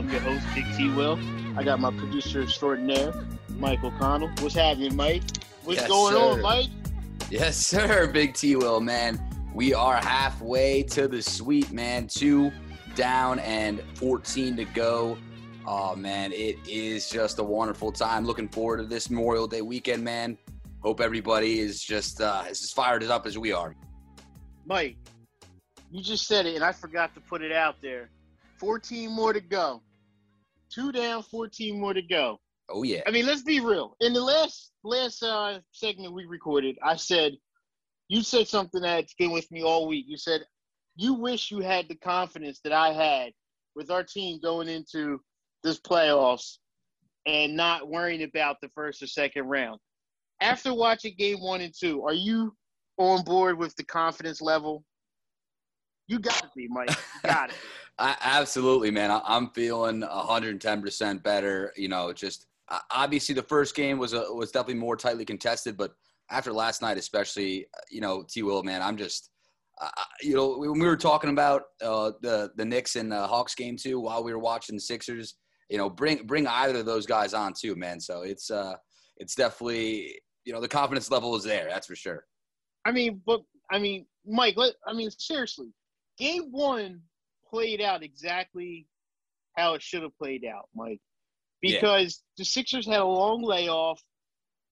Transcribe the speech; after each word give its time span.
I'm 0.00 0.08
your 0.08 0.20
host, 0.20 0.46
Big 0.54 0.64
T 0.78 0.88
Will. 0.94 1.18
I 1.58 1.62
got 1.62 1.78
my 1.78 1.90
producer 1.90 2.40
extraordinaire, 2.40 3.12
Mike 3.58 3.84
O'Connell. 3.84 4.30
What's 4.40 4.54
happening, 4.54 4.96
Mike? 4.96 5.22
What's 5.64 5.80
Yes, 5.80 5.90
going 5.90 6.14
sir. 6.14 6.20
on, 6.20 6.40
Mike? 6.40 6.68
Yes, 7.30 7.58
sir, 7.58 8.06
Big 8.10 8.32
T 8.32 8.56
Will, 8.56 8.80
man. 8.80 9.20
We 9.54 9.74
are 9.74 9.96
halfway 9.96 10.84
to 10.84 11.06
the 11.06 11.20
sweep, 11.20 11.70
man. 11.70 12.06
Two 12.06 12.50
down 12.94 13.40
and 13.40 13.82
14 13.96 14.56
to 14.56 14.64
go. 14.64 15.18
Oh, 15.66 15.94
man, 15.94 16.32
it 16.32 16.56
is 16.66 17.10
just 17.10 17.38
a 17.38 17.44
wonderful 17.44 17.92
time. 17.92 18.24
Looking 18.24 18.48
forward 18.48 18.78
to 18.78 18.84
this 18.84 19.10
Memorial 19.10 19.46
Day 19.46 19.60
weekend, 19.60 20.02
man. 20.02 20.38
Hope 20.82 21.02
everybody 21.02 21.58
is 21.58 21.78
just 21.78 22.22
uh, 22.22 22.44
is 22.48 22.62
as 22.62 22.72
fired 22.72 23.02
up 23.04 23.26
as 23.26 23.36
we 23.36 23.52
are. 23.52 23.76
Mike, 24.64 24.96
you 25.90 26.02
just 26.02 26.26
said 26.26 26.46
it, 26.46 26.54
and 26.54 26.64
I 26.64 26.72
forgot 26.72 27.12
to 27.16 27.20
put 27.20 27.42
it 27.42 27.52
out 27.52 27.76
there. 27.82 28.08
14 28.56 29.10
more 29.10 29.34
to 29.34 29.40
go. 29.40 29.82
Two 30.72 30.92
down, 30.92 31.22
14 31.22 31.80
more 31.80 31.94
to 31.94 32.02
go. 32.02 32.38
Oh, 32.68 32.82
yeah. 32.82 33.00
I 33.06 33.10
mean, 33.10 33.26
let's 33.26 33.42
be 33.42 33.60
real. 33.60 33.96
In 34.00 34.12
the 34.12 34.20
last 34.20 34.72
last 34.84 35.22
uh, 35.22 35.58
segment 35.72 36.14
we 36.14 36.24
recorded, 36.24 36.78
I 36.82 36.96
said 36.96 37.32
you 38.08 38.22
said 38.22 38.48
something 38.48 38.82
that's 38.82 39.14
been 39.14 39.32
with 39.32 39.50
me 39.50 39.62
all 39.62 39.88
week. 39.88 40.06
You 40.08 40.16
said 40.16 40.42
you 40.96 41.14
wish 41.14 41.50
you 41.50 41.60
had 41.60 41.88
the 41.88 41.96
confidence 41.96 42.60
that 42.64 42.72
I 42.72 42.92
had 42.92 43.32
with 43.74 43.90
our 43.90 44.04
team 44.04 44.40
going 44.42 44.68
into 44.68 45.20
this 45.62 45.80
playoffs 45.80 46.58
and 47.26 47.56
not 47.56 47.88
worrying 47.88 48.22
about 48.22 48.56
the 48.60 48.68
first 48.74 49.02
or 49.02 49.06
second 49.06 49.44
round. 49.44 49.80
After 50.40 50.72
watching 50.72 51.14
game 51.18 51.40
one 51.40 51.60
and 51.60 51.74
two, 51.78 52.02
are 52.04 52.14
you 52.14 52.54
on 52.96 53.24
board 53.24 53.58
with 53.58 53.74
the 53.76 53.84
confidence 53.84 54.40
level? 54.40 54.84
You 56.06 56.18
got 56.18 56.42
to 56.42 56.50
be, 56.56 56.66
Mike. 56.68 56.90
You 56.90 57.30
got 57.30 57.50
it. 57.50 57.56
I, 58.00 58.16
absolutely, 58.22 58.90
man. 58.90 59.10
I, 59.10 59.20
I'm 59.24 59.50
feeling 59.50 60.00
110% 60.00 61.22
better. 61.22 61.72
You 61.76 61.88
know, 61.88 62.12
just 62.12 62.46
uh, 62.68 62.78
obviously 62.90 63.34
the 63.34 63.42
first 63.42 63.74
game 63.74 63.98
was 63.98 64.14
a, 64.14 64.32
was 64.32 64.50
definitely 64.50 64.80
more 64.80 64.96
tightly 64.96 65.24
contested, 65.24 65.76
but 65.76 65.92
after 66.30 66.52
last 66.52 66.80
night, 66.80 66.96
especially, 66.96 67.66
uh, 67.76 67.80
you 67.90 68.00
know, 68.00 68.24
T. 68.28 68.42
Will, 68.42 68.62
man, 68.62 68.82
I'm 68.82 68.96
just, 68.96 69.30
uh, 69.80 69.88
you 70.22 70.34
know, 70.34 70.56
when 70.58 70.78
we 70.78 70.86
were 70.86 70.96
talking 70.96 71.30
about 71.30 71.62
uh, 71.82 72.12
the 72.22 72.50
the 72.56 72.64
Knicks 72.64 72.96
and 72.96 73.12
uh, 73.12 73.26
Hawks 73.26 73.54
game 73.54 73.76
too, 73.76 74.00
while 74.00 74.24
we 74.24 74.32
were 74.32 74.38
watching 74.38 74.76
the 74.76 74.80
Sixers, 74.80 75.34
you 75.68 75.76
know, 75.76 75.90
bring 75.90 76.26
bring 76.26 76.46
either 76.46 76.78
of 76.78 76.86
those 76.86 77.06
guys 77.06 77.34
on 77.34 77.52
too, 77.52 77.74
man. 77.76 78.00
So 78.00 78.22
it's 78.22 78.50
uh, 78.50 78.76
it's 79.18 79.34
definitely, 79.34 80.20
you 80.44 80.52
know, 80.52 80.60
the 80.60 80.68
confidence 80.68 81.10
level 81.10 81.36
is 81.36 81.44
there. 81.44 81.66
That's 81.68 81.86
for 81.86 81.96
sure. 81.96 82.24
I 82.86 82.92
mean, 82.92 83.20
but 83.26 83.40
I 83.70 83.78
mean, 83.78 84.06
Mike. 84.26 84.56
Let, 84.56 84.74
I 84.86 84.92
mean, 84.92 85.10
seriously, 85.10 85.68
game 86.18 86.48
one 86.50 87.00
played 87.50 87.80
out 87.80 88.02
exactly 88.02 88.86
how 89.56 89.74
it 89.74 89.82
should 89.82 90.02
have 90.02 90.16
played 90.16 90.44
out, 90.44 90.68
Mike. 90.74 91.00
Yeah. 91.62 91.80
Because 91.80 92.22
the 92.38 92.44
Sixers 92.44 92.86
had 92.86 93.00
a 93.00 93.04
long 93.04 93.42
layoff, 93.42 94.00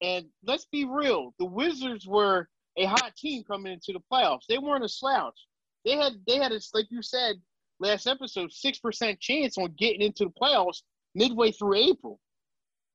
and 0.00 0.26
let's 0.44 0.66
be 0.70 0.84
real, 0.84 1.34
the 1.38 1.44
Wizards 1.44 2.06
were 2.06 2.48
a 2.76 2.86
hot 2.86 3.14
team 3.16 3.42
coming 3.44 3.72
into 3.72 3.92
the 3.92 4.02
playoffs. 4.10 4.46
They 4.48 4.58
weren't 4.58 4.84
a 4.84 4.88
slouch. 4.88 5.38
They 5.84 5.96
had 5.96 6.12
they 6.26 6.36
had 6.36 6.52
a 6.52 6.60
like 6.74 6.86
you 6.90 7.02
said 7.02 7.36
last 7.80 8.06
episode, 8.06 8.52
six 8.52 8.78
percent 8.78 9.20
chance 9.20 9.58
on 9.58 9.74
getting 9.78 10.02
into 10.02 10.24
the 10.24 10.32
playoffs 10.40 10.82
midway 11.14 11.50
through 11.50 11.74
April, 11.74 12.20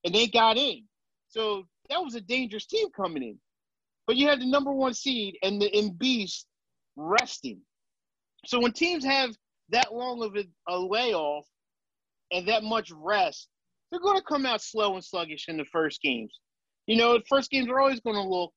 and 0.03 0.13
they 0.13 0.27
got 0.27 0.57
in. 0.57 0.83
So 1.27 1.65
that 1.89 2.03
was 2.03 2.15
a 2.15 2.21
dangerous 2.21 2.65
team 2.65 2.87
coming 2.95 3.23
in. 3.23 3.37
But 4.07 4.15
you 4.15 4.27
had 4.27 4.41
the 4.41 4.49
number 4.49 4.71
one 4.71 4.93
seed 4.93 5.37
and 5.43 5.61
the 5.61 5.91
beast 5.97 6.45
resting. 6.95 7.59
So 8.45 8.59
when 8.59 8.73
teams 8.73 9.05
have 9.05 9.35
that 9.69 9.93
long 9.93 10.23
of 10.23 10.35
a, 10.35 10.45
a 10.67 10.77
layoff 10.77 11.45
and 12.31 12.47
that 12.47 12.63
much 12.63 12.91
rest, 12.91 13.47
they're 13.91 13.99
going 13.99 14.17
to 14.17 14.23
come 14.23 14.45
out 14.45 14.61
slow 14.61 14.95
and 14.95 15.03
sluggish 15.03 15.47
in 15.47 15.57
the 15.57 15.65
first 15.65 16.01
games. 16.01 16.39
You 16.87 16.97
know, 16.97 17.13
the 17.13 17.23
first 17.29 17.51
games 17.51 17.69
are 17.69 17.79
always 17.79 18.01
going 18.01 18.15
to 18.15 18.27
look 18.27 18.51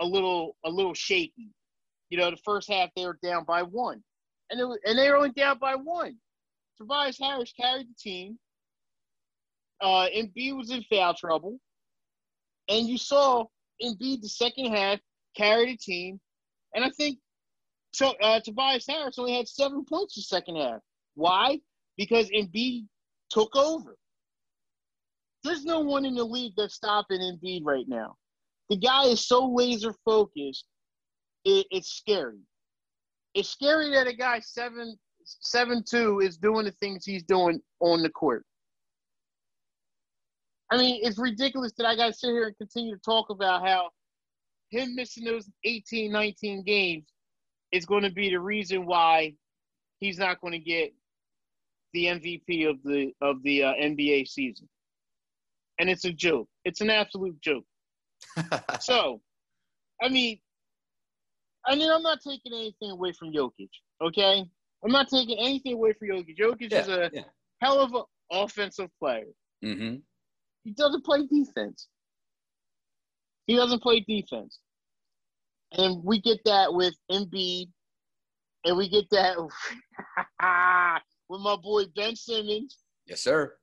a 0.00 0.04
little 0.04 0.56
a 0.64 0.70
little 0.70 0.94
shaky. 0.94 1.50
You 2.10 2.18
know, 2.18 2.30
the 2.30 2.38
first 2.38 2.70
half 2.70 2.90
they 2.96 3.04
were 3.04 3.18
down 3.22 3.44
by 3.44 3.62
one, 3.62 4.02
and 4.50 4.60
it 4.60 4.80
and 4.84 4.98
they 4.98 5.10
were 5.10 5.16
only 5.16 5.30
down 5.30 5.58
by 5.58 5.74
one. 5.74 6.16
Tobias 6.78 7.18
Harris 7.20 7.52
carried 7.58 7.88
the 7.88 7.94
team. 7.98 8.38
Uh, 9.80 10.06
Embiid 10.14 10.56
was 10.56 10.70
in 10.70 10.82
foul 10.84 11.14
trouble, 11.14 11.58
and 12.68 12.88
you 12.88 12.98
saw 12.98 13.44
Embiid 13.82 14.22
the 14.22 14.28
second 14.28 14.74
half 14.74 14.98
carry 15.36 15.66
the 15.66 15.76
team, 15.76 16.20
and 16.74 16.84
I 16.84 16.90
think 16.90 17.18
so. 17.92 18.14
Uh, 18.22 18.40
Tobias 18.40 18.86
Harris 18.88 19.18
only 19.18 19.34
had 19.34 19.48
seven 19.48 19.84
points 19.84 20.14
the 20.14 20.22
second 20.22 20.56
half. 20.56 20.80
Why? 21.14 21.60
Because 21.96 22.28
Embiid 22.30 22.86
took 23.30 23.54
over. 23.56 23.96
There's 25.44 25.64
no 25.64 25.80
one 25.80 26.04
in 26.04 26.14
the 26.14 26.24
league 26.24 26.54
that's 26.56 26.74
stopping 26.74 27.20
Embiid 27.20 27.62
right 27.64 27.86
now. 27.88 28.16
The 28.70 28.76
guy 28.76 29.04
is 29.04 29.26
so 29.26 29.46
laser 29.46 29.94
focused, 30.04 30.66
it, 31.44 31.66
it's 31.70 31.90
scary. 31.90 32.40
It's 33.34 33.48
scary 33.48 33.90
that 33.92 34.06
a 34.06 34.12
guy 34.12 34.40
seven 34.40 34.98
seven 35.24 35.84
two 35.88 36.20
is 36.20 36.36
doing 36.36 36.64
the 36.64 36.72
things 36.72 37.04
he's 37.04 37.22
doing 37.22 37.60
on 37.80 38.02
the 38.02 38.10
court. 38.10 38.44
I 40.70 40.76
mean, 40.76 41.00
it's 41.02 41.18
ridiculous 41.18 41.72
that 41.78 41.86
I 41.86 41.96
got 41.96 42.08
to 42.08 42.12
sit 42.12 42.30
here 42.30 42.46
and 42.46 42.56
continue 42.58 42.94
to 42.94 43.00
talk 43.00 43.30
about 43.30 43.66
how 43.66 43.90
him 44.70 44.94
missing 44.94 45.24
those 45.24 45.48
18, 45.64 46.12
19 46.12 46.62
games 46.64 47.04
is 47.72 47.86
going 47.86 48.02
to 48.02 48.10
be 48.10 48.30
the 48.30 48.40
reason 48.40 48.86
why 48.86 49.34
he's 50.00 50.18
not 50.18 50.40
going 50.40 50.52
to 50.52 50.58
get 50.58 50.92
the 51.92 52.06
MVP 52.06 52.68
of 52.68 52.82
the 52.82 53.12
of 53.20 53.42
the 53.42 53.64
uh, 53.64 53.72
NBA 53.74 54.28
season. 54.28 54.68
And 55.80 55.88
it's 55.88 56.04
a 56.04 56.12
joke. 56.12 56.48
It's 56.64 56.80
an 56.80 56.90
absolute 56.90 57.40
joke. 57.40 57.64
So, 58.80 59.20
I 60.02 60.08
mean, 60.08 60.38
I 61.66 61.74
mean, 61.74 61.90
I'm 61.90 62.02
not 62.02 62.18
taking 62.26 62.52
anything 62.52 62.90
away 62.90 63.12
from 63.12 63.32
Jokic. 63.32 63.70
Okay, 64.02 64.44
I'm 64.84 64.92
not 64.92 65.08
taking 65.08 65.38
anything 65.38 65.74
away 65.74 65.92
from 65.92 66.08
Jokic. 66.08 66.38
Jokic 66.38 66.72
is 66.72 66.88
a 66.88 67.10
yeah. 67.12 67.22
hell 67.60 67.80
of 67.80 67.94
an 67.94 68.02
offensive 68.30 68.90
player. 68.98 69.26
hmm 69.62 69.96
He 70.64 70.72
doesn't 70.72 71.04
play 71.04 71.26
defense. 71.26 71.88
He 73.46 73.56
doesn't 73.56 73.82
play 73.82 74.00
defense. 74.00 74.58
And 75.72 76.02
we 76.02 76.20
get 76.20 76.38
that 76.44 76.72
with 76.72 76.94
Embiid, 77.10 77.68
and 78.64 78.76
we 78.76 78.88
get 78.88 79.04
that 79.10 79.36
with 81.28 81.40
my 81.40 81.56
boy 81.56 81.84
Ben 81.94 82.16
Simmons 82.16 82.78
Yes, 83.06 83.20
sir. 83.22 83.54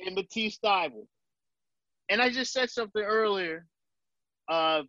and 0.00 0.14
Matisse 0.14 0.58
Thybulle. 0.64 1.06
And 2.08 2.22
I 2.22 2.30
just 2.30 2.52
said 2.52 2.70
something 2.70 3.02
earlier. 3.02 3.66
Uh, 4.48 4.82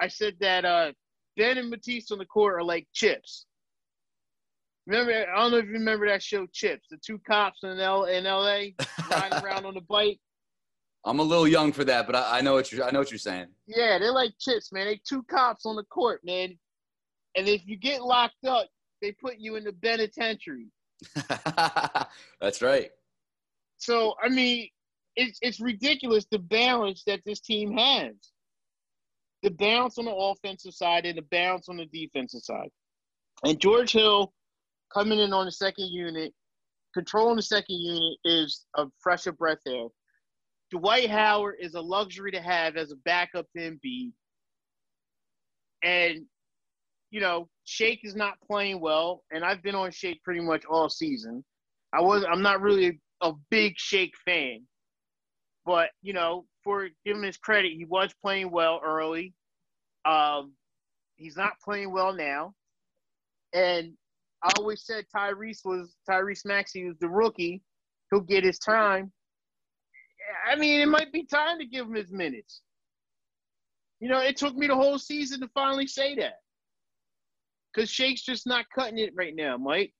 I 0.00 0.08
said 0.08 0.36
that 0.40 0.64
uh, 0.64 0.92
Ben 1.36 1.58
and 1.58 1.68
Matisse 1.70 2.10
on 2.10 2.18
the 2.18 2.24
court 2.26 2.54
are 2.54 2.64
like 2.64 2.86
chips. 2.94 3.46
Remember, 4.86 5.12
I 5.12 5.36
don't 5.40 5.50
know 5.50 5.56
if 5.58 5.66
you 5.66 5.72
remember 5.72 6.06
that 6.06 6.22
show, 6.22 6.46
Chips, 6.52 6.86
the 6.90 6.96
two 7.04 7.18
cops 7.26 7.64
in 7.64 7.80
L 7.80 8.04
in 8.04 8.22
LA 8.22 8.66
riding 9.10 9.44
around 9.44 9.66
on 9.66 9.74
the 9.74 9.80
bike. 9.80 10.20
I'm 11.06 11.20
a 11.20 11.22
little 11.22 11.46
young 11.46 11.72
for 11.72 11.84
that, 11.84 12.04
but 12.06 12.16
I, 12.16 12.38
I 12.38 12.40
know 12.40 12.54
what 12.54 12.72
you're. 12.72 12.84
I 12.84 12.90
know 12.90 12.98
what 12.98 13.12
you're 13.12 13.18
saying. 13.18 13.46
Yeah, 13.68 13.98
they're 13.98 14.12
like 14.12 14.32
chips, 14.40 14.72
man. 14.72 14.86
They 14.86 15.00
two 15.08 15.22
cops 15.22 15.64
on 15.64 15.76
the 15.76 15.84
court, 15.84 16.20
man. 16.24 16.58
And 17.36 17.48
if 17.48 17.62
you 17.64 17.76
get 17.76 18.02
locked 18.02 18.44
up, 18.44 18.66
they 19.00 19.12
put 19.12 19.36
you 19.38 19.54
in 19.54 19.62
the 19.62 19.72
penitentiary. 19.72 20.66
That's 22.40 22.60
right. 22.60 22.90
So 23.76 24.14
I 24.20 24.28
mean, 24.28 24.68
it's 25.14 25.38
it's 25.42 25.60
ridiculous 25.60 26.26
the 26.30 26.40
balance 26.40 27.04
that 27.06 27.20
this 27.24 27.40
team 27.40 27.76
has. 27.76 28.14
The 29.44 29.50
balance 29.50 29.98
on 29.98 30.06
the 30.06 30.14
offensive 30.14 30.74
side 30.74 31.06
and 31.06 31.16
the 31.16 31.22
balance 31.22 31.68
on 31.68 31.76
the 31.76 31.86
defensive 31.86 32.42
side. 32.42 32.70
And 33.44 33.60
George 33.60 33.92
Hill 33.92 34.32
coming 34.92 35.20
in 35.20 35.32
on 35.32 35.44
the 35.44 35.52
second 35.52 35.86
unit, 35.86 36.32
controlling 36.94 37.36
the 37.36 37.42
second 37.42 37.76
unit 37.76 38.18
is 38.24 38.64
a 38.76 38.86
fresh 38.98 39.28
of 39.28 39.38
breath 39.38 39.58
air. 39.68 39.86
Dwight 40.70 41.08
Howard 41.10 41.56
is 41.60 41.74
a 41.74 41.80
luxury 41.80 42.32
to 42.32 42.40
have 42.40 42.76
as 42.76 42.90
a 42.90 42.96
backup 42.96 43.46
to 43.56 43.70
Embiid. 43.70 44.12
And, 45.82 46.26
you 47.10 47.20
know, 47.20 47.48
Shake 47.64 48.00
is 48.02 48.16
not 48.16 48.40
playing 48.46 48.80
well, 48.80 49.22
and 49.30 49.44
I've 49.44 49.62
been 49.62 49.74
on 49.74 49.90
Shake 49.92 50.22
pretty 50.22 50.40
much 50.40 50.64
all 50.64 50.88
season. 50.88 51.44
I 51.92 52.00
was 52.00 52.24
I'm 52.24 52.42
not 52.42 52.60
really 52.60 53.00
a 53.20 53.32
big 53.50 53.74
Shake 53.76 54.14
fan. 54.24 54.66
But, 55.64 55.90
you 56.00 56.12
know, 56.12 56.46
for 56.62 56.88
giving 57.04 57.24
his 57.24 57.36
credit, 57.36 57.72
he 57.72 57.84
was 57.84 58.14
playing 58.22 58.50
well 58.50 58.80
early. 58.84 59.34
Um, 60.04 60.52
he's 61.16 61.36
not 61.36 61.60
playing 61.64 61.92
well 61.92 62.12
now. 62.12 62.54
And 63.52 63.94
I 64.42 64.50
always 64.58 64.84
said 64.84 65.06
Tyrese 65.14 65.64
was 65.64 65.96
Tyrese 66.08 66.44
Maxey 66.44 66.86
was 66.86 66.98
the 67.00 67.08
rookie. 67.08 67.62
He'll 68.10 68.20
get 68.20 68.44
his 68.44 68.58
time. 68.58 69.12
I 70.50 70.56
mean, 70.56 70.80
it 70.80 70.86
might 70.86 71.12
be 71.12 71.24
time 71.24 71.58
to 71.58 71.66
give 71.66 71.86
him 71.86 71.94
his 71.94 72.10
minutes. 72.10 72.62
You 74.00 74.08
know, 74.08 74.20
it 74.20 74.36
took 74.36 74.54
me 74.54 74.66
the 74.66 74.74
whole 74.74 74.98
season 74.98 75.40
to 75.40 75.48
finally 75.48 75.86
say 75.86 76.14
that. 76.16 76.34
Because 77.72 77.90
Shake's 77.90 78.22
just 78.22 78.46
not 78.46 78.66
cutting 78.74 78.98
it 78.98 79.12
right 79.14 79.34
now, 79.34 79.56
Mike. 79.56 79.92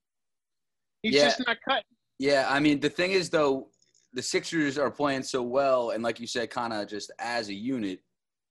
He's 1.03 1.15
Yeah. 1.15 1.25
just 1.25 1.43
not 1.45 1.57
cutting. 1.67 1.83
Yeah, 2.19 2.47
I 2.49 2.59
mean 2.59 2.79
the 2.79 2.89
thing 2.89 3.11
is 3.11 3.29
though, 3.29 3.69
the 4.13 4.23
Sixers 4.23 4.77
are 4.77 4.89
playing 4.89 5.23
so 5.23 5.43
well, 5.43 5.91
and 5.91 6.03
like 6.03 6.19
you 6.19 6.25
said, 6.25 6.49
kind 6.49 6.73
of 6.73 6.87
just 6.87 7.11
as 7.19 7.49
a 7.49 7.53
unit, 7.53 7.99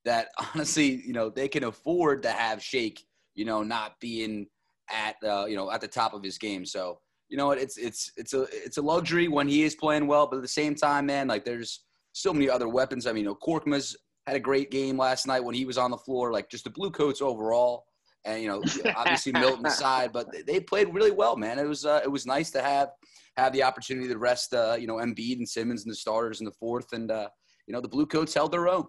that 0.04 0.28
honestly, 0.54 1.02
you 1.04 1.12
know, 1.12 1.28
they 1.30 1.48
can 1.48 1.64
afford 1.64 2.22
to 2.22 2.30
have 2.30 2.62
Shake, 2.62 3.04
you 3.34 3.44
know, 3.44 3.62
not 3.62 3.98
being 4.00 4.46
at 4.88 5.16
uh, 5.24 5.46
you 5.46 5.56
know 5.56 5.70
at 5.70 5.80
the 5.80 5.88
top 5.88 6.14
of 6.14 6.22
his 6.22 6.38
game. 6.38 6.64
So 6.64 7.00
you 7.28 7.37
know, 7.37 7.50
it's 7.50 7.76
it's 7.76 8.12
it's 8.17 8.34
a 8.34 8.46
it's 8.52 8.78
a 8.78 8.82
luxury 8.82 9.28
when 9.28 9.49
he 9.49 9.64
is 9.64 9.75
playing 9.75 10.06
well, 10.06 10.26
but 10.26 10.37
at 10.37 10.43
the 10.43 10.49
same 10.49 10.75
time, 10.75 11.06
man, 11.06 11.28
like 11.28 11.44
there's 11.44 11.84
so 12.12 12.32
many 12.32 12.49
other 12.49 12.69
weapons. 12.69 13.06
I 13.06 13.12
mean, 13.12 13.25
you 13.25 13.31
know, 13.31 13.34
Korkmaz 13.37 13.96
had 14.26 14.37
a 14.37 14.40
great 14.40 14.70
game 14.70 14.96
last 14.96 15.26
night 15.26 15.43
when 15.44 15.55
he 15.55 15.64
was 15.64 15.78
on 15.78 15.90
the 15.90 15.99
floor. 15.99 16.32
Like 16.32 16.50
just 16.50 16.64
the 16.64 16.70
Blue 16.70 16.90
Coats 16.90 17.20
overall, 17.20 17.84
and 18.25 18.43
you 18.43 18.49
know, 18.49 18.62
obviously 18.96 19.32
Milton 19.32 19.67
aside, 19.67 20.12
but 20.12 20.28
they 20.46 20.61
played 20.61 20.94
really 20.94 21.11
well, 21.11 21.37
man. 21.37 21.58
It 21.58 21.67
was 21.67 21.84
uh, 21.84 22.00
it 22.05 22.11
was 22.11 22.26
nice 22.26 22.50
to 22.52 22.62
have 22.62 22.90
have 23.37 23.52
the 23.52 23.62
opportunity 23.62 24.08
to 24.08 24.19
rest, 24.19 24.55
uh, 24.55 24.76
you 24.78 24.87
know, 24.87 24.96
Embiid 24.96 25.38
and 25.38 25.49
Simmons 25.49 25.84
and 25.84 25.93
the 25.93 25.96
starters 25.96 26.40
in 26.40 26.46
the 26.46 26.52
fourth, 26.52 26.93
and 26.93 27.11
uh, 27.11 27.28
you 27.67 27.75
know, 27.75 27.81
the 27.81 27.88
Blue 27.88 28.06
Coats 28.06 28.34
held 28.34 28.52
their 28.52 28.69
own. 28.69 28.84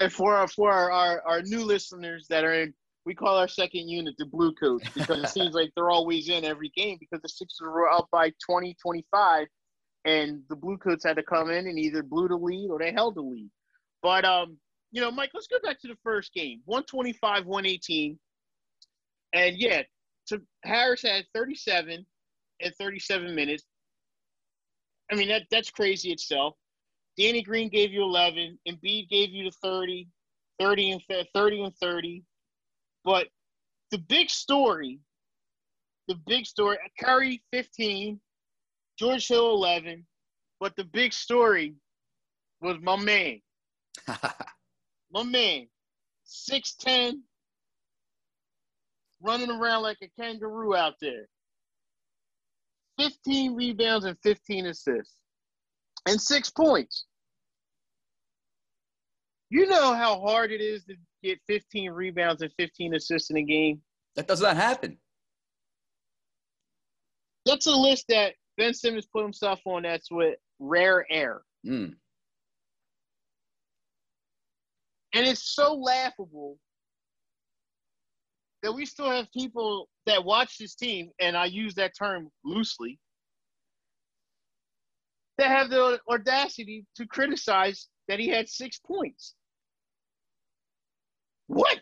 And 0.00 0.12
for 0.12 0.34
our, 0.34 0.48
for 0.48 0.72
our, 0.72 0.90
our, 0.90 1.22
our 1.26 1.42
new 1.42 1.62
listeners 1.62 2.26
that 2.30 2.44
are 2.44 2.54
in 2.54 2.74
we 3.06 3.14
call 3.14 3.38
our 3.38 3.48
second 3.48 3.88
unit 3.88 4.14
the 4.18 4.26
Blue 4.26 4.52
Coats 4.54 4.88
because 4.94 5.22
it 5.22 5.28
seems 5.28 5.54
like 5.54 5.70
they're 5.74 5.90
always 5.90 6.28
in 6.28 6.44
every 6.44 6.70
game 6.76 6.98
because 7.00 7.22
the 7.22 7.28
Sixers 7.28 7.66
were 7.66 7.90
up 7.90 8.08
by 8.12 8.32
20, 8.44 8.76
25, 8.80 9.46
and 10.04 10.42
the 10.48 10.56
Blue 10.56 10.76
Coats 10.76 11.04
had 11.04 11.16
to 11.16 11.22
come 11.22 11.50
in 11.50 11.66
and 11.66 11.78
either 11.78 12.02
blew 12.02 12.28
the 12.28 12.36
lead 12.36 12.70
or 12.70 12.78
they 12.78 12.92
held 12.92 13.14
the 13.14 13.22
lead. 13.22 13.50
But 14.02 14.24
um, 14.24 14.58
you 14.92 15.00
know, 15.00 15.10
Mike, 15.10 15.30
let's 15.34 15.46
go 15.46 15.58
back 15.62 15.80
to 15.80 15.88
the 15.88 15.96
first 16.02 16.34
game. 16.34 16.60
125, 16.64 17.46
118. 17.46 18.18
And 19.32 19.56
yeah, 19.56 19.82
to 20.28 20.40
Harris 20.64 21.02
had 21.02 21.24
37 21.34 22.04
and 22.60 22.74
37 22.78 23.34
minutes. 23.34 23.64
I 25.10 25.14
mean, 25.14 25.28
that 25.28 25.42
that's 25.50 25.70
crazy 25.70 26.10
itself. 26.10 26.54
Danny 27.18 27.42
Green 27.42 27.68
gave 27.68 27.92
you 27.92 28.02
11, 28.02 28.58
Embiid 28.68 29.08
gave 29.08 29.30
you 29.30 29.44
the 29.44 29.56
30, 29.62 30.08
30 30.60 30.92
and 30.92 31.02
30 31.34 31.64
and 31.64 31.76
30. 31.76 32.24
But 33.04 33.28
the 33.90 33.98
big 33.98 34.30
story, 34.30 35.00
the 36.08 36.16
big 36.26 36.46
story, 36.46 36.78
Curry 36.98 37.42
15, 37.52 38.20
George 38.98 39.28
Hill 39.28 39.50
11, 39.54 40.06
but 40.58 40.76
the 40.76 40.84
big 40.84 41.12
story 41.12 41.74
was 42.60 42.76
my 42.82 42.96
man. 42.96 43.40
my 45.10 45.22
man, 45.22 45.66
6'10, 46.26 47.14
running 49.22 49.50
around 49.50 49.82
like 49.82 49.98
a 50.02 50.08
kangaroo 50.20 50.74
out 50.76 50.94
there. 51.00 51.26
15 52.98 53.54
rebounds 53.54 54.04
and 54.04 54.16
15 54.22 54.66
assists, 54.66 55.14
and 56.06 56.20
six 56.20 56.50
points. 56.50 57.06
You 59.48 59.66
know 59.66 59.94
how 59.94 60.20
hard 60.20 60.52
it 60.52 60.60
is 60.60 60.84
to 60.84 60.94
get 61.22 61.38
15 61.46 61.90
rebounds 61.90 62.42
and 62.42 62.52
15 62.58 62.94
assists 62.94 63.30
in 63.30 63.36
a 63.36 63.42
game? 63.42 63.80
That 64.16 64.28
does 64.28 64.40
not 64.40 64.56
happen. 64.56 64.98
That's 67.46 67.66
a 67.66 67.74
list 67.74 68.06
that 68.08 68.34
Ben 68.56 68.74
Simmons 68.74 69.06
put 69.06 69.22
himself 69.22 69.60
on. 69.64 69.82
That's 69.82 70.10
with 70.10 70.36
rare 70.58 71.06
air. 71.10 71.42
Mm. 71.66 71.94
And 75.14 75.26
it's 75.26 75.54
so 75.54 75.74
laughable 75.74 76.58
that 78.62 78.72
we 78.72 78.84
still 78.84 79.10
have 79.10 79.30
people 79.32 79.88
that 80.06 80.24
watch 80.24 80.58
this 80.58 80.74
team, 80.74 81.10
and 81.18 81.36
I 81.36 81.46
use 81.46 81.74
that 81.74 81.92
term 81.98 82.28
loosely, 82.44 82.98
that 85.38 85.48
have 85.48 85.70
the 85.70 85.98
audacity 86.08 86.84
to 86.96 87.06
criticize 87.06 87.88
that 88.08 88.20
he 88.20 88.28
had 88.28 88.48
six 88.48 88.78
points. 88.78 89.34
What? 91.50 91.80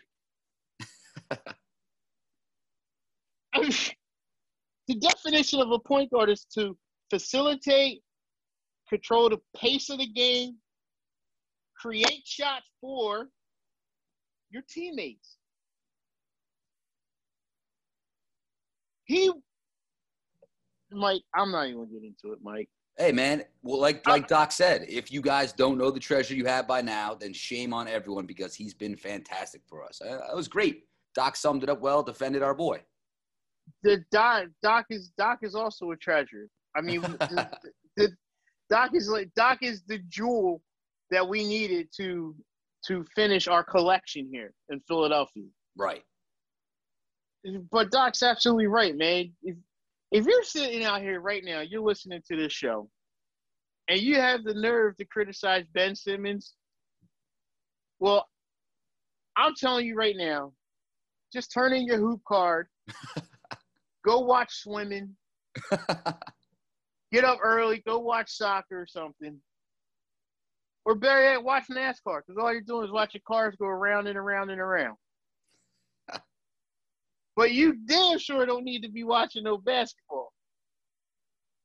The 4.87 4.95
definition 4.95 5.59
of 5.59 5.69
a 5.69 5.77
point 5.77 6.09
guard 6.09 6.31
is 6.31 6.45
to 6.55 6.75
facilitate, 7.11 8.01
control 8.89 9.29
the 9.29 9.37
pace 9.55 9.91
of 9.91 9.99
the 9.99 10.07
game, 10.07 10.55
create 11.79 12.23
shots 12.25 12.65
for 12.81 13.29
your 14.49 14.63
teammates. 14.67 15.37
He, 19.05 19.31
Mike, 20.91 21.21
I'm 21.35 21.51
not 21.51 21.67
even 21.67 21.77
gonna 21.77 21.91
get 21.91 22.03
into 22.03 22.33
it, 22.33 22.39
Mike. 22.41 22.69
Hey 22.99 23.13
man, 23.13 23.43
well 23.63 23.79
like 23.79 24.05
like 24.05 24.27
Doc 24.27 24.51
said, 24.51 24.85
if 24.89 25.09
you 25.09 25.21
guys 25.21 25.53
don't 25.53 25.77
know 25.77 25.89
the 25.89 26.01
treasure 26.01 26.35
you 26.35 26.45
have 26.45 26.67
by 26.67 26.81
now, 26.81 27.15
then 27.15 27.31
shame 27.31 27.73
on 27.73 27.87
everyone 27.87 28.25
because 28.25 28.53
he's 28.53 28.73
been 28.73 28.95
fantastic 28.95 29.61
for 29.65 29.85
us. 29.85 30.01
Uh, 30.01 30.19
it 30.29 30.35
was 30.35 30.49
great. 30.49 30.83
Doc 31.15 31.37
summed 31.37 31.63
it 31.63 31.69
up 31.69 31.79
well, 31.79 32.03
defended 32.03 32.43
our 32.43 32.53
boy. 32.53 32.81
The 33.83 34.03
Doc 34.11 34.47
Doc 34.61 34.85
is 34.89 35.11
Doc 35.17 35.39
is 35.43 35.55
also 35.55 35.91
a 35.91 35.95
treasure. 35.95 36.49
I 36.75 36.81
mean, 36.81 37.01
the, 37.01 37.49
the, 37.95 38.11
Doc 38.69 38.91
is 38.93 39.09
like 39.09 39.33
Doc 39.33 39.59
is 39.61 39.81
the 39.87 39.99
jewel 40.09 40.61
that 41.09 41.27
we 41.27 41.45
needed 41.45 41.87
to 41.97 42.35
to 42.87 43.05
finish 43.15 43.47
our 43.47 43.63
collection 43.63 44.27
here 44.31 44.53
in 44.69 44.79
Philadelphia. 44.81 45.45
Right. 45.77 46.03
But 47.71 47.91
Doc's 47.91 48.23
absolutely 48.23 48.67
right, 48.67 48.95
man. 48.95 49.31
If 50.11 50.25
you're 50.25 50.43
sitting 50.43 50.83
out 50.83 51.01
here 51.01 51.21
right 51.21 51.43
now, 51.43 51.61
you're 51.61 51.81
listening 51.81 52.21
to 52.27 52.35
this 52.35 52.51
show, 52.51 52.89
and 53.87 53.99
you 53.99 54.15
have 54.15 54.43
the 54.43 54.55
nerve 54.55 54.97
to 54.97 55.05
criticize 55.05 55.65
Ben 55.73 55.95
Simmons, 55.95 56.55
well, 57.99 58.27
I'm 59.35 59.53
telling 59.55 59.85
you 59.85 59.95
right 59.95 60.15
now, 60.17 60.53
just 61.31 61.51
turn 61.51 61.73
in 61.73 61.85
your 61.85 61.99
hoop 61.99 62.21
card, 62.27 62.67
go 64.05 64.19
watch 64.19 64.51
swimming, 64.63 65.15
get 67.11 67.23
up 67.23 67.39
early, 67.43 67.83
go 67.85 67.99
watch 67.99 68.31
soccer 68.31 68.81
or 68.81 68.87
something. 68.87 69.39
Or 70.85 70.95
better 70.95 71.21
yet, 71.21 71.43
watch 71.43 71.65
NASCAR 71.69 72.21
because 72.25 72.41
all 72.41 72.51
you're 72.51 72.61
doing 72.61 72.85
is 72.85 72.91
watching 72.91 73.21
cars 73.27 73.55
go 73.59 73.67
around 73.67 74.07
and 74.07 74.17
around 74.17 74.49
and 74.49 74.59
around. 74.59 74.97
But 77.39 77.53
you 77.53 77.77
damn 77.87 78.19
sure 78.19 78.45
don't 78.45 78.65
need 78.65 78.81
to 78.81 78.91
be 78.91 79.05
watching 79.05 79.43
no 79.43 79.57
basketball. 79.57 80.33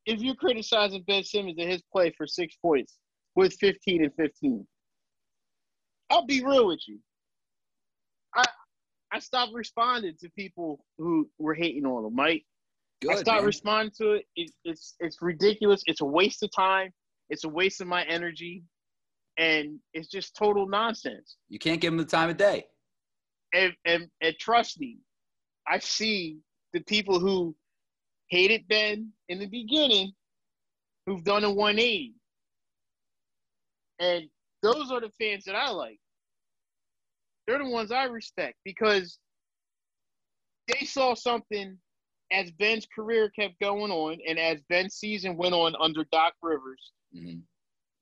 If 0.06 0.20
you're 0.20 0.36
criticizing 0.36 1.02
Ben 1.04 1.24
Simmons 1.24 1.56
and 1.58 1.68
his 1.68 1.82
play 1.90 2.14
for 2.16 2.28
six 2.28 2.54
points 2.62 2.96
with 3.34 3.56
15 3.58 4.04
and 4.04 4.14
15, 4.14 4.64
I'll 6.10 6.26
be 6.26 6.44
real 6.44 6.68
with 6.68 6.78
you. 6.86 7.00
I 8.36 8.44
I 9.10 9.18
stopped 9.18 9.52
responding 9.52 10.14
to 10.20 10.30
people 10.38 10.84
who 10.96 11.28
were 11.38 11.54
hating 11.54 11.86
on 11.86 12.04
him, 12.04 12.14
Mike. 12.14 12.44
Good, 13.02 13.10
I 13.10 13.14
stopped 13.16 13.38
man. 13.38 13.46
responding 13.46 13.92
to 13.98 14.12
it. 14.12 14.26
it. 14.36 14.52
It's 14.64 14.94
it's 15.00 15.20
ridiculous. 15.22 15.82
It's 15.86 16.02
a 16.02 16.06
waste 16.06 16.44
of 16.44 16.50
time. 16.54 16.92
It's 17.30 17.42
a 17.42 17.48
waste 17.48 17.80
of 17.80 17.88
my 17.88 18.04
energy, 18.04 18.62
and 19.38 19.80
it's 19.92 20.06
just 20.06 20.36
total 20.36 20.68
nonsense. 20.68 21.36
You 21.48 21.58
can't 21.58 21.80
give 21.80 21.92
him 21.92 21.98
the 21.98 22.04
time 22.04 22.30
of 22.30 22.36
day. 22.36 22.66
And 23.52 23.72
and, 23.84 24.06
and 24.20 24.36
trust 24.38 24.78
me, 24.78 24.98
I 25.66 25.78
see 25.78 26.38
the 26.72 26.80
people 26.80 27.18
who 27.18 27.54
hated 28.28 28.66
Ben 28.68 29.12
in 29.28 29.38
the 29.38 29.46
beginning 29.46 30.12
who've 31.06 31.24
done 31.24 31.44
a 31.44 31.50
180. 31.50 32.14
And 34.00 34.24
those 34.62 34.90
are 34.90 35.00
the 35.00 35.10
fans 35.20 35.44
that 35.44 35.54
I 35.54 35.70
like. 35.70 35.98
They're 37.46 37.58
the 37.58 37.68
ones 37.68 37.92
I 37.92 38.04
respect 38.04 38.56
because 38.64 39.18
they 40.68 40.86
saw 40.86 41.14
something 41.14 41.76
as 42.32 42.50
Ben's 42.52 42.86
career 42.86 43.30
kept 43.30 43.60
going 43.60 43.92
on 43.92 44.18
and 44.26 44.38
as 44.38 44.60
Ben's 44.68 44.94
season 44.94 45.36
went 45.36 45.54
on 45.54 45.74
under 45.78 46.04
Doc 46.10 46.32
Rivers. 46.42 46.92
Mm-hmm. 47.14 47.40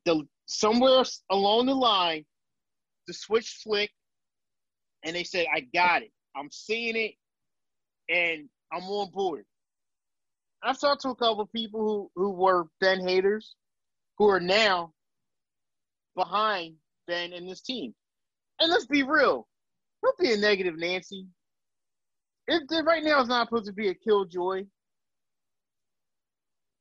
The 0.05 0.27
somewhere 0.47 1.05
along 1.31 1.67
the 1.67 1.75
line, 1.75 2.25
the 3.07 3.15
switch 3.15 3.61
flicked, 3.63 3.95
and 5.05 5.15
they 5.15 5.25
said, 5.25 5.47
"I 5.53 5.61
got 5.75 6.03
it. 6.03 6.13
I'm 6.37 6.49
seeing 6.51 6.97
it 6.97 7.15
and 8.09 8.49
I'm 8.73 8.83
on 8.85 9.11
board. 9.11 9.45
I've 10.63 10.81
talked 10.81 11.03
to 11.03 11.09
a 11.09 11.17
couple 11.17 11.45
people 11.47 11.81
who, 11.81 12.11
who 12.15 12.31
were 12.31 12.67
Ben 12.81 13.07
haters, 13.07 13.55
who 14.19 14.29
are 14.29 14.41
now 14.41 14.93
behind 16.17 16.75
Ben 17.07 17.33
and 17.33 17.49
this 17.49 17.63
team. 17.63 17.95
And 18.61 18.71
let's 18.71 18.87
be 18.87 19.03
real, 19.03 19.49
don't 20.03 20.19
be 20.19 20.33
a 20.33 20.37
negative 20.37 20.79
Nancy. 20.79 21.27
Right 22.49 23.03
now 23.03 23.21
is 23.21 23.29
not 23.29 23.49
supposed 23.49 23.67
to 23.67 23.73
be 23.73 23.89
a 23.89 23.95
killjoy. 23.95 24.65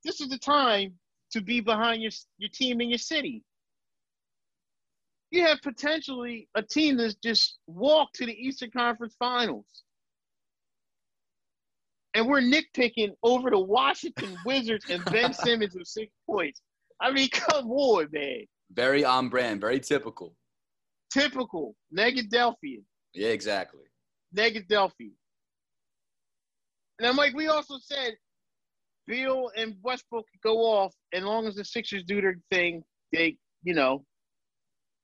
This 0.03 0.19
is 0.21 0.29
the 0.29 0.37
time 0.37 0.93
to 1.31 1.41
be 1.41 1.61
behind 1.61 2.01
your 2.01 2.11
your 2.37 2.49
team 2.49 2.81
in 2.81 2.89
your 2.89 2.97
city. 2.97 3.43
You 5.29 5.45
have 5.45 5.61
potentially 5.61 6.49
a 6.55 6.61
team 6.61 6.97
that's 6.97 7.15
just 7.15 7.57
walked 7.67 8.15
to 8.15 8.25
the 8.25 8.33
Eastern 8.33 8.71
Conference 8.71 9.15
Finals. 9.17 9.65
And 12.13 12.27
we're 12.27 12.41
nitpicking 12.41 13.12
over 13.24 13.50
the 13.50 13.60
Washington 13.60 14.36
Wizards 14.46 14.86
and 14.89 15.03
Ben 15.06 15.34
Simmons 15.34 15.75
with 15.75 15.88
six 15.88 16.12
points. 16.30 16.62
I 17.00 17.12
mean, 17.12 17.30
come 17.32 17.70
on, 17.72 18.08
man. 18.12 18.46
Very 18.74 19.03
on 19.03 19.30
brand, 19.30 19.62
very 19.62 19.80
typical. 19.80 20.36
Typical. 21.12 21.75
Negadelphia. 21.96 22.84
Yeah, 23.13 23.30
exactly. 23.30 23.84
Negadelphia. 24.36 25.12
And 27.00 27.08
I'm 27.08 27.18
like, 27.18 27.34
we 27.34 27.48
also 27.48 27.77
said 27.82 28.13
Beal 29.08 29.51
and 29.58 29.75
Westbrook 29.82 30.25
could 30.32 30.41
go 30.41 30.60
off, 30.60 30.94
as 31.13 31.24
long 31.24 31.48
as 31.48 31.56
the 31.56 31.65
Sixers 31.65 32.03
do 32.03 32.22
their 32.22 32.38
thing, 32.51 32.84
they, 33.12 33.38
you 33.63 33.74
know, 33.74 34.06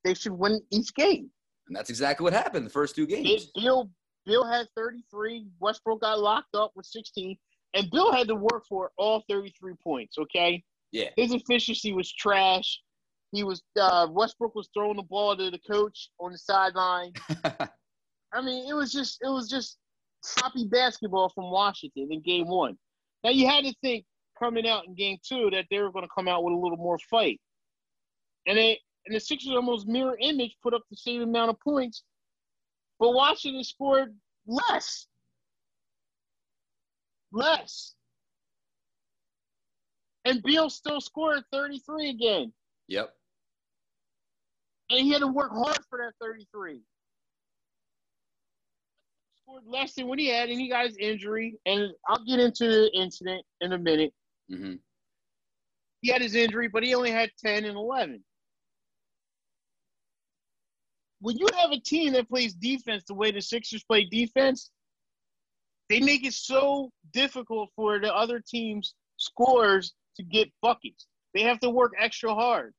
they 0.06 0.14
should 0.14 0.32
win 0.32 0.62
each 0.72 0.94
game. 0.94 1.30
And 1.68 1.76
that's 1.76 1.90
exactly 1.90 2.24
what 2.24 2.34
happened 2.34 2.66
the 2.66 2.70
first 2.72 2.96
two 2.96 3.06
games. 3.06 3.52
Beal, 3.56 3.90
Beal 4.28 4.46
had 4.46 4.68
33. 4.76 5.48
Westbrook 5.60 6.02
got 6.02 6.20
locked 6.20 6.54
up 6.54 6.72
with 6.76 6.86
16. 6.86 7.38
And 7.74 7.90
Beal 7.92 8.12
had 8.12 8.28
to 8.28 8.36
work 8.36 8.66
for 8.68 8.92
all 8.98 9.24
33 9.30 9.74
points, 9.84 10.18
okay? 10.18 10.64
Yeah. 10.92 11.10
His 11.16 11.34
efficiency 11.34 11.94
was 11.94 12.12
trash. 12.12 12.82
He 13.32 13.44
was 13.44 13.62
uh, 13.80 14.08
Westbrook 14.10 14.56
was 14.56 14.70
throwing 14.74 14.98
the 14.98 15.04
ball 15.04 15.36
to 15.36 15.52
the 15.52 15.60
coach 15.60 16.10
on 16.20 16.32
the 16.32 16.38
sideline. 16.38 17.12
I 18.34 18.42
mean, 18.42 18.70
it 18.70 18.74
was 18.74 18.92
just 18.92 19.20
it 19.22 19.28
was 19.28 19.50
just 19.50 19.78
sloppy 20.24 20.66
basketball 20.66 21.30
from 21.36 21.52
Washington 21.52 22.08
in 22.12 22.22
game 22.22 22.48
one. 22.48 22.78
Now 23.24 23.32
you 23.32 23.48
had 23.48 23.66
to 23.66 23.74
think 23.82 24.06
coming 24.40 24.68
out 24.68 24.88
in 24.88 24.96
game 24.96 25.18
two 25.28 25.50
that 25.52 25.66
they 25.70 25.80
were 25.80 25.92
going 25.92 26.06
to 26.06 26.12
come 26.16 26.28
out 26.28 26.44
with 26.44 26.54
a 26.54 26.58
little 26.58 26.78
more 26.78 26.98
fight. 27.10 27.40
And 28.46 28.58
they 28.58 28.80
and 29.06 29.16
the 29.16 29.20
Sixers 29.20 29.54
almost 29.54 29.88
mirror 29.88 30.18
image 30.22 30.56
put 30.64 30.74
up 30.74 30.84
the 30.90 30.98
same 30.98 31.22
amount 31.22 31.50
of 31.50 31.60
points, 31.60 32.04
but 33.00 33.14
Washington 33.14 33.64
scored 33.64 34.16
less. 34.46 35.08
Less. 37.32 37.94
And 40.26 40.44
Beal 40.44 40.70
still 40.70 41.00
scored 41.00 41.44
33 41.52 42.10
again. 42.10 42.54
Yep. 42.88 43.14
And 44.90 45.00
he 45.00 45.12
had 45.12 45.20
to 45.20 45.28
work 45.28 45.52
hard 45.52 45.80
for 45.90 46.00
that 46.00 46.14
33. 46.22 46.82
Scored 49.44 49.64
less 49.66 49.94
than 49.94 50.08
what 50.08 50.20
he 50.20 50.28
had, 50.28 50.50
and 50.50 50.60
he 50.60 50.70
got 50.70 50.86
his 50.86 50.98
injury. 50.98 51.58
And 51.66 51.92
I'll 52.08 52.24
get 52.26 52.40
into 52.40 52.68
the 52.68 52.92
incident 52.94 53.46
in 53.62 53.74
a 53.74 53.78
minute. 53.78 54.14
hmm 54.50 54.74
He 56.02 56.12
had 56.12 56.22
his 56.22 56.36
injury, 56.36 56.68
but 56.68 56.84
he 56.84 56.96
only 56.96 57.12
had 57.12 57.30
10 57.44 57.66
and 57.66 57.78
11. 57.78 58.24
When 61.20 61.38
you 61.38 61.48
have 61.58 61.72
a 61.72 61.80
team 61.80 62.14
that 62.14 62.30
plays 62.30 62.54
defense 62.54 63.04
the 63.08 63.14
way 63.14 63.32
the 63.32 63.42
Sixers 63.42 63.84
play 63.84 64.06
defense, 64.06 64.70
they 65.90 66.00
make 66.00 66.26
it 66.26 66.34
so 66.34 66.92
difficult 67.14 67.70
for 67.76 68.00
the 68.00 68.14
other 68.14 68.40
team's 68.40 68.94
scorers 69.18 69.94
to 70.18 70.24
get 70.24 70.52
buckets. 70.62 71.08
They 71.34 71.42
have 71.42 71.60
to 71.62 71.70
work 71.70 71.94
extra 71.98 72.34
hard 72.34 72.74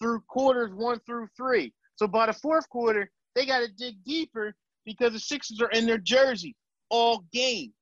through 0.00 0.20
quarters 0.28 0.72
one 0.72 1.00
through 1.06 1.28
three. 1.36 1.72
So 1.96 2.06
by 2.06 2.26
the 2.26 2.32
fourth 2.32 2.68
quarter, 2.68 3.10
they 3.34 3.46
got 3.46 3.60
to 3.60 3.68
dig 3.68 4.02
deeper 4.04 4.54
because 4.84 5.12
the 5.12 5.20
Sixers 5.20 5.60
are 5.60 5.70
in 5.70 5.86
their 5.86 5.98
jersey 5.98 6.56
all 6.88 7.24
game. 7.32 7.72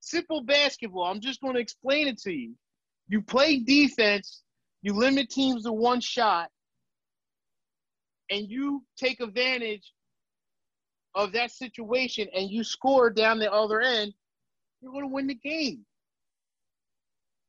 Simple 0.00 0.42
basketball. 0.42 1.04
I'm 1.04 1.20
just 1.20 1.40
going 1.40 1.54
to 1.54 1.60
explain 1.60 2.06
it 2.08 2.18
to 2.22 2.32
you. 2.32 2.54
You 3.08 3.22
play 3.22 3.58
defense, 3.58 4.42
you 4.84 4.92
limit 4.92 5.30
teams 5.30 5.64
to 5.64 5.72
one 5.72 5.98
shot, 5.98 6.50
and 8.30 8.50
you 8.50 8.84
take 8.98 9.18
advantage 9.20 9.94
of 11.14 11.32
that 11.32 11.50
situation 11.50 12.28
and 12.34 12.50
you 12.50 12.62
score 12.62 13.08
down 13.08 13.38
the 13.38 13.50
other 13.50 13.80
end, 13.80 14.12
you're 14.82 14.92
going 14.92 15.04
to 15.04 15.08
win 15.08 15.26
the 15.26 15.36
game. 15.36 15.86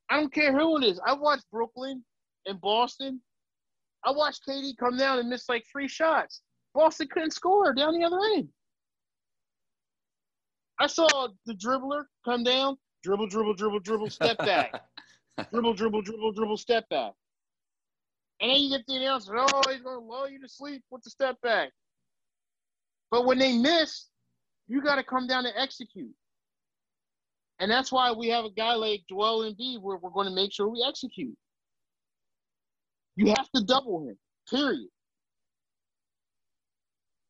I 0.10 0.18
don't 0.18 0.34
care 0.34 0.58
who 0.58 0.77
it 0.77 0.86
is. 0.86 0.98
I 1.06 1.12
watched 1.12 1.44
Brooklyn 1.51 2.06
and 2.46 2.62
Boston. 2.62 3.20
I 4.06 4.12
watched 4.12 4.44
KD 4.48 4.77
come 4.77 4.98
down 4.98 5.20
and 5.20 5.27
miss 5.27 5.50
like 5.50 5.65
three 5.70 5.89
shots. 5.89 6.42
Boston 6.74 7.10
couldn't 7.12 7.32
score 7.32 7.74
down 7.74 8.00
the 8.00 8.06
other 8.06 8.20
end. 8.36 8.48
I 10.80 10.88
saw 10.88 11.27
the 11.46 11.54
dribbler 11.54 12.04
come 12.24 12.44
down, 12.44 12.77
dribble, 13.04 13.27
dribble, 13.27 13.56
dribble, 13.56 13.80
dribble, 13.82 14.10
step 14.10 14.38
back. 14.38 14.84
dribble, 15.51 15.74
dribble, 15.74 16.01
dribble, 16.01 16.32
dribble, 16.32 16.58
step 16.58 16.88
back. 16.89 17.12
And 18.42 18.51
then 18.51 18.60
you 18.60 18.70
get 18.70 18.86
the 18.88 18.98
announcer, 18.98 19.34
oh, 19.38 19.62
he's 19.70 19.82
going 19.82 20.00
to 20.00 20.06
lull 20.06 20.30
you 20.30 20.42
to 20.42 20.50
sleep 20.50 20.84
with 20.92 21.04
the 21.04 21.10
step 21.10 21.39
back. 21.42 21.72
But 23.12 23.25
when 23.25 23.39
they 23.39 23.58
miss, 23.58 24.08
you 24.68 24.82
got 24.82 24.96
to 24.96 25.04
come 25.04 25.27
down 25.27 25.46
and 25.46 25.56
execute. 25.58 26.13
And 27.60 27.72
that's 27.72 27.92
why 27.92 28.12
we 28.12 28.27
have 28.30 28.44
a 28.44 28.51
guy 28.51 28.74
like 28.74 29.04
Joel 29.08 29.50
Embiid 29.50 29.82
where 29.82 29.98
we're 29.98 30.10
going 30.10 30.27
to 30.27 30.36
make 30.36 30.51
sure 30.51 30.68
we 30.68 30.84
execute. 30.86 31.36
You 33.15 33.27
have 33.27 33.50
to 33.56 33.63
double 33.63 34.06
him, 34.08 34.18
period. 34.50 34.89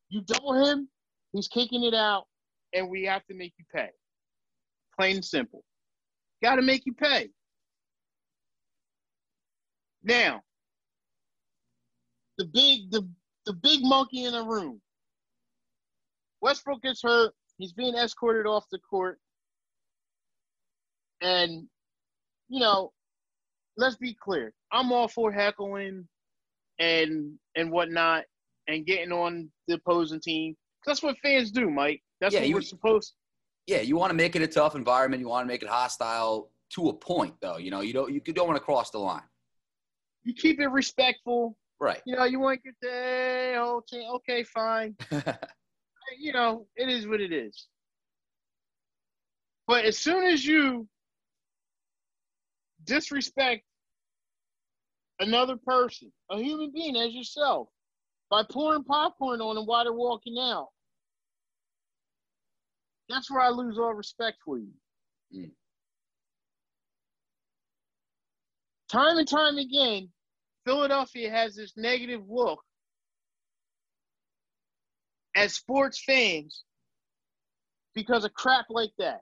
You 0.08 0.22
double 0.22 0.54
him, 0.54 0.88
he's 1.32 1.46
kicking 1.46 1.84
it 1.84 1.94
out, 1.94 2.24
and 2.72 2.88
we 2.88 3.04
have 3.04 3.24
to 3.26 3.34
make 3.34 3.52
you 3.58 3.64
pay. 3.72 3.90
Plain 4.98 5.16
and 5.16 5.24
simple. 5.24 5.62
Got 6.42 6.56
to 6.56 6.62
make 6.62 6.86
you 6.86 6.92
pay. 6.92 7.28
Now, 10.02 10.42
the 12.38 12.44
big 12.46 12.90
the 12.90 13.08
the 13.46 13.52
big 13.52 13.80
monkey 13.82 14.24
in 14.24 14.32
the 14.32 14.42
room. 14.42 14.80
Westbrook 16.40 16.82
gets 16.82 17.02
hurt. 17.02 17.32
He's 17.58 17.72
being 17.72 17.94
escorted 17.94 18.46
off 18.46 18.66
the 18.70 18.78
court. 18.78 19.18
And, 21.22 21.66
you 22.48 22.60
know, 22.60 22.92
let's 23.76 23.96
be 23.96 24.14
clear. 24.14 24.52
I'm 24.72 24.92
all 24.92 25.08
for 25.08 25.32
heckling 25.32 26.06
and 26.78 27.38
and 27.56 27.70
whatnot 27.70 28.24
and 28.68 28.84
getting 28.84 29.12
on 29.12 29.48
the 29.68 29.74
opposing 29.74 30.20
team. 30.20 30.56
That's 30.84 31.02
what 31.02 31.16
fans 31.22 31.50
do, 31.50 31.70
Mike. 31.70 32.02
That's 32.20 32.34
Yeah, 32.34 32.40
what 32.40 32.48
you- 32.48 32.54
we're 32.56 32.60
supposed 32.62 33.14
Yeah, 33.66 33.80
you 33.80 33.96
want 33.96 34.10
to 34.10 34.14
make 34.14 34.36
it 34.36 34.42
a 34.42 34.46
tough 34.46 34.76
environment. 34.76 35.20
You 35.20 35.28
want 35.28 35.44
to 35.44 35.48
make 35.48 35.62
it 35.62 35.68
hostile 35.68 36.52
to 36.70 36.88
a 36.88 36.92
point, 36.94 37.34
though. 37.40 37.56
You 37.56 37.70
know, 37.70 37.80
you 37.80 37.92
don't 37.92 38.12
you 38.12 38.20
don't 38.20 38.46
want 38.46 38.56
to 38.58 38.64
cross 38.64 38.90
the 38.90 38.98
line. 38.98 39.28
You 40.24 40.34
keep 40.34 40.60
it 40.60 40.68
respectful. 40.68 41.56
Right. 41.80 42.00
You 42.06 42.16
know, 42.16 42.24
you 42.24 42.40
want 42.40 42.60
to 42.62 42.70
get 42.70 42.74
the 42.80 43.54
whole. 43.58 44.16
Okay, 44.16 44.42
fine. 44.44 44.96
you 46.18 46.32
know, 46.32 46.66
it 46.76 46.88
is 46.88 47.06
what 47.06 47.20
it 47.20 47.32
is. 47.32 47.68
But 49.66 49.84
as 49.84 49.98
soon 49.98 50.24
as 50.24 50.44
you 50.44 50.88
disrespect 52.84 53.64
another 55.18 55.56
person, 55.56 56.12
a 56.30 56.38
human 56.38 56.70
being 56.72 56.96
as 56.96 57.12
yourself, 57.12 57.68
by 58.30 58.42
pouring 58.48 58.84
popcorn 58.84 59.40
on 59.40 59.56
them 59.56 59.66
while 59.66 59.84
they're 59.84 59.92
walking 59.92 60.36
out, 60.38 60.68
that's 63.08 63.30
where 63.30 63.40
I 63.40 63.50
lose 63.50 63.78
all 63.78 63.94
respect 63.94 64.38
for 64.44 64.58
you. 64.58 64.72
Mm. 65.34 65.50
Time 68.88 69.18
and 69.18 69.28
time 69.28 69.58
again, 69.58 70.08
Philadelphia 70.66 71.30
has 71.30 71.54
this 71.54 71.72
negative 71.76 72.22
look 72.28 72.60
as 75.36 75.54
sports 75.54 76.02
fans 76.04 76.64
because 77.94 78.24
of 78.24 78.34
crap 78.34 78.66
like 78.68 78.90
that. 78.98 79.20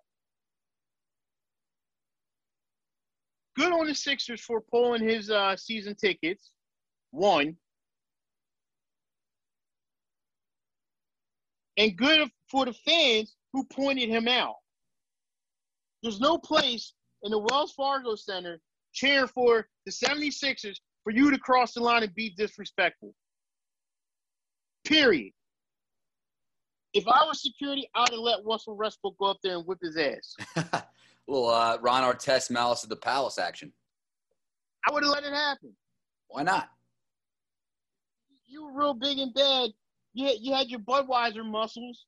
Good 3.57 3.73
on 3.73 3.87
the 3.87 3.95
Sixers 3.95 4.41
for 4.41 4.63
pulling 4.63 5.07
his 5.07 5.31
uh, 5.31 5.55
season 5.57 5.95
tickets. 5.95 6.51
One. 7.11 7.57
And 11.77 11.97
good 11.97 12.29
for 12.51 12.65
the 12.65 12.73
fans 12.73 13.37
who 13.53 13.65
pointed 13.65 14.09
him 14.09 14.29
out. 14.29 14.55
There's 16.03 16.21
no 16.21 16.39
place 16.39 16.95
in 17.23 17.31
the 17.31 17.39
Wells 17.39 17.73
Fargo 17.73 18.15
Center 18.15 18.61
cheering 18.93 19.29
for 19.29 19.69
the 19.85 19.93
76ers 19.93 20.79
for 21.05 21.13
you 21.13 21.31
to 21.31 21.39
cross 21.39 21.75
the 21.75 21.81
line 21.81 22.03
and 22.03 22.15
be 22.15 22.35
disrespectful. 22.37 23.15
Period. 24.85 25.33
If 26.95 27.07
I 27.07 27.25
was 27.25 27.43
security, 27.43 27.89
I 27.95 28.01
would 28.01 28.11
have 28.11 28.19
let 28.21 28.39
Russell 28.45 28.77
Westbrook 28.77 29.17
go 29.19 29.27
up 29.27 29.39
there 29.43 29.57
and 29.57 29.67
whip 29.67 29.79
his 29.83 29.97
ass. 29.97 30.37
little 31.29 31.49
uh, 31.49 31.79
Ron 31.81 32.03
Artest 32.03 32.51
Malice 32.51 32.83
of 32.83 32.89
the 32.89 32.97
Palace 32.97 33.39
action. 33.39 33.73
I 34.89 34.93
would 34.93 35.03
have 35.03 35.13
let 35.13 35.25
it 35.25 35.33
happen. 35.33 35.75
Why 36.29 36.43
not? 36.43 36.69
You 38.47 38.65
were 38.65 38.79
real 38.79 38.95
big 38.95 39.19
and 39.19 39.35
bad. 39.35 39.71
You 40.13 40.27
had, 40.27 40.37
you 40.41 40.55
had 40.55 40.69
your 40.69 40.81
Budweiser 40.81 41.45
muscles. 41.45 42.07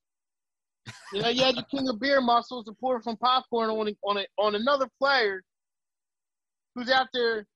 You 1.12 1.22
know, 1.22 1.28
you 1.28 1.42
had 1.42 1.56
your 1.56 1.64
King 1.64 1.88
of 1.88 1.98
Beer 1.98 2.20
muscles 2.20 2.64
to 2.66 2.72
pour 2.72 3.02
some 3.02 3.16
popcorn 3.16 3.70
on 3.70 3.92
on 4.04 4.18
a, 4.18 4.26
on 4.38 4.54
another 4.54 4.88
player 5.00 5.42
who's 6.74 6.90
out 6.90 7.08
there 7.12 7.46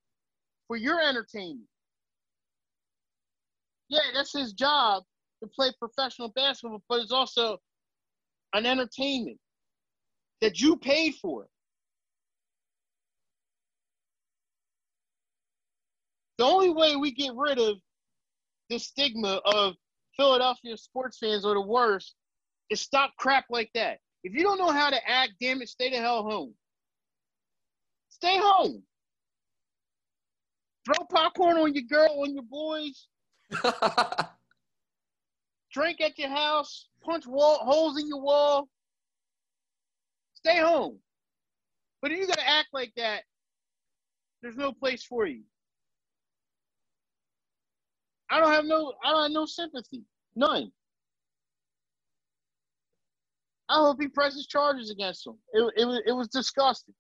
for 0.71 0.77
your 0.77 1.01
entertainment. 1.01 1.67
Yeah, 3.89 3.99
that's 4.15 4.33
his 4.33 4.53
job 4.53 5.03
to 5.43 5.49
play 5.49 5.73
professional 5.81 6.29
basketball, 6.29 6.81
but 6.89 7.01
it's 7.01 7.11
also 7.11 7.59
an 8.53 8.67
entertainment 8.67 9.39
that 10.41 10.61
you 10.61 10.77
paid 10.77 11.17
for. 11.17 11.49
The 16.39 16.45
only 16.45 16.71
way 16.71 16.95
we 16.95 17.11
get 17.11 17.33
rid 17.35 17.59
of 17.59 17.79
this 18.69 18.85
stigma 18.85 19.41
of 19.45 19.75
Philadelphia 20.17 20.77
sports 20.77 21.19
fans 21.19 21.45
are 21.45 21.55
the 21.55 21.61
worst 21.63 22.15
is 22.71 22.81
stop 22.81 23.11
crap 23.19 23.47
like 23.51 23.71
that. 23.75 23.99
If 24.23 24.35
you 24.35 24.45
don't 24.45 24.59
know 24.59 24.71
how 24.71 24.91
to 24.91 25.11
act, 25.11 25.33
damn 25.41 25.63
it, 25.63 25.69
stay 25.69 25.91
the 25.91 25.97
hell 25.97 26.23
home. 26.23 26.55
Stay 28.09 28.39
home. 28.39 28.85
Throw 30.85 31.05
popcorn 31.07 31.59
on 31.59 31.75
your 31.75 31.85
girl, 31.85 32.23
on 32.23 32.35
your 32.35 32.43
boys. 32.43 33.07
Drink 35.73 36.01
at 36.01 36.19
your 36.19 36.31
house. 36.31 36.89
Punch 37.03 37.27
wall 37.27 37.59
holes 37.59 37.99
in 37.99 38.09
your 38.09 38.21
wall. 38.21 38.69
Stay 40.35 40.59
home. 40.59 40.99
But 42.01 42.13
if 42.13 42.19
you 42.19 42.27
gotta 42.27 42.49
act 42.49 42.69
like 42.73 42.93
that, 42.97 43.25
there's 44.43 44.57
no 44.57 44.73
place 44.73 45.05
for 45.05 45.27
you. 45.27 45.43
I 48.31 48.41
don't 48.41 48.53
have 48.53 48.65
no 48.65 48.95
I 49.05 49.11
don't 49.11 49.23
have 49.25 49.33
no 49.33 49.47
sympathy. 49.47 50.03
None. 50.35 50.73
I 53.69 53.75
hope 53.75 54.01
he 54.01 54.09
presses 54.09 54.47
charges 54.47 54.91
against 54.91 55.27
him. 55.27 55.35
It, 55.53 55.73
it, 55.77 55.85
was, 55.85 56.03
it 56.05 56.13
was 56.13 56.27
disgusting. 56.29 56.95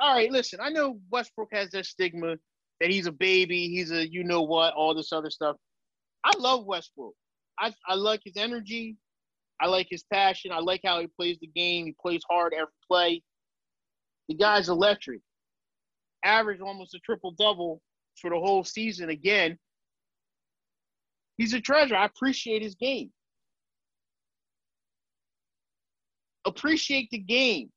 All 0.00 0.14
right, 0.14 0.30
listen, 0.30 0.60
I 0.62 0.68
know 0.70 0.98
Westbrook 1.10 1.48
has 1.52 1.70
that 1.70 1.86
stigma 1.86 2.36
that 2.80 2.90
he's 2.90 3.06
a 3.06 3.12
baby, 3.12 3.68
he's 3.68 3.90
a 3.90 4.06
you 4.06 4.24
know 4.24 4.42
what, 4.42 4.74
all 4.74 4.94
this 4.94 5.12
other 5.12 5.30
stuff. 5.30 5.56
I 6.24 6.32
love 6.38 6.66
Westbrook. 6.66 7.14
I, 7.58 7.72
I 7.88 7.94
like 7.94 8.20
his 8.24 8.36
energy. 8.36 8.96
I 9.60 9.66
like 9.66 9.86
his 9.90 10.04
passion. 10.12 10.52
I 10.52 10.58
like 10.58 10.82
how 10.84 11.00
he 11.00 11.06
plays 11.06 11.38
the 11.40 11.46
game. 11.46 11.86
He 11.86 11.94
plays 12.00 12.22
hard 12.28 12.52
every 12.52 12.66
play. 12.86 13.22
The 14.28 14.34
guy's 14.34 14.68
electric. 14.68 15.20
Average 16.24 16.60
almost 16.60 16.94
a 16.94 16.98
triple 16.98 17.30
double 17.38 17.80
for 18.20 18.30
the 18.30 18.38
whole 18.38 18.64
season 18.64 19.08
again. 19.08 19.58
He's 21.38 21.54
a 21.54 21.60
treasure. 21.60 21.96
I 21.96 22.06
appreciate 22.06 22.62
his 22.62 22.74
game. 22.74 23.10
Appreciate 26.44 27.08
the 27.10 27.18
game. 27.18 27.70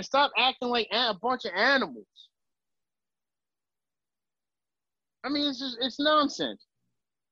And 0.00 0.04
stop 0.06 0.32
acting 0.38 0.70
like 0.70 0.88
a 0.92 1.12
bunch 1.12 1.44
of 1.44 1.50
animals. 1.54 2.06
I 5.22 5.28
mean, 5.28 5.46
it's 5.46 5.58
just, 5.58 5.76
it's 5.78 6.00
nonsense. 6.00 6.64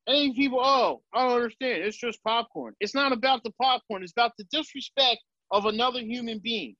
And 0.07 0.35
people, 0.35 0.61
oh, 0.63 1.01
I 1.15 1.27
don't 1.27 1.37
understand. 1.37 1.83
It's 1.83 1.97
just 1.97 2.23
popcorn. 2.23 2.75
It's 2.81 2.95
not 2.95 3.13
about 3.13 3.43
the 3.43 3.53
popcorn. 3.53 4.03
It's 4.03 4.13
about 4.13 4.33
the 4.37 4.45
disrespect 4.53 5.21
of 5.51 5.65
another 5.65 6.01
human 6.01 6.41
being. 6.45 6.77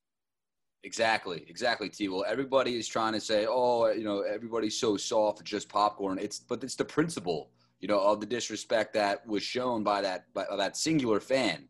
Exactly, 0.85 1.47
exactly, 1.49 1.89
T. 1.89 2.09
Will, 2.09 2.27
everybody 2.29 2.77
is 2.77 2.87
trying 2.87 3.15
to 3.15 3.21
say, 3.21 3.47
oh, 3.49 3.91
you 3.91 4.05
know, 4.05 4.21
everybody's 4.21 4.79
so 4.79 4.99
soft, 4.99 5.43
just 5.43 5.71
popcorn. 5.71 6.19
It's 6.19 6.39
but 6.39 6.63
it's 6.63 6.77
the 6.77 6.85
principle, 6.85 7.49
you 7.81 7.89
know, 7.89 7.99
of 7.99 8.21
the 8.21 8.27
disrespect 8.27 8.93
that 8.93 9.27
was 9.27 9.43
shown 9.43 9.85
by 9.85 10.03
that 10.03 10.27
by, 10.35 10.45
by 10.51 10.57
that 10.57 10.77
singular 10.77 11.19
fan. 11.19 11.67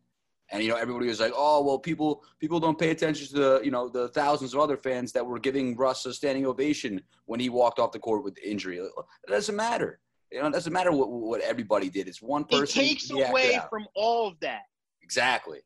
And 0.51 0.63
you 0.63 0.69
know, 0.69 0.75
everybody 0.75 1.07
was 1.07 1.19
like, 1.19 1.33
"Oh, 1.35 1.63
well, 1.63 1.77
people 1.77 2.23
people 2.39 2.59
don't 2.59 2.77
pay 2.77 2.89
attention 2.89 3.27
to 3.27 3.33
the 3.33 3.61
you 3.63 3.71
know 3.71 3.87
the 3.87 4.09
thousands 4.09 4.53
of 4.53 4.59
other 4.59 4.77
fans 4.77 5.11
that 5.11 5.25
were 5.25 5.39
giving 5.39 5.75
Russ 5.75 6.05
a 6.05 6.13
standing 6.13 6.45
ovation 6.45 7.01
when 7.25 7.39
he 7.39 7.49
walked 7.49 7.79
off 7.79 7.91
the 7.91 7.99
court 7.99 8.23
with 8.23 8.37
injury." 8.43 8.77
It 8.79 8.91
doesn't 9.27 9.55
matter. 9.55 9.99
You 10.31 10.41
know, 10.41 10.47
it 10.47 10.53
doesn't 10.53 10.73
matter 10.73 10.91
what 10.91 11.09
what 11.09 11.41
everybody 11.41 11.89
did. 11.89 12.07
It's 12.07 12.21
one 12.21 12.45
person. 12.45 12.81
It 12.81 12.87
takes 12.87 13.11
away 13.11 13.59
from 13.69 13.85
all 13.95 14.27
of 14.27 14.39
that. 14.41 14.63
Exactly. 15.03 15.59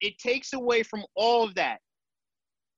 It 0.00 0.18
takes 0.18 0.52
away 0.52 0.82
from 0.82 1.04
all 1.14 1.44
of 1.44 1.54
that. 1.54 1.78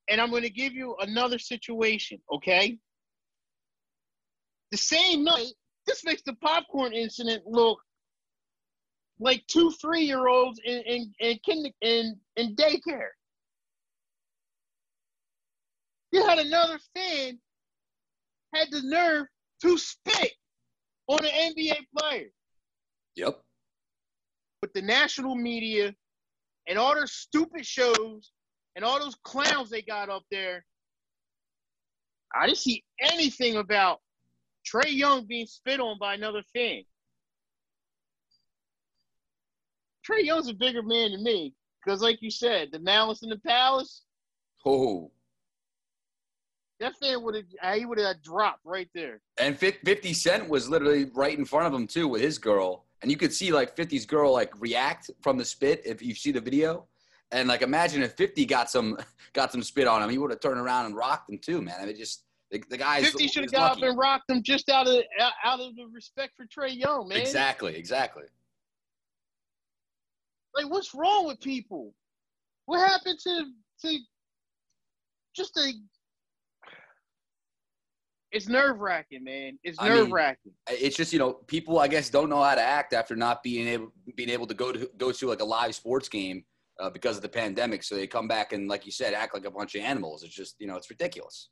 And 0.09 0.21
I'm 0.21 0.31
going 0.31 0.43
to 0.43 0.51
give 0.51 0.73
you 0.75 0.95
another 1.01 1.39
situation, 1.39 2.21
okay? 2.33 2.79
The 4.71 4.77
same 4.77 5.25
night, 5.25 5.53
this 5.87 6.05
makes 6.05 6.23
the 6.23 6.35
popcorn 6.35 6.93
incident 6.93 7.43
look 7.47 7.79
like 9.19 9.47
two 9.47 9.71
three 9.81 10.03
year 10.03 10.29
olds 10.29 10.61
in 10.65 10.83
in 10.83 11.13
in, 11.21 11.39
kinder, 11.47 11.71
in 11.81 12.17
in 12.37 12.55
daycare. 12.57 13.11
You 16.13 16.27
had 16.27 16.39
another 16.39 16.79
fan 16.95 17.39
had 18.55 18.69
the 18.71 18.83
nerve 18.83 19.27
to 19.63 19.79
spit 19.79 20.33
on 21.09 21.25
an 21.25 21.31
NBA 21.31 21.77
player. 21.97 22.29
Yep. 23.17 23.41
With 24.63 24.73
the 24.73 24.83
national 24.83 25.35
media 25.35 25.95
and 26.69 26.79
all 26.79 26.95
their 26.95 27.07
stupid 27.07 27.67
shows 27.67 28.33
and 28.75 28.85
all 28.85 28.99
those 28.99 29.17
clowns 29.25 29.71
they 29.71 29.83
got 29.83 30.09
up 30.09 30.25
there, 30.31 30.65
I 32.35 32.47
didn't 32.47 32.59
see 32.59 32.85
anything 33.01 33.57
about 33.57 34.01
Trae 34.67 34.93
Young 34.93 35.27
being 35.27 35.47
spit 35.47 35.81
on 35.81 35.99
by 35.99 36.15
another 36.15 36.43
fan. 36.55 36.83
Trae 40.07 40.25
Young's 40.25 40.49
a 40.49 40.55
bigger 40.55 40.83
man 40.83 41.13
than 41.13 41.23
me 41.23 41.55
because, 41.85 42.03
like 42.03 42.23
you 42.23 42.31
said, 42.31 42.69
the 42.73 42.79
malice 42.79 43.23
in 43.23 43.29
the 43.29 43.39
palace. 43.39 44.03
Oh, 44.65 45.11
that 46.81 46.97
fan 46.97 47.23
would 47.23 47.35
have 47.35 47.45
uh, 47.63 47.75
he 47.75 47.87
would 47.87 47.99
have 47.99 48.23
dropped 48.23 48.61
right 48.65 48.89
there. 48.95 49.21
And 49.39 49.59
50 49.59 50.13
Cent 50.13 50.49
was 50.49 50.69
literally 50.69 51.07
right 51.15 51.37
in 51.37 51.45
front 51.45 51.67
of 51.67 51.75
him 51.75 51.87
too 51.87 52.09
with 52.09 52.21
his 52.21 52.39
girl, 52.39 52.85
and 53.03 53.11
you 53.11 53.17
could 53.17 53.33
see 53.33 53.53
like 53.53 53.77
50's 53.77 54.07
girl 54.07 54.33
like 54.33 54.53
react 54.61 55.11
from 55.21 55.39
the 55.39 55.45
spit 55.45 55.83
if 55.85 56.03
you 56.03 56.15
see 56.15 56.33
the 56.33 56.41
video. 56.41 56.87
And 57.33 57.49
like 57.49 57.63
imagine 57.63 58.03
if 58.03 58.13
50 58.13 58.45
got 58.47 58.71
some 58.71 58.99
got 59.33 59.53
some 59.53 59.63
spit 59.63 59.87
on 59.87 60.03
him, 60.03 60.11
he 60.11 60.19
would 60.19 60.31
have 60.31 60.41
turned 60.41 60.61
around 60.61 60.87
and 60.87 60.97
rocked 60.97 61.31
him 61.31 61.39
too, 61.39 61.63
man. 61.63 61.77
I 61.81 61.87
mean, 61.87 61.97
just 61.97 62.25
the, 62.51 62.63
the 62.69 62.77
guy. 62.77 63.03
50 63.03 63.27
should 63.29 63.45
have 63.45 63.53
got 63.53 63.71
lucky. 63.71 63.83
up 63.83 63.89
and 63.91 63.99
rocked 63.99 64.31
him 64.31 64.43
just 64.43 64.69
out 64.69 64.87
of 64.87 65.03
out 65.45 65.61
of 65.61 65.75
the 65.77 65.87
respect 65.93 66.35
for 66.37 66.47
Trae 66.47 66.77
Young, 66.77 67.09
man. 67.09 67.19
Exactly, 67.19 67.75
exactly. 67.75 68.25
Like, 70.57 70.71
what's 70.71 70.95
wrong 70.95 71.27
with 71.27 71.41
people? 71.41 71.93
What 72.65 72.87
happened 72.89 73.19
to 73.21 73.45
to 73.83 73.99
just 75.35 75.57
a? 75.59 75.73
It's 78.33 78.49
nerve 78.49 78.81
wracking, 78.81 79.23
man. 79.23 79.59
It's 79.63 79.81
nerve 79.81 80.11
wracking. 80.11 80.53
it's 80.69 80.97
just 80.97 81.13
you 81.13 81.19
know 81.19 81.35
people 81.47 81.79
I 81.79 81.89
guess 81.89 82.11
don't 82.11 82.29
know 82.29 82.43
how 82.43 82.55
to 82.55 82.63
act 82.63 82.93
after 82.93 83.15
not 83.15 83.43
being 83.43 83.69
able 83.69 83.93
being 84.17 84.31
able 84.31 84.47
to 84.47 84.55
go 84.55 84.73
to 84.73 84.91
go 84.97 85.13
to 85.13 85.27
like 85.29 85.41
a 85.41 85.45
live 85.45 85.75
sports 85.75 86.09
game 86.09 86.45
uh, 86.81 86.91
because 86.91 87.17
of 87.17 87.23
the 87.23 87.29
pandemic. 87.29 87.83
So 87.83 87.95
they 87.95 88.07
come 88.07 88.27
back 88.27 88.53
and 88.53 88.69
like 88.69 88.85
you 88.87 88.93
said, 88.93 89.15
act 89.15 89.35
like 89.35 89.45
a 89.45 89.51
bunch 89.51 89.75
of 89.75 89.83
animals. 89.83 90.23
It's 90.23 90.35
just 90.35 90.57
you 90.59 90.67
know 90.67 90.77
it's 90.77 90.91
ridiculous. 90.91 91.51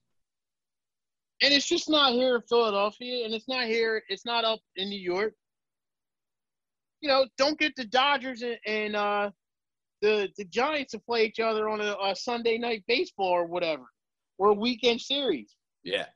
And 1.43 1.53
it's 1.53 1.69
just 1.69 1.91
not 1.91 2.13
here 2.13 2.37
in 2.37 2.43
Philadelphia, 2.49 3.25
and 3.25 3.35
it's 3.35 3.49
not 3.49 3.67
here. 3.67 4.03
It's 4.09 4.25
not 4.25 4.45
up 4.45 4.61
in 4.77 4.89
New 4.89 5.01
York 5.01 5.35
you 7.05 7.11
know, 7.11 7.27
don't 7.37 7.59
get 7.59 7.77
the 7.77 7.85
Dodgers 7.85 8.41
and, 8.41 8.57
and 8.67 8.97
uh, 8.97 9.31
the 10.01 10.31
the 10.39 10.45
Giants 10.47 10.93
to 10.93 10.99
play 10.99 11.27
each 11.27 11.39
other 11.39 11.69
on 11.69 11.83
a, 11.83 11.95
a, 12.03 12.17
Sunday 12.17 12.57
night 12.57 12.83
baseball 12.89 13.29
or 13.29 13.45
whatever, 13.45 13.85
or 14.39 14.49
a 14.49 14.55
weekend 14.55 15.03
series. 15.03 15.55
Yeah, 15.83 16.07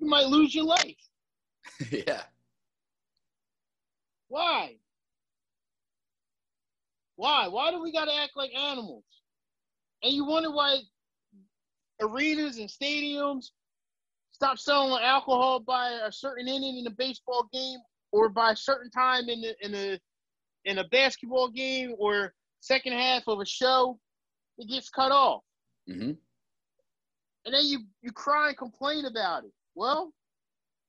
you 0.00 0.08
might 0.08 0.26
lose 0.26 0.52
your 0.52 0.64
life. 0.64 0.96
yeah. 1.92 2.22
Why? 4.26 4.74
Why? 7.14 7.46
Why 7.46 7.70
do 7.70 7.80
we 7.80 7.92
got 7.92 8.06
to 8.06 8.14
act 8.14 8.32
like 8.34 8.52
animals? 8.56 9.04
And 10.02 10.12
you 10.12 10.24
wonder 10.24 10.50
why 10.50 10.78
arenas 12.02 12.58
and 12.58 12.68
stadiums 12.68 13.50
stop 14.32 14.58
selling 14.58 15.00
alcohol 15.00 15.60
by 15.60 15.90
a 16.04 16.10
certain 16.10 16.48
inning 16.48 16.78
in 16.78 16.86
a 16.88 16.90
baseball 16.90 17.48
game 17.52 17.78
or 18.10 18.28
by 18.28 18.50
a 18.50 18.56
certain 18.56 18.90
time 18.90 19.28
in 19.28 19.40
the 19.40 19.54
in 19.64 19.70
the 19.70 20.00
in 20.64 20.78
a 20.78 20.84
basketball 20.88 21.50
game 21.50 21.94
or 21.98 22.32
second 22.60 22.92
half 22.94 23.24
of 23.28 23.40
a 23.40 23.46
show, 23.46 23.98
it 24.58 24.68
gets 24.68 24.88
cut 24.90 25.12
off. 25.12 25.42
Mm-hmm. 25.88 26.12
And 27.46 27.54
then 27.54 27.66
you, 27.66 27.80
you 28.02 28.12
cry 28.12 28.48
and 28.48 28.56
complain 28.56 29.04
about 29.04 29.44
it. 29.44 29.52
Well, 29.74 30.12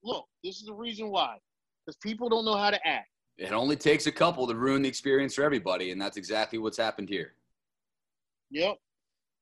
look, 0.04 0.26
this 0.44 0.58
is 0.58 0.66
the 0.66 0.74
reason 0.74 1.10
why. 1.10 1.38
Because 1.86 1.98
people 1.98 2.30
don't 2.30 2.46
know 2.46 2.56
how 2.56 2.72
to 2.72 2.88
act. 2.88 3.10
It 3.38 3.52
only 3.52 3.76
takes 3.76 4.08
a 4.08 4.12
couple 4.12 4.48
to 4.48 4.56
ruin 4.56 4.82
the 4.82 4.88
experience 4.88 5.36
for 5.36 5.44
everybody, 5.44 5.92
and 5.92 6.02
that's 6.02 6.16
exactly 6.16 6.58
what's 6.58 6.78
happened 6.78 7.10
here. 7.10 7.34
Yep. 8.52 8.78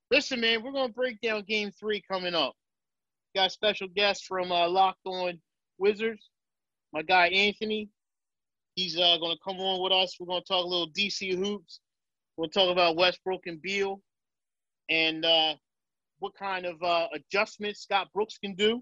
Listen, 0.10 0.41
man, 0.41 0.63
we're 0.63 0.72
going 0.72 0.88
to 0.88 0.93
break 0.93 1.22
down 1.22 1.43
game 1.48 1.72
three 1.72 2.04
coming 2.10 2.34
up. 2.34 2.54
Got 3.36 3.52
special 3.52 3.88
guest 3.88 4.26
from 4.26 4.52
uh, 4.52 4.67
Locked 4.67 5.06
On 5.06 5.39
Wizards, 5.78 6.30
my 6.91 7.04
guy 7.04 7.28
Anthony. 7.28 7.89
He's 8.76 8.98
uh, 8.98 9.18
going 9.18 9.36
to 9.36 9.44
come 9.44 9.60
on 9.60 9.82
with 9.82 9.94
us. 9.94 10.16
We're 10.20 10.28
going 10.28 10.42
to 10.42 10.48
talk 10.48 10.66
a 10.66 10.68
little 10.68 10.90
DC 10.90 11.38
hoops. 11.38 11.80
We'll 12.38 12.50
talk 12.50 12.72
about 12.72 12.96
Westbrook 12.96 13.42
and 13.46 13.62
Beal 13.62 14.02
and 14.90 15.24
uh, 15.24 15.54
what 16.20 16.34
kind 16.36 16.66
of 16.66 16.82
uh, 16.82 17.08
adjustments 17.14 17.82
Scott 17.82 18.08
Brooks 18.14 18.38
can 18.38 18.56
do 18.56 18.82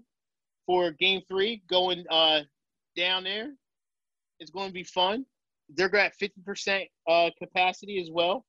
for 0.66 0.90
game 0.92 1.20
three 1.28 1.62
going 1.68 2.04
uh, 2.10 2.40
down 2.96 3.24
there. 3.24 3.50
It's 4.40 4.50
going 4.50 4.68
to 4.68 4.72
be 4.72 4.84
fun. 4.84 5.26
they're 5.68 5.94
at 5.96 6.14
50% 6.18 6.86
uh, 7.08 7.30
capacity 7.38 8.00
as 8.00 8.10
well. 8.10 8.44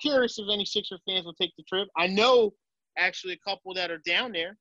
Curious 0.00 0.38
if 0.38 0.46
any 0.52 0.64
Sixer 0.64 0.98
fans 1.06 1.24
will 1.24 1.34
take 1.34 1.52
the 1.56 1.64
trip. 1.64 1.88
I 1.96 2.06
know 2.06 2.52
actually 2.96 3.34
a 3.34 3.50
couple 3.50 3.74
that 3.74 3.90
are 3.90 4.00
down 4.06 4.32
there 4.32 4.56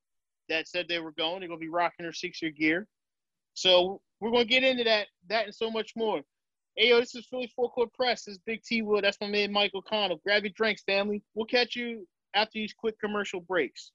that 0.50 0.68
said 0.68 0.88
they 0.88 1.00
were 1.00 1.14
going. 1.14 1.40
They're 1.40 1.48
going 1.48 1.60
to 1.60 1.66
be 1.66 1.70
rocking 1.70 2.04
their 2.04 2.14
Sixer 2.14 2.50
gear. 2.50 2.88
So 3.54 4.02
we're 4.20 4.32
to 4.32 4.46
get 4.46 4.64
into 4.64 4.84
that, 4.86 5.08
that 5.30 5.46
and 5.46 5.56
so 5.56 5.70
much 5.70 5.94
more. 5.96 6.22
Hey, 6.76 6.90
yo, 6.90 7.00
this 7.00 7.16
is 7.16 7.26
Philly 7.26 7.52
Phull 7.56 7.70
Court 7.70 7.92
Press. 7.94 8.26
This 8.26 8.36
is 8.36 8.42
Big 8.46 8.64
T 8.64 8.82
Wood. 8.82 9.04
That's 9.04 9.18
my 9.20 9.28
man, 9.28 9.52
Mike 9.52 9.72
O'Connell. 9.76 10.22
Grab 10.26 10.44
your 10.44 10.54
drinks, 10.56 10.84
family. 10.84 11.22
We'll 11.36 11.46
catch 11.46 11.76
you 11.76 12.08
after 12.34 12.52
these 12.54 12.74
quick 12.74 13.00
commercial 13.00 13.42
breaks. 13.42 13.92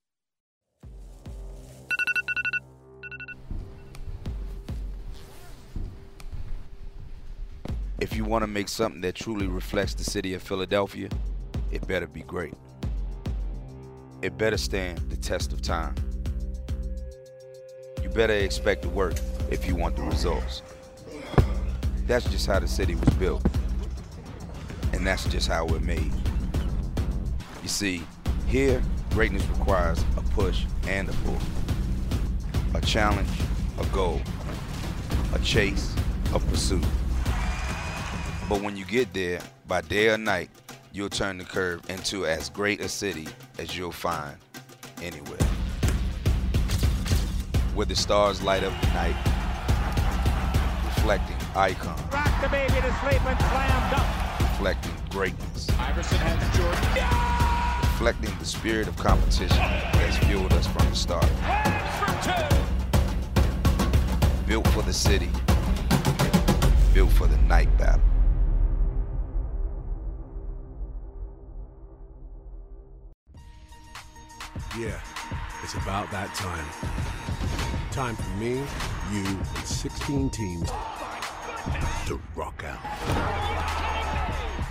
If 7.98 8.14
you 8.14 8.24
want 8.26 8.42
to 8.42 8.46
make 8.46 8.68
something 8.68 9.00
that 9.00 9.14
truly 9.14 9.46
reflects 9.46 9.94
the 9.94 10.04
city 10.04 10.34
of 10.34 10.42
Philadelphia, 10.42 11.08
it 11.72 11.86
better 11.88 12.06
be 12.06 12.20
great. 12.20 12.52
It 14.20 14.36
better 14.36 14.58
stand 14.58 14.98
the 15.10 15.16
test 15.16 15.52
of 15.54 15.62
time. 15.62 15.94
You 18.06 18.12
better 18.12 18.34
expect 18.34 18.82
to 18.82 18.88
work 18.88 19.14
if 19.50 19.66
you 19.66 19.74
want 19.74 19.96
the 19.96 20.02
results. 20.02 20.62
That's 22.06 22.24
just 22.30 22.46
how 22.46 22.60
the 22.60 22.68
city 22.68 22.94
was 22.94 23.08
built. 23.14 23.44
And 24.92 25.04
that's 25.04 25.26
just 25.26 25.48
how 25.48 25.66
we're 25.66 25.80
made. 25.80 26.12
You 27.64 27.68
see, 27.68 28.04
here, 28.46 28.80
greatness 29.10 29.44
requires 29.48 30.04
a 30.16 30.20
push 30.20 30.66
and 30.86 31.08
a 31.08 31.12
pull. 31.24 31.36
A 32.76 32.80
challenge, 32.80 33.28
a 33.80 33.84
goal, 33.86 34.22
a 35.34 35.40
chase, 35.40 35.92
a 36.32 36.38
pursuit. 36.38 36.86
But 38.48 38.62
when 38.62 38.76
you 38.76 38.84
get 38.84 39.12
there, 39.14 39.40
by 39.66 39.80
day 39.80 40.10
or 40.10 40.16
night, 40.16 40.48
you'll 40.92 41.08
turn 41.08 41.38
the 41.38 41.44
curve 41.44 41.82
into 41.90 42.24
as 42.24 42.50
great 42.50 42.80
a 42.80 42.88
city 42.88 43.26
as 43.58 43.76
you'll 43.76 43.90
find 43.90 44.36
anywhere. 45.02 45.55
Where 47.76 47.84
the 47.84 47.94
stars 47.94 48.42
light 48.42 48.64
up 48.64 48.72
the 48.80 48.86
night, 48.94 49.14
reflecting 50.86 51.36
icon. 51.54 51.94
Rock 52.10 52.40
the 52.40 52.48
baby 52.48 52.72
to 52.72 52.94
sleep 53.02 53.22
and 53.26 53.38
slam 53.38 53.90
dunk. 53.90 54.40
Reflecting 54.40 54.94
greatness. 55.10 55.68
Iverson 55.78 56.16
has 56.16 56.56
Jordan. 56.56 56.82
Yeah! 56.96 57.80
Reflecting 57.92 58.34
the 58.38 58.46
spirit 58.46 58.88
of 58.88 58.96
competition 58.96 59.58
that's 59.58 60.16
fueled 60.24 60.54
us 60.54 60.66
from 60.66 60.88
the 60.88 60.96
start. 60.96 61.28
Built 64.46 64.66
for 64.68 64.80
the 64.80 64.94
city. 64.94 65.28
Built 66.94 67.12
for 67.12 67.26
the 67.26 67.36
night 67.42 67.68
battle. 67.76 68.00
Yeah, 74.78 74.98
it's 75.62 75.74
about 75.74 76.10
that 76.10 76.34
time. 76.34 76.64
Time 77.96 78.14
for 78.14 78.36
me, 78.36 78.62
you, 79.10 79.24
and 79.24 79.64
16 79.64 80.28
teams 80.28 80.70
to 82.04 82.20
rock 82.34 82.62
out. 82.62 82.82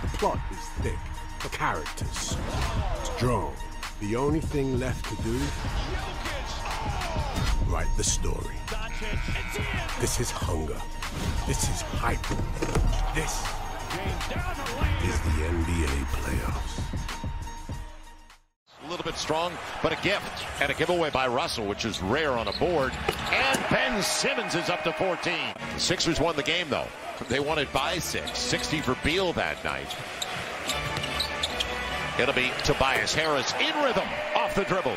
The 0.00 0.16
plot 0.16 0.38
is 0.52 0.64
thick, 0.80 0.98
the 1.42 1.48
characters 1.48 2.36
strong. 3.02 3.52
The 3.98 4.14
only 4.14 4.38
thing 4.38 4.78
left 4.78 5.04
to 5.06 5.16
do, 5.24 5.40
write 7.68 7.88
the 7.96 8.04
story. 8.04 8.54
This 10.00 10.20
is 10.20 10.30
hunger. 10.30 10.80
This 11.48 11.64
is 11.68 11.82
hype. 11.82 12.22
This 13.16 13.42
is 15.02 15.20
the 15.20 15.48
NBA 15.50 16.04
playoffs. 16.14 16.80
Bit 19.06 19.14
strong, 19.14 19.52
but 19.84 19.92
a 19.92 20.02
gift 20.02 20.44
and 20.60 20.68
a 20.68 20.74
giveaway 20.74 21.10
by 21.10 21.28
Russell, 21.28 21.64
which 21.64 21.84
is 21.84 22.02
rare 22.02 22.32
on 22.32 22.48
a 22.48 22.52
board. 22.54 22.92
And 23.30 23.64
Ben 23.70 24.02
Simmons 24.02 24.56
is 24.56 24.68
up 24.68 24.82
to 24.82 24.92
14. 24.94 25.32
The 25.74 25.80
Sixers 25.80 26.18
won 26.18 26.34
the 26.34 26.42
game, 26.42 26.66
though. 26.68 26.88
They 27.28 27.38
won 27.38 27.60
it 27.60 27.72
by 27.72 28.00
six. 28.00 28.36
60 28.36 28.80
for 28.80 28.96
Beal 29.04 29.32
that 29.34 29.62
night. 29.64 29.94
It'll 32.18 32.34
be 32.34 32.50
Tobias 32.64 33.14
Harris 33.14 33.54
in 33.60 33.80
rhythm 33.84 34.08
off 34.34 34.56
the 34.56 34.64
dribble. 34.64 34.96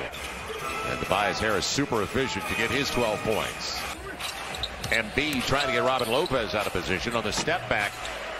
And 0.87 0.99
Tobias 1.01 1.39
Harris 1.39 1.67
super 1.67 2.01
efficient 2.01 2.47
to 2.47 2.55
get 2.55 2.71
his 2.71 2.89
12 2.89 3.19
points. 3.19 3.79
And 4.91 5.05
B 5.15 5.39
trying 5.41 5.67
to 5.67 5.73
get 5.73 5.83
Robin 5.83 6.11
Lopez 6.11 6.55
out 6.55 6.65
of 6.65 6.73
position 6.73 7.15
on 7.15 7.23
the 7.23 7.31
step 7.31 7.69
back. 7.69 7.91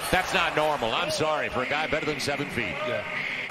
That's 0.09 0.33
not 0.33 0.55
normal. 0.55 0.91
I'm 0.95 1.11
sorry 1.11 1.49
for 1.49 1.61
a 1.61 1.69
guy 1.69 1.85
better 1.85 2.07
than 2.07 2.19
seven 2.19 2.49
feet. 2.49 2.73
Yeah. 2.87 3.03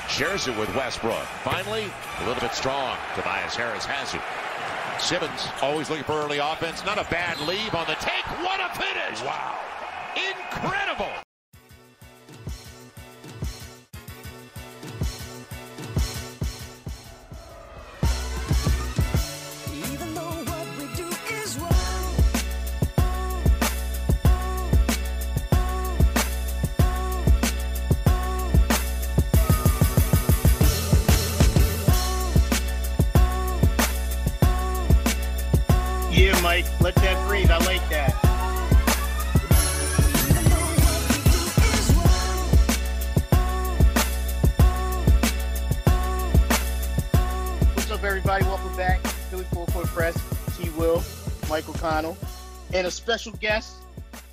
Shares 0.08 0.48
it 0.48 0.56
with 0.58 0.74
Westbrook. 0.74 1.24
Finally, 1.44 1.84
a 2.20 2.26
little 2.26 2.40
bit 2.40 2.54
strong. 2.54 2.96
Tobias 3.14 3.54
Harris 3.54 3.84
has 3.84 4.14
it. 4.14 4.22
Simmons 5.00 5.48
always 5.62 5.90
looking 5.90 6.04
for 6.04 6.12
early 6.12 6.38
offense. 6.38 6.84
Not 6.84 6.98
a 6.98 7.04
bad 7.10 7.38
leave 7.40 7.74
on 7.74 7.86
the 7.86 7.94
take. 8.00 8.24
What 8.42 8.58
a 8.58 8.68
finish! 8.74 9.22
Wow. 9.22 9.58
Incredible. 10.16 11.27
Mike 51.88 52.04
O'Connell, 52.04 52.16
and 52.74 52.86
a 52.86 52.90
special 52.90 53.32
guest 53.32 53.76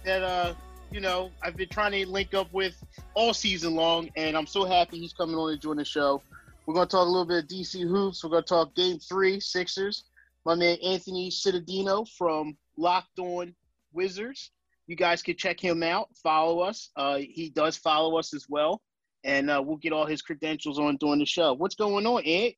that 0.04 0.24
uh, 0.24 0.54
you 0.92 1.00
know, 1.00 1.32
I've 1.42 1.56
been 1.56 1.70
trying 1.70 1.94
to 1.94 2.08
link 2.10 2.34
up 2.34 2.52
with 2.54 2.76
all 3.14 3.34
season 3.34 3.76
long, 3.76 4.10
and 4.16 4.38
I'm 4.38 4.46
so 4.46 4.66
happy 4.66 5.00
he's 5.00 5.14
coming 5.14 5.36
on 5.36 5.52
to 5.52 5.58
join 5.58 5.78
the 5.78 5.86
show. 5.86 6.22
We're 6.66 6.76
to 6.76 6.86
talk 6.86 7.06
a 7.06 7.10
little 7.10 7.26
bit 7.26 7.44
of 7.44 7.50
DC 7.50 7.88
hoops. 7.88 8.24
We're 8.24 8.42
to 8.42 8.48
talk 8.48 8.76
Game 8.76 9.00
Three, 9.00 9.40
Sixers. 9.40 10.06
My 10.46 10.56
man 10.56 10.78
Anthony 10.84 11.30
Cittadino 11.30 12.08
from 12.18 12.58
Locked 12.78 13.20
On 13.20 13.56
Wizards. 13.94 14.52
You 14.88 14.96
guys 14.96 15.24
can 15.24 15.36
check 15.38 15.60
him 15.60 15.82
out. 15.82 16.10
Follow 16.22 16.60
us. 16.60 16.90
Uh, 16.96 17.18
he 17.18 17.50
does 17.50 17.78
follow 17.78 18.18
us 18.18 18.34
as 18.34 18.46
well, 18.50 18.82
and 19.24 19.50
uh, 19.50 19.62
we'll 19.66 19.78
get 19.78 19.94
all 19.94 20.06
his 20.06 20.22
credentials 20.22 20.78
on 20.78 20.98
during 20.98 21.20
the 21.20 21.26
show. 21.26 21.54
What's 21.54 21.76
going 21.76 22.06
on, 22.06 22.24
Ant? 22.24 22.56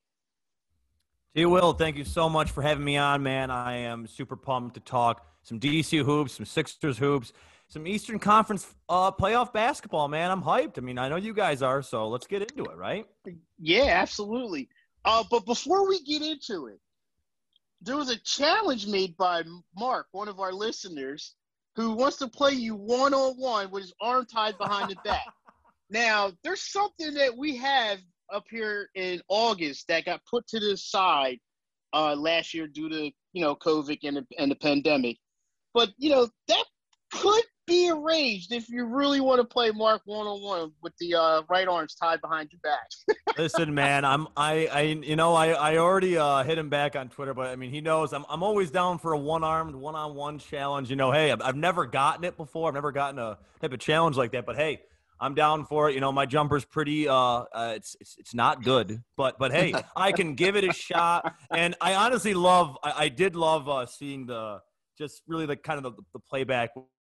T. 1.38 1.46
Will, 1.46 1.72
thank 1.72 1.98
you 1.98 2.04
so 2.04 2.28
much 2.28 2.50
for 2.50 2.64
having 2.64 2.84
me 2.84 2.98
on, 2.98 3.22
man. 3.22 3.52
I 3.52 3.76
am 3.76 4.08
super 4.08 4.36
pumped 4.36 4.74
to 4.74 4.80
talk 4.80 5.24
some 5.44 5.60
DC 5.60 6.04
hoops, 6.04 6.34
some 6.34 6.48
Sixers 6.48 6.98
hoops, 6.98 7.32
some 7.68 7.86
Eastern 7.86 8.18
Conference 8.18 8.74
uh, 8.90 9.12
playoff 9.12 9.54
basketball, 9.54 10.08
man. 10.08 10.32
I'm 10.32 10.42
hyped. 10.42 10.80
I 10.80 10.82
mean, 10.82 10.98
I 10.98 11.10
know 11.10 11.16
you 11.16 11.36
guys 11.36 11.62
are, 11.62 11.84
so 11.84 12.08
let's 12.08 12.26
get 12.26 12.42
into 12.42 12.64
it, 12.72 12.76
right? 12.76 13.06
Yeah, 13.60 13.84
absolutely. 13.84 14.68
Uh, 15.06 15.24
but 15.30 15.46
before 15.46 15.88
we 15.88 16.02
get 16.02 16.24
into 16.24 16.66
it, 16.66 16.80
there 17.84 17.98
was 17.98 18.10
a 18.10 18.18
challenge 18.18 18.88
made 18.88 19.16
by 19.16 19.44
Mark, 19.78 20.08
one 20.14 20.30
of 20.30 20.40
our 20.40 20.52
listeners, 20.52 21.36
who 21.76 21.92
wants 21.92 22.18
to 22.18 22.28
play 22.28 22.54
you 22.54 22.74
one 22.74 23.14
on 23.14 23.36
one 23.36 23.70
with 23.70 23.84
his 23.84 23.94
arm 24.02 24.26
tied 24.26 24.58
behind 24.58 24.90
the 24.90 24.96
back. 25.06 25.28
now, 25.92 26.32
there's 26.44 26.64
something 26.64 27.14
that 27.14 27.38
we 27.38 27.56
have 27.58 28.00
up 28.34 28.46
here 28.50 28.90
in 28.96 29.22
August 29.28 29.88
that 29.88 30.06
got 30.06 30.22
put 30.30 30.48
to 30.48 30.60
the 30.60 30.78
side 30.78 31.40
uh, 31.94 32.16
last 32.16 32.54
year 32.54 32.68
due 32.68 32.90
to 32.90 33.12
you 33.34 33.42
know 33.42 33.56
COVID 33.56 34.00
and 34.04 34.18
the, 34.18 34.26
and 34.38 34.52
the 34.52 34.56
pandemic. 34.56 35.18
But 35.74 35.90
you 35.98 36.10
know 36.10 36.28
that 36.48 36.66
could 37.12 37.44
be 37.68 37.92
arranged 37.92 38.54
if 38.54 38.70
you 38.70 38.86
really 38.86 39.20
want 39.20 39.40
to 39.42 39.46
play 39.46 39.72
Mark 39.72 40.02
one 40.06 40.26
on 40.26 40.42
one 40.42 40.72
with 40.82 40.94
the 41.00 41.14
uh, 41.16 41.42
right 41.50 41.68
arms 41.68 41.96
tied 41.96 42.22
behind 42.22 42.50
your 42.52 42.62
back. 42.62 43.18
Listen, 43.38 43.74
man, 43.74 44.06
I'm 44.06 44.28
I 44.36 44.68
I 44.68 44.82
you 44.82 45.16
know 45.16 45.36
I 45.36 45.50
I 45.50 45.78
already 45.78 46.18
uh, 46.18 46.44
hit 46.44 46.58
him 46.58 46.70
back 46.70 46.96
on 46.96 47.10
Twitter, 47.10 47.34
but 47.34 47.48
I 47.48 47.56
mean 47.56 47.72
he 47.72 47.82
knows 47.82 48.14
I'm 48.14 48.26
I'm 48.30 48.42
always 48.42 48.72
down 48.72 48.98
for 49.00 49.14
a 49.14 49.18
one 49.18 49.44
armed 49.44 49.76
one 49.76 49.96
on 49.96 50.16
one 50.16 50.40
challenge. 50.40 50.90
You 50.90 50.96
know, 50.96 51.12
hey, 51.12 51.32
I've, 51.32 51.42
I've 51.42 51.58
never 51.58 51.86
gotten 51.86 52.24
it 52.24 52.38
before. 52.38 52.70
I've 52.70 52.74
never 52.74 52.92
gotten 52.92 53.20
a 53.20 53.38
type 53.62 53.74
of 53.74 53.80
challenge 53.80 54.18
like 54.18 54.32
that, 54.32 54.46
but 54.46 54.56
hey. 54.56 54.82
I'm 55.20 55.34
down 55.34 55.66
for 55.66 55.90
it. 55.90 55.96
You 55.96 56.02
know, 56.02 56.12
my 56.12 56.26
jumper's 56.26 56.66
pretty. 56.66 57.08
Uh, 57.08 57.16
uh 57.16 57.74
it's, 57.76 57.96
it's 58.00 58.16
it's 58.18 58.34
not 58.34 58.64
good, 58.64 59.04
but 59.16 59.38
but 59.40 59.52
hey, 59.52 59.74
I 59.96 60.12
can 60.12 60.36
give 60.36 60.56
it 60.56 60.64
a 60.64 60.74
shot. 60.74 61.36
And 61.52 61.76
I 61.82 61.96
honestly 61.96 62.34
love. 62.34 62.78
I, 62.84 63.06
I 63.06 63.10
did 63.10 63.36
love 63.36 63.68
uh, 63.68 63.86
seeing 63.86 64.26
the 64.26 64.62
just 64.98 65.24
really 65.28 65.46
the 65.46 65.56
kind 65.56 65.84
of 65.84 65.96
the, 65.96 66.02
the 66.14 66.20
playback 66.20 66.72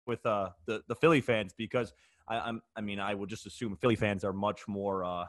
with 0.06 0.24
uh, 0.26 0.50
the 0.66 0.82
the 0.88 0.94
Philly 0.94 1.20
fans 1.20 1.54
because 1.56 1.92
I, 2.28 2.38
I'm 2.38 2.62
I 2.76 2.80
mean 2.80 3.00
I 3.00 3.14
would 3.14 3.28
just 3.28 3.46
assume 3.46 3.76
Philly 3.76 3.96
fans 3.96 4.24
are 4.24 4.32
much 4.32 4.66
more 4.68 5.04
uh, 5.04 5.24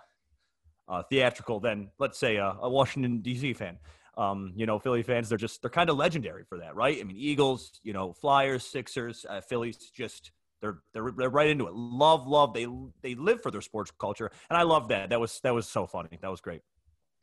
uh, 0.88 1.04
theatrical 1.04 1.60
than 1.60 1.92
let's 2.00 2.18
say 2.18 2.38
a, 2.38 2.56
a 2.62 2.70
Washington 2.70 3.22
D.C. 3.22 3.54
fan. 3.54 3.78
Um, 4.18 4.52
you 4.56 4.66
know, 4.66 4.80
Philly 4.80 5.04
fans 5.04 5.30
they're 5.30 5.38
just 5.38 5.62
they're 5.62 5.70
kind 5.70 5.90
of 5.90 5.98
legendary 5.98 6.44
for 6.44 6.58
that, 6.58 6.76
right? 6.76 6.98
I 7.00 7.04
mean, 7.04 7.16
Eagles, 7.18 7.80
you 7.84 7.94
know, 7.94 8.12
Flyers, 8.14 8.66
Sixers, 8.66 9.26
uh, 9.30 9.42
Phillies, 9.42 9.78
just 9.96 10.32
they're, 10.62 10.80
they're 10.94 11.12
they're 11.16 11.30
right 11.30 11.50
into 11.50 11.68
it. 11.68 11.74
Love, 11.74 12.28
love. 12.28 12.54
They 12.54 12.68
they 13.02 13.16
live 13.16 13.42
for 13.42 13.52
their 13.52 13.62
sports 13.62 13.92
culture, 14.00 14.32
and 14.50 14.58
I 14.58 14.64
love 14.64 14.90
that. 14.90 15.10
That 15.10 15.20
was 15.20 15.40
that 15.44 15.54
was 15.54 15.68
so 15.68 15.88
funny. 15.88 16.18
That 16.22 16.30
was 16.30 16.42
great. 16.42 16.62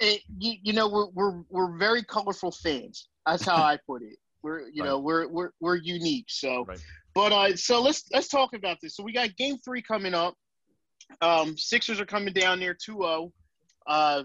It, 0.01 0.23
you, 0.39 0.55
you 0.63 0.73
know, 0.73 0.89
we're, 0.89 1.09
we're 1.09 1.43
we're 1.49 1.79
very 1.79 2.03
colorful 2.03 2.51
fans. 2.51 3.09
That's 3.27 3.45
how 3.45 3.57
I 3.57 3.79
put 3.87 4.03
it. 4.03 4.17
We're 4.43 4.69
you 4.69 4.83
right. 4.83 4.89
know 4.89 4.99
we're 4.99 5.29
we're 5.29 5.51
we're 5.61 5.77
unique. 5.77 6.27
So, 6.29 6.65
right. 6.65 6.79
but 7.15 7.33
uh, 7.33 7.57
so 7.57 7.83
let's 7.83 8.05
let's 8.13 8.29
talk 8.29 8.55
about 8.55 8.79
this. 8.83 8.97
So 8.97 9.03
we 9.03 9.13
got 9.13 9.37
Game 9.37 9.59
Three 9.65 9.83
coming 9.83 10.15
up. 10.15 10.35
Um, 11.21 11.57
Sixers 11.57 12.01
are 12.01 12.07
coming 12.07 12.35
down 12.35 12.59
there 12.59 12.75
2-0. 12.75 13.31
Uh, 13.87 14.25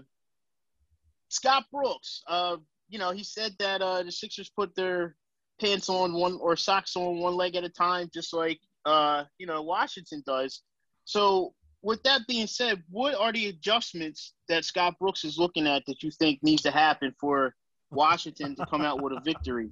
Scott 1.28 1.64
Brooks, 1.72 2.22
uh, 2.26 2.56
you 2.88 2.98
know, 2.98 3.12
he 3.12 3.22
said 3.22 3.52
that 3.58 3.80
uh, 3.80 4.02
the 4.02 4.10
Sixers 4.10 4.50
put 4.50 4.74
their 4.74 5.16
pants 5.60 5.88
on 5.88 6.12
one 6.12 6.38
or 6.40 6.56
socks 6.56 6.96
on 6.96 7.18
one 7.18 7.34
leg 7.34 7.56
at 7.56 7.64
a 7.64 7.68
time, 7.68 8.10
just 8.12 8.32
like 8.32 8.58
uh, 8.84 9.24
you 9.38 9.46
know 9.46 9.62
Washington 9.62 10.22
does. 10.26 10.62
So, 11.04 11.54
with 11.82 12.02
that 12.04 12.22
being 12.28 12.46
said, 12.46 12.82
what 12.90 13.14
are 13.14 13.32
the 13.32 13.48
adjustments 13.48 14.34
that 14.48 14.64
Scott 14.64 14.94
Brooks 15.00 15.24
is 15.24 15.38
looking 15.38 15.66
at 15.66 15.84
that 15.86 16.02
you 16.02 16.10
think 16.10 16.40
needs 16.42 16.62
to 16.62 16.70
happen 16.70 17.14
for 17.20 17.54
Washington 17.90 18.54
to 18.56 18.66
come 18.66 18.82
out 18.82 19.02
with 19.02 19.12
a 19.12 19.20
victory? 19.20 19.70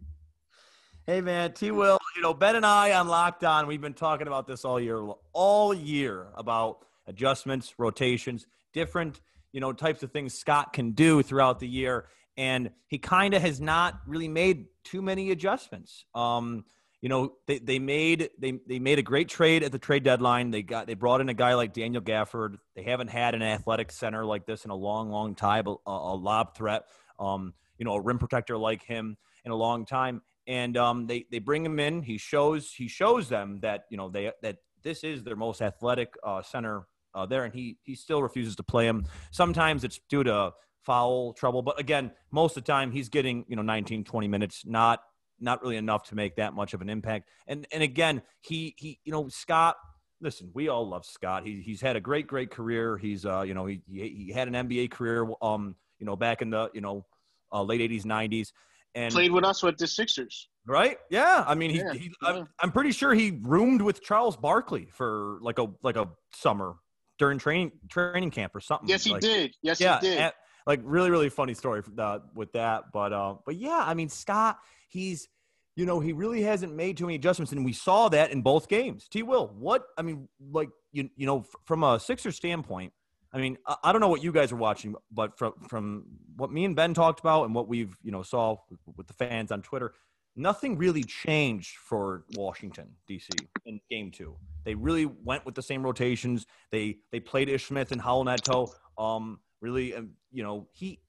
Hey 1.07 1.21
man, 1.21 1.53
T. 1.53 1.71
Will, 1.71 1.99
you 2.15 2.23
know 2.23 2.35
Ben 2.35 2.57
and 2.57 2.67
I 2.67 2.93
on 2.93 3.09
Locked 3.09 3.43
On, 3.45 3.67
we've 3.67 3.81
been 3.81 3.95
talking 3.95 4.27
about 4.27 4.47
this 4.47 4.65
all 4.65 4.79
year, 4.79 5.05
all 5.33 5.75
year 5.75 6.29
about 6.35 6.85
adjustments, 7.07 7.75
rotations, 7.79 8.47
different 8.73 9.21
you 9.53 9.61
know 9.61 9.73
types 9.73 10.03
of 10.03 10.13
things 10.13 10.35
Scott 10.35 10.73
can 10.73 10.93
do 10.93 11.23
throughout 11.23 11.59
the 11.59 11.67
year, 11.67 12.07
and 12.37 12.71
he 12.87 12.99
kind 12.99 13.35
of 13.35 13.43
has 13.43 13.61
not 13.61 14.01
really 14.07 14.29
made 14.29 14.67
too 14.85 15.03
many 15.03 15.31
adjustments. 15.31 16.05
Um, 16.15 16.65
you 17.01 17.09
know, 17.09 17.33
they, 17.47 17.59
they 17.59 17.79
made 17.79 18.31
they, 18.39 18.59
they 18.67 18.79
made 18.79 18.99
a 18.99 19.03
great 19.03 19.29
trade 19.29 19.63
at 19.63 19.73
the 19.73 19.79
trade 19.79 20.03
deadline. 20.03 20.51
They 20.51 20.63
got 20.63 20.87
they 20.87 20.95
brought 20.95 21.21
in 21.21 21.29
a 21.29 21.35
guy 21.35 21.55
like 21.55 21.73
Daniel 21.73 22.03
Gafford. 22.03 22.57
They 22.77 22.83
haven't 22.83 23.09
had 23.09 23.35
an 23.35 23.43
athletic 23.43 23.91
center 23.91 24.25
like 24.25 24.47
this 24.47 24.65
in 24.65 24.71
a 24.71 24.75
long, 24.75 25.11
long 25.11 25.35
time, 25.35 25.67
a, 25.67 25.75
a 25.87 26.15
lob 26.15 26.55
threat, 26.55 26.83
um, 27.19 27.55
you 27.79 27.85
know, 27.87 27.95
a 27.95 28.01
rim 28.01 28.19
protector 28.19 28.59
like 28.59 28.83
him 28.83 29.17
in 29.45 29.51
a 29.51 29.57
long 29.57 29.87
time. 29.87 30.21
And 30.47 30.77
um, 30.77 31.07
they 31.07 31.25
they 31.31 31.39
bring 31.39 31.65
him 31.65 31.79
in. 31.81 32.03
He 32.03 32.19
shows 32.19 32.73
he 32.73 32.89
shows 32.89 33.29
them 33.29 33.61
that 33.63 33.85
you 33.91 33.97
know 33.97 34.11
they 34.11 34.33
that 34.43 34.57
this 34.83 35.03
is 35.03 35.23
their 35.23 35.37
most 35.37 35.63
athletic 35.63 36.15
uh, 36.23 36.43
center 36.43 36.87
uh, 37.15 37.25
there, 37.25 37.45
and 37.45 37.55
he 37.55 37.79
he 37.83 37.95
still 37.95 38.23
refuses 38.23 38.57
to 38.57 38.63
play 38.63 38.87
him. 38.87 39.07
Sometimes 39.31 39.85
it's 39.85 40.01
due 40.11 40.25
to 40.25 40.53
foul 40.83 41.33
trouble, 41.35 41.63
but 41.63 41.79
again, 41.79 42.11
most 42.31 42.57
of 42.57 42.65
the 42.65 42.73
time 42.73 42.91
he's 42.91 43.09
getting 43.09 43.45
you 43.49 43.57
know 43.57 43.63
19, 43.63 44.05
20 44.05 44.29
minutes, 44.29 44.65
not 44.67 45.01
not 45.41 45.63
really 45.63 45.77
enough 45.77 46.09
to 46.09 46.15
make 46.15 46.37
that 46.37 46.55
much 46.55 46.75
of 46.75 46.81
an 46.81 46.89
impact. 46.89 47.29
And 47.47 47.67
and 47.73 47.83
again, 47.83 48.23
he 48.41 48.75
he 48.79 48.99
you 49.05 49.13
know 49.13 49.29
Scott. 49.29 49.77
Listen, 50.23 50.51
we 50.53 50.69
all 50.69 50.87
love 50.87 51.07
Scott. 51.07 51.47
He, 51.47 51.63
he's 51.63 51.81
had 51.81 51.97
a 51.97 52.01
great 52.01 52.27
great 52.27 52.51
career. 52.51 52.99
He's 52.99 53.25
uh 53.25 53.43
you 53.43 53.55
know 53.55 53.67
he 53.67 53.81
he, 53.91 54.27
he 54.27 54.33
had 54.33 54.49
an 54.49 54.55
NBA 54.55 54.91
career 54.91 55.27
um 55.41 55.77
you 55.99 56.07
know 56.07 56.17
back 56.17 56.43
in 56.43 56.51
the 56.51 56.71
you 56.75 56.81
know 56.81 57.07
uh, 57.53 57.63
late 57.63 57.81
80s 57.81 58.05
90s 58.05 58.53
and 58.95 59.13
played 59.13 59.33
with 59.33 59.45
us 59.45 59.63
with 59.63 59.77
the 59.77 59.87
Sixers. 59.87 60.49
Right? 60.67 60.99
Yeah. 61.11 61.45
I 61.47 61.55
mean, 61.55 61.71
he, 61.71 61.79
yeah, 61.79 61.93
he 61.93 62.13
I'm, 62.23 62.49
I'm, 62.61 62.71
pretty 62.71 62.93
sure 62.93 63.15
he 63.15 63.39
roomed 63.43 63.83
with 63.83 64.03
Charles 64.03 64.37
Barkley 64.37 64.89
for 64.93 65.39
like 65.41 65.59
a 65.59 65.69
like 65.83 65.97
a 65.97 66.09
summer 66.35 66.77
during 67.19 67.39
training 67.39 67.73
training 67.89 68.31
camp 68.31 68.55
or 68.55 68.61
something. 68.61 68.89
Yes, 68.89 69.05
he 69.05 69.13
like, 69.13 69.23
did. 69.23 69.55
Yes, 69.63 69.81
yeah, 69.81 70.01
he 70.01 70.09
did. 70.09 70.19
At, 70.19 70.35
like 70.67 70.81
really 70.85 71.11
really 71.11 71.31
funny 71.31 71.55
story 71.55 71.83
uh, 71.99 72.19
with 72.35 72.53
that, 72.53 72.93
but 72.93 73.13
uh, 73.13 73.37
but 73.47 73.57
yeah, 73.57 73.83
I 73.85 73.95
mean 73.95 74.09
Scott, 74.09 74.59
he's 74.91 75.29
you 75.77 75.87
know 75.87 76.01
he 76.01 76.13
really 76.13 76.43
hasn't 76.43 76.75
made 76.75 76.97
too 76.97 77.05
many 77.05 77.17
adjustments, 77.17 77.53
and 77.53 77.65
we 77.65 77.73
saw 77.73 78.09
that 78.11 78.31
in 78.31 78.43
both 78.43 78.69
games. 78.69 79.09
T. 79.09 79.23
Will, 79.23 79.49
what 79.59 79.85
I 79.97 80.03
mean, 80.03 80.29
like 80.53 80.69
you 80.93 81.09
you 81.17 81.27
know 81.27 81.45
from 81.65 81.83
a 81.85 81.99
Sixer 81.99 82.33
standpoint. 82.33 82.93
I 83.33 83.39
mean, 83.39 83.59
I, 83.67 83.77
I 83.85 83.93
don't 83.93 84.01
know 84.01 84.09
what 84.09 84.25
you 84.25 84.33
guys 84.33 84.51
are 84.53 84.57
watching, 84.57 84.95
but 85.11 85.39
from 85.39 85.55
from 85.69 86.05
what 86.37 86.53
me 86.53 86.65
and 86.65 86.77
Ben 86.77 86.95
talked 86.95 87.21
about 87.21 87.45
and 87.45 87.55
what 87.55 87.69
we've 87.69 87.97
you 88.03 88.11
know 88.11 88.23
saw 88.23 88.57
with, 88.69 88.81
with 88.97 89.07
the 89.07 89.15
fans 89.15 89.53
on 89.53 89.63
Twitter, 89.63 89.95
nothing 90.37 90.77
really 90.77 91.05
changed 91.05 91.77
for 91.77 92.25
Washington 92.35 92.91
DC 93.09 93.29
in 93.67 93.81
game 93.89 94.11
two. 94.11 94.37
They 94.65 94.75
really 94.75 95.07
went 95.07 95.47
with 95.47 95.55
the 95.55 95.63
same 95.63 95.83
rotations. 95.83 96.47
They 96.73 96.99
they 97.13 97.21
played 97.21 97.49
Ish 97.49 97.67
Smith 97.69 97.93
and 97.93 98.03
Raul 98.03 98.25
Neto. 98.25 98.73
Um, 98.99 99.41
really, 99.61 99.95
um, 99.95 100.11
you 100.33 100.43
know, 100.43 100.69
he 100.73 101.01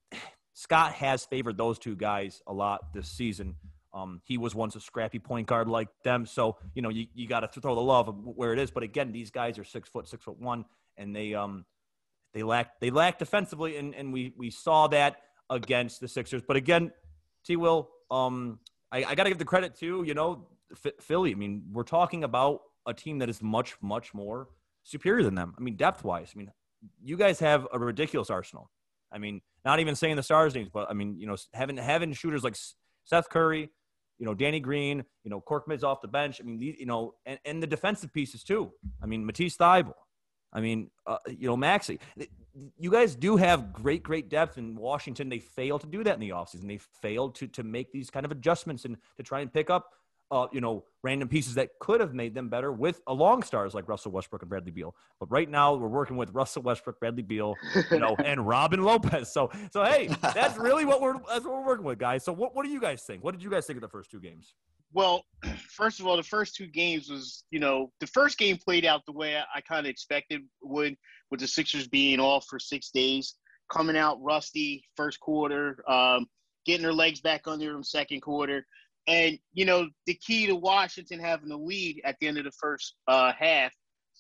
Scott 0.62 0.94
has 0.94 1.26
favored 1.26 1.58
those 1.58 1.80
two 1.80 1.96
guys 1.96 2.44
a 2.46 2.54
lot 2.54 2.94
this 2.94 3.08
season. 3.08 3.56
Um, 3.96 4.22
he 4.26 4.38
was 4.38 4.54
once 4.54 4.76
a 4.76 4.80
scrappy 4.80 5.18
point 5.18 5.48
guard 5.48 5.68
like 5.68 5.88
them, 6.04 6.28
so 6.28 6.58
you 6.76 6.84
know 6.84 6.90
you, 6.90 7.08
you 7.16 7.28
got 7.28 7.40
to 7.40 7.60
throw 7.60 7.74
the 7.74 7.82
love 7.82 8.16
where 8.24 8.54
it 8.54 8.60
is. 8.60 8.70
But 8.70 8.84
again, 8.84 9.12
these 9.12 9.32
guys 9.32 9.58
are 9.58 9.64
six 9.64 9.90
foot, 9.90 10.08
six 10.08 10.24
foot 10.24 10.40
one, 10.40 10.66
and 10.98 11.16
they 11.16 11.34
um 11.34 11.66
they 12.36 12.44
lack 12.44 12.80
they 12.80 12.92
lack 12.92 13.18
defensively, 13.18 13.78
and 13.78 13.96
and 13.96 14.14
we 14.14 14.36
we 14.38 14.52
saw 14.52 14.86
that 14.90 15.16
against 15.50 16.00
the 16.00 16.08
Sixers. 16.08 16.44
But 16.48 16.58
again, 16.58 16.92
T. 17.44 17.56
Will, 17.56 17.90
um, 18.12 18.60
I, 18.92 19.04
I 19.04 19.16
got 19.16 19.24
to 19.24 19.32
give 19.32 19.40
the 19.40 19.46
credit 19.46 19.76
to 19.80 20.04
you 20.04 20.14
know 20.14 20.48
Philly. 21.00 21.32
I 21.32 21.36
mean, 21.36 21.64
we're 21.72 21.82
talking 21.82 22.24
about 22.24 22.62
a 22.86 22.94
team 22.94 23.18
that 23.18 23.30
is 23.30 23.42
much 23.42 23.78
much 23.82 24.14
more 24.14 24.48
superior 24.84 25.24
than 25.24 25.34
them. 25.34 25.56
I 25.58 25.62
mean, 25.62 25.76
depth 25.76 26.04
wise. 26.04 26.34
I 26.36 26.38
mean, 26.38 26.52
you 27.04 27.18
guys 27.18 27.40
have 27.40 27.68
a 27.74 27.80
ridiculous 27.80 28.30
arsenal. 28.30 28.70
I 29.12 29.18
mean, 29.18 29.42
not 29.66 29.80
even 29.80 29.96
saying 29.96 30.16
the 30.16 30.24
stars 30.24 30.56
names, 30.56 30.70
but 30.74 30.90
I 30.90 30.94
mean, 30.94 31.18
you 31.20 31.28
know, 31.28 31.38
having 31.54 31.78
having 31.78 32.14
shooters 32.14 32.44
like 32.44 32.56
Seth 33.04 33.30
Curry, 33.30 33.70
you 34.18 34.26
know, 34.26 34.34
Danny 34.34 34.60
Green, 34.60 35.04
you 35.24 35.32
know, 35.32 35.42
Korkmaz 35.42 35.84
off 35.84 36.02
the 36.02 36.08
bench. 36.08 36.40
I 36.42 36.44
mean, 36.44 36.60
the, 36.60 36.76
you 36.80 36.86
know, 36.86 37.16
and, 37.26 37.40
and 37.46 37.62
the 37.62 37.68
defensive 37.68 38.14
pieces 38.14 38.44
too. 38.44 38.72
I 39.02 39.06
mean, 39.06 39.26
Matisse 39.26 39.58
Thybulle. 39.58 39.94
I 40.54 40.62
mean, 40.62 40.90
uh, 41.08 41.18
you 41.28 41.48
know, 41.48 41.56
Maxey. 41.56 42.00
You 42.78 42.92
guys 42.92 43.16
do 43.16 43.38
have 43.38 43.72
great, 43.72 44.04
great 44.04 44.30
depth 44.30 44.58
in 44.58 44.76
Washington. 44.76 45.30
They 45.30 45.40
failed 45.40 45.82
to 45.82 45.88
do 45.88 46.04
that 46.04 46.16
in 46.16 46.20
the 46.20 46.30
offseason. 46.30 46.68
They 46.68 46.80
failed 47.02 47.36
to 47.36 47.48
to 47.48 47.64
make 47.64 47.92
these 47.92 48.10
kind 48.10 48.26
of 48.26 48.32
adjustments 48.32 48.86
and 48.86 48.98
to 49.18 49.24
try 49.24 49.40
and 49.40 49.52
pick 49.52 49.70
up 49.70 49.92
uh, 50.32 50.48
you 50.52 50.62
know, 50.62 50.86
random 51.04 51.28
pieces 51.28 51.56
that 51.56 51.70
could 51.80 52.00
have 52.00 52.14
made 52.14 52.34
them 52.34 52.48
better 52.48 52.72
with 52.72 53.02
along 53.08 53.44
stars 53.44 53.74
like 53.74 53.88
Russell 53.88 54.12
Westbrook 54.12 54.42
and 54.42 54.50
Bradley 54.50 54.72
Beal. 54.72 54.96
But 55.20 55.30
right 55.30 55.50
now 55.50 55.76
we're 55.76 55.88
working 55.88 56.16
with 56.16 56.32
Russell 56.32 56.62
Westbrook, 56.62 57.00
Bradley 57.00 57.24
Beal, 57.24 57.56
you 57.92 58.00
know, 58.00 58.16
and 58.26 58.48
Robin 58.48 58.82
Lopez. 58.84 59.32
So 59.32 59.52
so 59.72 59.84
hey, 59.84 60.10
that's 60.22 60.58
really 60.58 60.86
what 60.86 61.02
we're 61.02 61.14
that's 61.28 61.44
what 61.44 61.54
we're 61.54 61.66
working 61.66 61.86
with, 61.86 62.00
guys. 62.00 62.24
So 62.24 62.32
what, 62.32 62.56
what 62.56 62.66
do 62.66 62.72
you 62.72 62.80
guys 62.80 63.04
think? 63.04 63.24
What 63.24 63.34
did 63.34 63.44
you 63.44 63.50
guys 63.50 63.66
think 63.66 63.78
of 63.78 63.82
the 63.82 63.90
first 63.90 64.10
two 64.10 64.20
games? 64.20 64.54
Well, 64.94 65.24
first 65.70 66.00
of 66.00 66.08
all, 66.08 66.18
the 66.18 66.24
first 66.24 66.56
two 66.56 66.68
games 66.68 67.10
was, 67.10 67.44
you 67.52 67.60
know, 67.60 67.92
the 68.00 68.08
first 68.08 68.38
game 68.38 68.58
played 68.58 68.86
out 68.86 69.06
the 69.06 69.14
way 69.14 69.38
I, 69.38 69.62
kind 69.62 69.86
of 69.86 69.90
expected 69.90 70.42
would, 70.62 70.96
with 71.30 71.40
the 71.40 71.48
Sixers 71.48 71.88
being 71.88 72.20
off 72.20 72.46
for 72.50 72.60
six 72.60 72.92
days, 72.92 73.36
coming 73.72 73.98
out 73.98 74.22
rusty 74.22 74.84
first 74.98 75.20
quarter, 75.20 75.84
um, 75.90 76.28
getting 76.66 76.84
their 76.84 76.94
legs 76.94 77.22
back 77.22 77.48
under 77.48 77.72
them 77.72 77.84
second 77.84 78.22
quarter. 78.22 78.66
And 79.08 79.40
you 79.54 79.66
know, 79.66 79.88
the 80.06 80.14
key 80.14 80.48
to 80.48 80.56
Washington 80.56 81.20
having 81.20 81.50
the 81.50 81.58
lead 81.58 82.02
at 82.06 82.18
the 82.20 82.28
end 82.28 82.38
of 82.38 82.44
the 82.44 82.52
first 82.52 82.96
uh, 83.08 83.34
half, 83.38 83.74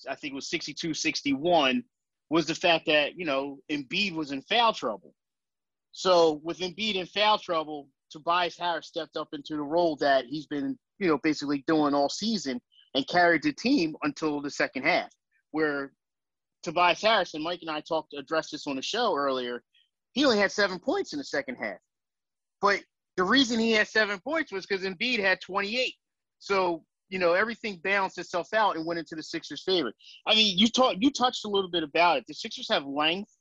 I 0.09 0.15
think 0.15 0.31
it 0.31 0.35
was 0.35 0.49
62-61, 0.49 1.83
was 2.29 2.47
the 2.47 2.55
fact 2.55 2.85
that 2.87 3.17
you 3.17 3.25
know 3.25 3.59
Embiid 3.71 4.13
was 4.13 4.31
in 4.31 4.41
foul 4.43 4.73
trouble. 4.73 5.13
So 5.91 6.39
with 6.43 6.59
Embiid 6.59 6.95
in 6.95 7.05
foul 7.05 7.37
trouble, 7.37 7.89
Tobias 8.09 8.57
Harris 8.57 8.87
stepped 8.87 9.17
up 9.17 9.29
into 9.33 9.55
the 9.55 9.61
role 9.61 9.95
that 9.97 10.25
he's 10.25 10.47
been 10.47 10.77
you 10.99 11.07
know 11.07 11.19
basically 11.23 11.63
doing 11.67 11.93
all 11.93 12.09
season 12.09 12.59
and 12.95 13.07
carried 13.07 13.43
the 13.43 13.53
team 13.53 13.95
until 14.03 14.41
the 14.41 14.49
second 14.49 14.83
half, 14.83 15.09
where 15.51 15.93
Tobias 16.63 17.01
Harris 17.01 17.33
and 17.33 17.43
Mike 17.43 17.61
and 17.61 17.69
I 17.69 17.81
talked 17.81 18.13
addressed 18.13 18.51
this 18.51 18.67
on 18.67 18.75
the 18.75 18.81
show 18.81 19.15
earlier. 19.15 19.63
He 20.13 20.25
only 20.25 20.37
had 20.37 20.51
seven 20.51 20.79
points 20.79 21.13
in 21.13 21.19
the 21.19 21.25
second 21.25 21.55
half, 21.55 21.77
but 22.59 22.81
the 23.17 23.23
reason 23.23 23.59
he 23.59 23.71
had 23.71 23.87
seven 23.87 24.19
points 24.19 24.51
was 24.51 24.65
because 24.65 24.85
Embiid 24.85 25.19
had 25.19 25.41
28. 25.41 25.93
So, 26.39 26.83
you 27.09 27.19
know, 27.19 27.33
everything 27.33 27.79
balanced 27.83 28.17
itself 28.17 28.53
out 28.53 28.77
and 28.77 28.85
went 28.85 28.99
into 28.99 29.15
the 29.15 29.23
Sixers' 29.23 29.63
favor. 29.63 29.91
I 30.25 30.33
mean, 30.33 30.57
you 30.57 30.67
talked 30.67 30.97
you 31.01 31.11
touched 31.11 31.45
a 31.45 31.49
little 31.49 31.69
bit 31.69 31.83
about 31.83 32.17
it. 32.17 32.25
The 32.27 32.33
Sixers 32.33 32.69
have 32.69 32.85
length, 32.85 33.31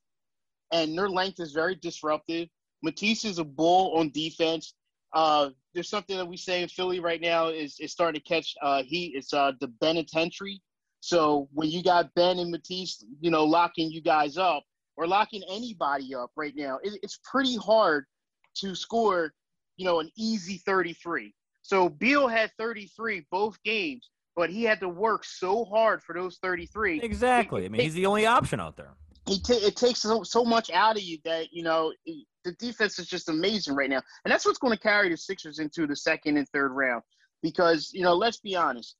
and 0.72 0.96
their 0.96 1.08
length 1.08 1.40
is 1.40 1.52
very 1.52 1.76
disruptive. 1.76 2.48
Matisse 2.82 3.24
is 3.24 3.38
a 3.38 3.44
bull 3.44 3.96
on 3.96 4.10
defense. 4.10 4.74
Uh, 5.12 5.50
there's 5.74 5.88
something 5.88 6.16
that 6.16 6.26
we 6.26 6.36
say 6.36 6.62
in 6.62 6.68
Philly 6.68 7.00
right 7.00 7.20
now 7.20 7.48
is, 7.48 7.76
is 7.80 7.92
starting 7.92 8.20
to 8.20 8.28
catch 8.28 8.54
uh, 8.62 8.82
heat. 8.82 9.12
It's 9.14 9.32
uh, 9.32 9.52
the 9.60 9.72
penitentiary. 9.82 10.60
So 11.00 11.48
when 11.52 11.70
you 11.70 11.82
got 11.82 12.12
Ben 12.14 12.38
and 12.38 12.50
Matisse, 12.50 13.04
you 13.20 13.30
know, 13.30 13.44
locking 13.44 13.90
you 13.90 14.02
guys 14.02 14.36
up 14.36 14.62
or 14.96 15.06
locking 15.06 15.42
anybody 15.50 16.14
up 16.14 16.30
right 16.36 16.54
now, 16.54 16.78
it, 16.82 16.98
it's 17.02 17.18
pretty 17.24 17.56
hard 17.56 18.04
to 18.56 18.74
score 18.74 19.32
you 19.80 19.86
know, 19.86 19.98
an 20.00 20.10
easy 20.14 20.58
33. 20.66 21.32
So 21.62 21.88
Beal 21.88 22.28
had 22.28 22.50
33 22.58 23.24
both 23.30 23.56
games, 23.62 24.10
but 24.36 24.50
he 24.50 24.62
had 24.62 24.78
to 24.80 24.90
work 24.90 25.24
so 25.24 25.64
hard 25.64 26.02
for 26.02 26.14
those 26.14 26.36
33. 26.42 27.00
Exactly. 27.00 27.64
I 27.64 27.68
mean, 27.70 27.80
he's 27.80 27.94
the 27.94 28.04
only 28.04 28.26
option 28.26 28.60
out 28.60 28.76
there. 28.76 28.90
He 29.26 29.40
ta- 29.40 29.54
it 29.54 29.76
takes 29.76 30.02
so, 30.02 30.22
so 30.22 30.44
much 30.44 30.70
out 30.70 30.98
of 30.98 31.02
you 31.02 31.16
that 31.24 31.46
you 31.50 31.62
know 31.62 31.94
it- 32.04 32.26
the 32.44 32.52
defense 32.52 32.98
is 32.98 33.06
just 33.06 33.30
amazing 33.30 33.74
right 33.74 33.88
now, 33.88 34.02
and 34.24 34.32
that's 34.32 34.44
what's 34.44 34.58
going 34.58 34.74
to 34.74 34.82
carry 34.82 35.08
the 35.08 35.16
Sixers 35.16 35.58
into 35.60 35.86
the 35.86 35.96
second 35.96 36.36
and 36.36 36.46
third 36.50 36.72
round. 36.72 37.02
Because 37.42 37.90
you 37.94 38.02
know, 38.02 38.14
let's 38.14 38.38
be 38.38 38.56
honest, 38.56 38.96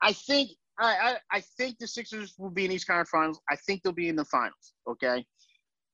I 0.00 0.12
think 0.12 0.50
I, 0.80 1.16
I, 1.32 1.36
I 1.38 1.42
think 1.58 1.78
the 1.78 1.86
Sixers 1.86 2.34
will 2.38 2.50
be 2.50 2.64
in 2.64 2.70
these 2.70 2.84
conference 2.84 3.10
finals. 3.10 3.40
I 3.48 3.54
think 3.54 3.82
they'll 3.82 3.92
be 3.92 4.08
in 4.08 4.16
the 4.16 4.24
finals. 4.24 4.74
Okay, 4.88 5.24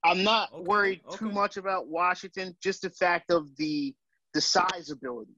I'm 0.05 0.23
not 0.23 0.53
Okay, 0.53 0.63
worried 0.63 1.01
too 1.13 1.31
much 1.31 1.57
about 1.57 1.89
Washington. 1.89 2.57
Just 2.63 2.83
the 2.83 2.91
fact 2.91 3.31
of 3.31 3.55
the 3.57 3.95
the 4.35 4.41
size 4.41 4.91
ability. 4.91 5.35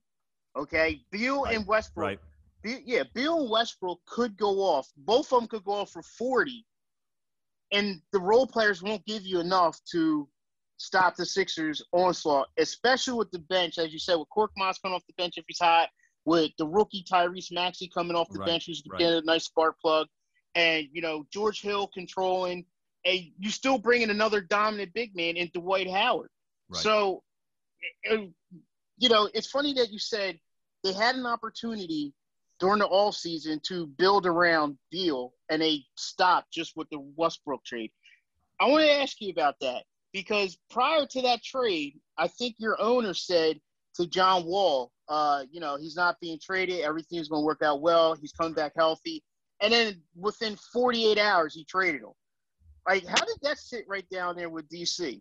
Okay, 0.56 1.00
Beal 1.10 1.44
and 1.44 1.66
Westbrook. 1.66 2.04
Right. 2.06 2.18
Be- 2.62 2.82
yeah, 2.84 3.04
Beal 3.14 3.40
and 3.42 3.50
Westbrook 3.50 4.00
could 4.06 4.36
go 4.36 4.58
off. 4.60 4.88
Both 4.96 5.32
of 5.32 5.40
them 5.40 5.48
could 5.48 5.64
go 5.64 5.72
off 5.72 5.90
for 5.92 6.02
40, 6.02 6.66
and 7.72 8.00
the 8.12 8.18
role 8.20 8.46
players 8.46 8.82
won't 8.82 9.04
give 9.06 9.22
you 9.22 9.40
enough 9.40 9.78
to 9.92 10.28
stop 10.76 11.14
the 11.16 11.24
Sixers' 11.24 11.82
onslaught, 11.92 12.48
especially 12.58 13.14
with 13.14 13.30
the 13.30 13.38
bench, 13.38 13.78
as 13.78 13.92
you 13.92 13.98
said, 13.98 14.16
with 14.16 14.28
Korkmaz 14.36 14.80
coming 14.82 14.94
off 14.96 15.06
the 15.06 15.14
bench 15.16 15.34
if 15.36 15.44
he's 15.46 15.58
hot, 15.60 15.88
with 16.24 16.50
the 16.58 16.66
rookie 16.66 17.04
Tyrese 17.10 17.52
Maxey 17.52 17.88
coming 17.94 18.16
off 18.16 18.28
the 18.30 18.40
Right, 18.40 18.46
bench, 18.46 18.66
who's 18.66 18.82
right. 18.90 18.98
getting 18.98 19.18
a 19.18 19.24
nice 19.24 19.44
spark 19.44 19.78
plug, 19.80 20.08
and 20.54 20.86
you 20.92 21.00
know 21.00 21.24
George 21.32 21.60
Hill 21.62 21.86
controlling, 21.94 22.64
and 23.04 23.20
you 23.38 23.50
still 23.50 23.78
bringing 23.78 24.10
another 24.10 24.40
dominant 24.40 24.92
big 24.92 25.14
man 25.16 25.36
in 25.36 25.50
Dwight 25.54 25.90
Howard. 25.90 26.30
Right. 26.68 26.82
So, 26.82 27.22
it- 28.02 28.30
you 28.98 29.08
know, 29.08 29.30
it's 29.32 29.50
funny 29.50 29.72
that 29.74 29.90
you 29.90 29.98
said 29.98 30.38
they 30.84 30.92
had 30.92 31.14
an 31.16 31.24
opportunity 31.24 32.12
during 32.58 32.80
the 32.80 32.86
all 32.86 33.12
season 33.12 33.58
to 33.60 33.86
build 33.86 34.26
around 34.26 34.78
Beal, 34.90 35.32
and 35.48 35.62
they 35.62 35.86
stopped 35.96 36.52
just 36.52 36.76
with 36.76 36.88
the 36.90 36.98
Westbrook 37.16 37.64
trade. 37.64 37.90
I 38.60 38.66
want 38.68 38.84
to 38.84 38.92
ask 38.92 39.18
you 39.22 39.30
about 39.30 39.54
that 39.62 39.84
because 40.12 40.58
prior 40.68 41.06
to 41.06 41.22
that 41.22 41.42
trade, 41.42 41.98
I 42.18 42.28
think 42.28 42.56
your 42.58 42.78
owner 42.78 43.14
said 43.14 43.58
to 43.94 44.06
John 44.06 44.44
Wall, 44.44 44.92
uh, 45.08 45.44
you 45.50 45.60
know, 45.60 45.78
he's 45.78 45.96
not 45.96 46.20
being 46.20 46.38
traded. 46.38 46.80
Everything's 46.80 47.28
going 47.28 47.40
to 47.42 47.46
work 47.46 47.62
out 47.62 47.80
well. 47.80 48.14
He's 48.14 48.32
coming 48.32 48.52
back 48.52 48.72
healthy. 48.76 49.24
And 49.62 49.72
then 49.72 50.02
within 50.14 50.56
48 50.74 51.16
hours, 51.18 51.54
he 51.54 51.64
traded 51.64 52.02
him. 52.02 52.12
Like, 52.90 53.06
how 53.06 53.24
did 53.24 53.36
that 53.42 53.56
sit 53.56 53.84
right 53.86 54.04
down 54.10 54.34
there 54.34 54.48
with 54.48 54.68
DC? 54.68 55.20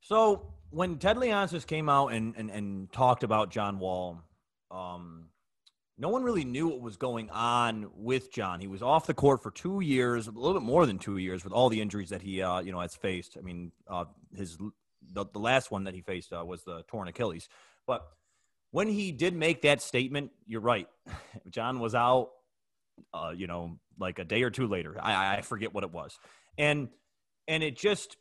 So 0.00 0.52
when 0.68 0.98
Ted 0.98 1.16
Leonsis 1.16 1.66
came 1.66 1.88
out 1.88 2.08
and, 2.08 2.34
and, 2.36 2.50
and 2.50 2.92
talked 2.92 3.22
about 3.22 3.50
John 3.50 3.78
Wall, 3.78 4.20
um, 4.70 5.30
no 5.96 6.10
one 6.10 6.22
really 6.22 6.44
knew 6.44 6.68
what 6.68 6.82
was 6.82 6.98
going 6.98 7.30
on 7.30 7.90
with 7.96 8.30
John. 8.30 8.60
He 8.60 8.66
was 8.66 8.82
off 8.82 9.06
the 9.06 9.14
court 9.14 9.42
for 9.42 9.50
two 9.50 9.80
years, 9.80 10.28
a 10.28 10.30
little 10.32 10.52
bit 10.52 10.62
more 10.62 10.84
than 10.84 10.98
two 10.98 11.16
years, 11.16 11.42
with 11.42 11.54
all 11.54 11.70
the 11.70 11.80
injuries 11.80 12.10
that 12.10 12.20
he 12.20 12.42
uh, 12.42 12.60
you 12.60 12.70
know 12.70 12.80
has 12.80 12.94
faced. 12.94 13.38
I 13.38 13.40
mean, 13.40 13.72
uh, 13.88 14.04
his 14.36 14.58
the, 15.10 15.24
the 15.32 15.38
last 15.38 15.70
one 15.70 15.84
that 15.84 15.94
he 15.94 16.02
faced 16.02 16.34
uh, 16.34 16.44
was 16.44 16.64
the 16.64 16.82
torn 16.86 17.08
Achilles. 17.08 17.48
But 17.86 18.06
when 18.72 18.88
he 18.88 19.10
did 19.10 19.34
make 19.34 19.62
that 19.62 19.80
statement, 19.80 20.32
you're 20.46 20.60
right. 20.60 20.88
John 21.48 21.80
was 21.80 21.94
out, 21.94 22.32
uh, 23.14 23.32
you 23.34 23.46
know, 23.46 23.78
like 23.98 24.18
a 24.18 24.24
day 24.24 24.42
or 24.42 24.50
two 24.50 24.66
later. 24.66 24.98
I, 25.00 25.36
I 25.36 25.40
forget 25.40 25.72
what 25.72 25.82
it 25.82 25.92
was, 25.92 26.18
and 26.58 26.88
and 27.48 27.62
it 27.62 27.76
just 27.76 28.16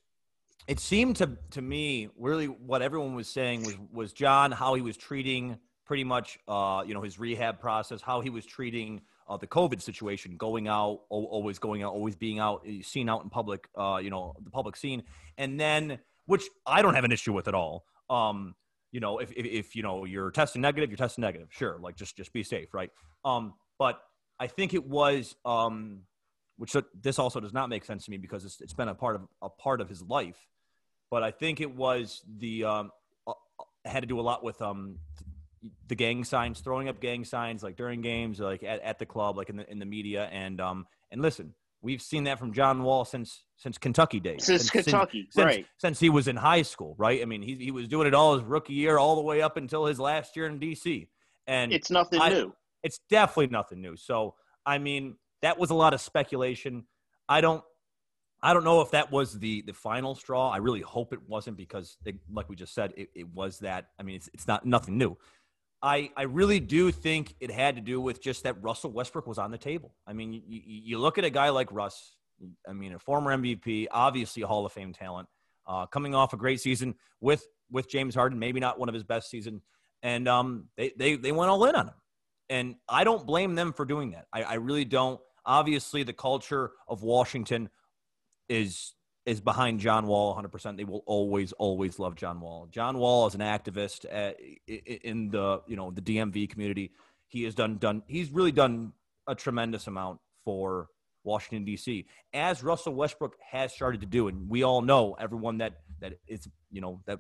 it 0.68 0.80
seemed 0.80 1.18
to 1.18 1.38
to 1.52 1.62
me 1.62 2.10
really 2.18 2.48
what 2.48 2.82
everyone 2.82 3.16
was 3.16 3.28
saying 3.28 3.64
was 3.64 3.78
was 3.92 4.14
John 4.14 4.52
how 4.52 4.74
he 4.74 4.82
was 4.82 4.98
treating 4.98 5.58
pretty 5.86 6.04
much 6.04 6.40
uh, 6.48 6.84
you 6.86 6.94
know 6.94 7.02
his 7.02 7.20
rehab 7.20 7.60
process, 7.60 8.02
how 8.02 8.22
he 8.22 8.30
was 8.30 8.46
treating 8.46 9.02
uh, 9.28 9.38
the 9.38 9.48
COVID 9.48 9.82
situation, 9.82 10.38
going 10.38 10.68
out, 10.68 11.02
always 11.10 11.60
going 11.60 11.84
out, 11.84 11.94
always 11.94 12.16
being 12.16 12.40
out, 12.40 12.64
eh, 12.68 12.82
seen 12.84 13.10
out 13.10 13.24
in 13.24 13.30
public, 13.30 13.68
uh, 13.78 14.00
you 14.02 14.10
know, 14.10 14.34
the 14.44 14.50
public 14.50 14.76
scene, 14.76 15.04
and 15.38 15.60
then 15.60 16.00
which 16.26 16.44
I 16.66 16.82
don't 16.82 16.96
have 16.96 17.04
an 17.04 17.12
issue 17.12 17.34
with 17.34 17.48
at 17.48 17.56
all. 17.56 17.86
Um, 18.10 18.56
you 18.92 19.00
know, 19.00 19.20
if, 19.20 19.32
if 19.32 19.46
if 19.46 19.76
you 19.76 19.84
know 19.84 20.06
you're 20.06 20.32
testing 20.32 20.62
negative, 20.62 20.90
you're 20.90 20.98
testing 20.98 21.22
negative, 21.22 21.48
sure, 21.52 21.78
like 21.80 21.96
just 21.96 22.16
just 22.16 22.34
be 22.34 22.44
safe, 22.44 22.74
right? 22.74 22.90
Um, 23.26 23.54
but 23.80 24.02
I 24.40 24.48
think 24.48 24.74
it 24.74 24.86
was 24.86 25.36
um, 25.46 26.02
which 26.58 26.76
this 27.02 27.18
also 27.20 27.40
does 27.40 27.54
not 27.54 27.70
make 27.70 27.84
sense 27.84 28.06
to 28.06 28.12
me 28.12 28.18
because 28.18 28.46
it's, 28.46 28.62
it's 28.62 28.74
been 28.74 28.88
a 28.90 28.96
part 28.96 29.16
of 29.16 29.22
a 29.42 29.50
part 29.50 29.82
of 29.82 29.90
his 29.90 30.02
life 30.02 30.48
but 31.12 31.22
I 31.22 31.30
think 31.30 31.62
it 31.62 31.76
was 31.76 32.24
the 32.40 32.64
um, 32.64 32.92
uh, 33.28 33.34
had 33.86 34.00
to 34.00 34.08
do 34.08 34.20
a 34.20 34.22
lot 34.24 34.44
with 34.44 34.60
um, 34.64 34.98
the 35.88 35.94
gang 35.94 36.24
signs, 36.24 36.60
throwing 36.60 36.90
up 36.90 37.00
gang 37.00 37.24
signs 37.24 37.62
like 37.62 37.76
during 37.76 38.02
games, 38.02 38.40
like 38.40 38.64
at, 38.64 38.82
at 38.82 38.98
the 38.98 39.06
club, 39.06 39.38
like 39.38 39.50
in 39.50 39.58
the 39.58 39.70
in 39.72 39.78
the 39.78 39.86
media, 39.86 40.28
and 40.32 40.60
um, 40.60 40.88
and 41.12 41.22
listen, 41.22 41.54
we've 41.84 42.02
seen 42.02 42.24
that 42.24 42.40
from 42.40 42.52
John 42.52 42.82
Wall 42.82 43.06
since 43.06 43.44
since 43.58 43.78
Kentucky 43.78 44.20
days, 44.20 44.44
Since 44.44 44.72
Kentucky, 44.72 45.28
since, 45.30 45.46
right. 45.46 45.68
Since 45.78 46.00
he 46.00 46.10
was 46.10 46.28
in 46.28 46.36
high 46.36 46.64
school, 46.64 46.96
right? 46.98 47.22
I 47.22 47.26
mean, 47.26 47.44
he 47.44 47.56
he 47.56 47.70
was 47.70 47.88
doing 47.88 48.08
it 48.08 48.16
all 48.16 48.34
his 48.34 48.44
rookie 48.44 48.74
year, 48.74 48.98
all 48.98 49.16
the 49.16 49.22
way 49.22 49.42
up 49.44 49.56
until 49.56 49.86
his 49.86 50.00
last 50.00 50.36
year 50.36 50.48
in 50.48 50.60
DC, 50.60 51.08
and 51.46 51.72
It's 51.72 51.92
nothing 51.92 52.20
I- 52.22 52.30
new. 52.30 52.56
it's 52.82 53.00
definitely 53.10 53.48
nothing 53.48 53.82
new. 53.82 53.96
So, 53.98 54.34
I 54.66 54.80
mean, 54.80 55.16
that 55.44 55.60
was 55.60 55.70
a 55.70 55.76
lot 55.76 55.94
of 55.94 56.02
speculation. 56.02 56.86
I 57.30 57.42
don't, 57.42 57.64
I 58.42 58.54
don't 58.54 58.64
know 58.64 58.82
if 58.82 58.92
that 58.92 59.12
was 59.12 59.38
the 59.38 59.62
the 59.62 59.74
final 59.74 60.16
straw. 60.16 60.50
I 60.50 60.58
really 60.58 60.82
hope 60.82 61.14
it 61.14 61.20
wasn't 61.28 61.56
because, 61.56 61.98
it, 62.06 62.16
like 62.32 62.50
we 62.50 62.56
just 62.56 62.74
said, 62.74 62.94
it, 62.98 63.10
it 63.14 63.28
was 63.30 63.60
that. 63.60 63.90
I 64.00 64.04
mean, 64.04 64.16
it's 64.16 64.30
it's 64.34 64.48
not 64.48 64.66
nothing 64.66 64.98
new. 64.98 65.18
I 65.82 66.10
I 66.18 66.24
really 66.24 66.60
do 66.60 66.92
think 66.92 67.36
it 67.40 67.52
had 67.52 67.76
to 67.76 67.82
do 67.82 68.02
with 68.02 68.22
just 68.22 68.44
that 68.44 68.62
Russell 68.64 68.92
Westbrook 68.92 69.28
was 69.28 69.38
on 69.38 69.52
the 69.52 69.58
table. 69.58 69.94
I 70.08 70.14
mean, 70.14 70.34
you, 70.34 70.42
you, 70.48 70.98
look 70.98 71.18
at 71.18 71.26
a 71.26 71.30
guy 71.30 71.50
like 71.50 71.72
Russ. 71.72 72.16
I 72.68 72.74
mean, 72.74 72.94
a 72.94 73.00
former 73.00 73.38
MVP, 73.38 73.88
obviously 73.92 74.44
a 74.44 74.48
Hall 74.48 74.66
of 74.66 74.72
Fame 74.72 74.92
talent, 74.92 75.28
uh, 75.68 75.86
coming 75.86 76.16
off 76.16 76.34
a 76.34 76.38
great 76.38 76.62
season 76.62 76.96
with 77.20 77.46
with 77.70 77.90
James 77.90 78.16
Harden, 78.16 78.40
maybe 78.40 78.60
not 78.62 78.80
one 78.80 78.88
of 78.88 78.94
his 78.94 79.04
best 79.04 79.30
season, 79.30 79.62
and 80.02 80.28
um, 80.28 80.70
they 80.78 80.94
they 80.98 81.16
they 81.18 81.32
went 81.34 81.52
all 81.52 81.64
in 81.66 81.76
on 81.76 81.88
him. 81.88 81.96
And 82.50 82.76
I 82.88 83.04
don't 83.04 83.26
blame 83.26 83.56
them 83.56 83.74
for 83.74 83.86
doing 83.86 84.12
that. 84.12 84.28
I, 84.32 84.44
I 84.44 84.54
really 84.56 84.86
don't. 84.86 85.20
Obviously, 85.46 86.04
the 86.04 86.14
culture 86.14 86.72
of 86.88 87.04
Washington 87.04 87.70
is 88.50 88.94
is 89.26 89.40
behind 89.40 89.80
John 89.80 90.06
Wall 90.06 90.36
100%. 90.36 90.76
They 90.76 90.84
will 90.84 91.02
always, 91.06 91.54
always 91.54 91.98
love 91.98 92.14
John 92.16 92.42
Wall. 92.42 92.68
John 92.70 92.98
Wall 92.98 93.26
is 93.26 93.36
an 93.36 93.40
activist 93.42 94.04
uh, 94.06 94.34
i- 94.38 94.58
i- 94.70 95.00
in 95.06 95.30
the 95.30 95.62
you 95.66 95.76
know 95.78 95.92
the 95.92 96.02
DMV 96.02 96.50
community. 96.50 96.92
He 97.28 97.44
has 97.44 97.56
done 97.56 97.78
done. 97.78 98.04
He's 98.08 98.32
really 98.32 98.52
done 98.52 98.94
a 99.28 99.34
tremendous 99.36 99.88
amount 99.88 100.20
for 100.44 100.90
Washington 101.24 101.64
D.C. 101.64 102.06
as 102.34 102.62
Russell 102.64 102.94
Westbrook 102.96 103.38
has 103.50 103.74
started 103.74 104.02
to 104.02 104.08
do, 104.08 104.28
and 104.28 104.50
we 104.50 104.64
all 104.64 104.82
know 104.82 105.16
everyone 105.20 105.58
that 105.60 105.74
that 106.00 106.20
is 106.28 106.48
you 106.70 106.82
know 106.82 107.02
that 107.06 107.20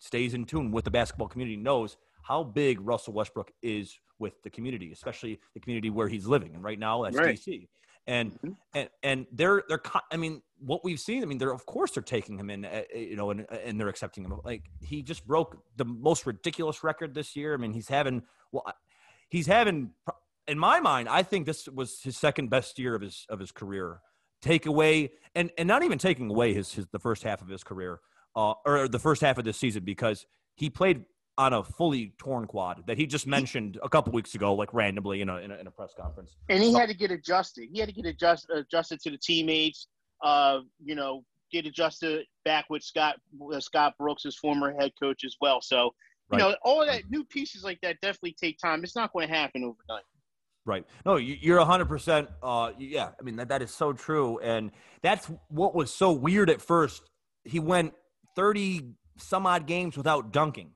stays 0.00 0.34
in 0.34 0.44
tune 0.44 0.72
with 0.72 0.84
the 0.84 0.90
basketball 0.90 1.28
community 1.28 1.56
knows 1.56 1.96
how 2.22 2.42
big 2.42 2.80
Russell 2.80 3.12
Westbrook 3.14 3.52
is 3.62 3.96
with 4.18 4.42
the 4.42 4.50
community, 4.50 4.92
especially 4.92 5.40
the 5.54 5.60
community 5.60 5.90
where 5.90 6.08
he's 6.08 6.26
living. 6.26 6.54
And 6.54 6.62
right 6.62 6.78
now, 6.78 7.02
that's 7.02 7.16
Right. 7.16 7.36
DC. 7.36 7.68
And 8.06 8.32
Mhm. 8.40 8.56
and 8.74 8.88
and 9.02 9.26
they're 9.32 9.64
they're 9.68 9.82
I 10.10 10.16
mean, 10.16 10.42
what 10.58 10.82
we've 10.82 10.98
seen. 10.98 11.22
I 11.22 11.26
mean, 11.26 11.36
they're 11.38 11.52
of 11.52 11.66
course 11.66 11.90
they're 11.92 12.02
taking 12.02 12.38
him 12.38 12.48
in, 12.48 12.64
uh, 12.64 12.82
you 12.94 13.16
know, 13.16 13.30
and 13.30 13.46
and 13.50 13.78
they're 13.78 13.88
accepting 13.88 14.24
him. 14.24 14.32
Like 14.44 14.70
he 14.80 15.02
just 15.02 15.26
broke 15.26 15.62
the 15.76 15.84
most 15.84 16.24
ridiculous 16.24 16.82
record 16.82 17.14
this 17.14 17.36
year. 17.36 17.52
I 17.52 17.58
mean, 17.58 17.72
he's 17.72 17.88
having 17.88 18.22
well, 18.50 18.64
he's 19.28 19.46
having. 19.46 19.92
In 20.46 20.58
my 20.58 20.80
mind, 20.80 21.10
I 21.10 21.22
think 21.22 21.44
this 21.44 21.68
was 21.68 22.00
his 22.02 22.16
second 22.16 22.48
best 22.48 22.78
year 22.78 22.94
of 22.94 23.02
his 23.02 23.26
of 23.28 23.38
his 23.40 23.52
career. 23.52 24.00
Take 24.40 24.64
away 24.64 25.10
and 25.34 25.50
and 25.58 25.68
not 25.68 25.82
even 25.82 25.98
taking 25.98 26.30
away 26.30 26.54
his, 26.54 26.72
his 26.72 26.86
the 26.86 26.98
first 26.98 27.22
half 27.24 27.42
of 27.42 27.48
his 27.48 27.62
career, 27.62 28.00
uh, 28.34 28.54
or 28.64 28.88
the 28.88 28.98
first 28.98 29.20
half 29.20 29.36
of 29.36 29.44
this 29.44 29.58
season 29.58 29.84
because 29.84 30.24
he 30.54 30.70
played 30.70 31.04
on 31.38 31.52
a 31.52 31.62
fully 31.62 32.12
torn 32.18 32.46
quad 32.46 32.82
that 32.86 32.98
he 32.98 33.06
just 33.06 33.26
mentioned 33.26 33.78
a 33.82 33.88
couple 33.88 34.12
weeks 34.12 34.34
ago, 34.34 34.52
like 34.54 34.74
randomly 34.74 35.22
in 35.22 35.28
a 35.28 35.36
in 35.36 35.50
a, 35.52 35.56
in 35.56 35.66
a 35.68 35.70
press 35.70 35.94
conference. 35.98 36.36
and 36.50 36.62
he 36.62 36.74
had 36.74 36.88
to 36.88 36.94
get 36.94 37.10
adjusted. 37.12 37.68
He 37.72 37.78
had 37.78 37.88
to 37.88 37.94
get 37.94 38.04
adjust, 38.06 38.48
adjusted 38.50 39.00
to 39.02 39.10
the 39.10 39.16
teammates. 39.18 39.86
Uh, 40.22 40.60
you 40.84 40.96
know, 40.96 41.24
get 41.52 41.64
adjusted 41.64 42.26
back 42.44 42.66
with 42.68 42.82
Scott 42.82 43.16
uh, 43.54 43.60
Scott 43.60 43.94
Brooks, 43.98 44.24
his 44.24 44.36
former 44.36 44.74
head 44.78 44.90
coach 45.00 45.22
as 45.24 45.36
well. 45.40 45.60
So 45.62 45.84
you 45.84 45.92
Right. 46.36 46.38
know, 46.40 46.56
all 46.62 46.84
that 46.84 47.08
new 47.08 47.24
pieces 47.24 47.62
like 47.64 47.80
that 47.82 48.00
definitely 48.02 48.34
take 48.38 48.58
time. 48.58 48.82
It's 48.82 48.96
not 48.96 49.12
going 49.14 49.28
to 49.28 49.34
happen 49.34 49.62
overnight. 49.64 50.04
Right. 50.66 50.84
No, 51.06 51.16
you- 51.16 51.38
you're 51.40 51.58
100%. 51.58 52.28
Uh, 52.42 52.72
yeah. 52.78 53.12
I 53.18 53.22
mean, 53.22 53.36
that, 53.36 53.48
that 53.48 53.62
is 53.62 53.70
so 53.70 53.94
true. 53.94 54.38
And 54.40 54.70
that's 55.00 55.30
what 55.48 55.74
was 55.74 55.90
so 55.90 56.12
weird 56.12 56.50
at 56.50 56.60
first. 56.60 57.08
He 57.44 57.60
went 57.60 57.94
30 58.36 58.90
some 59.16 59.46
odd 59.46 59.66
games 59.66 59.96
without 59.96 60.30
dunking. 60.32 60.72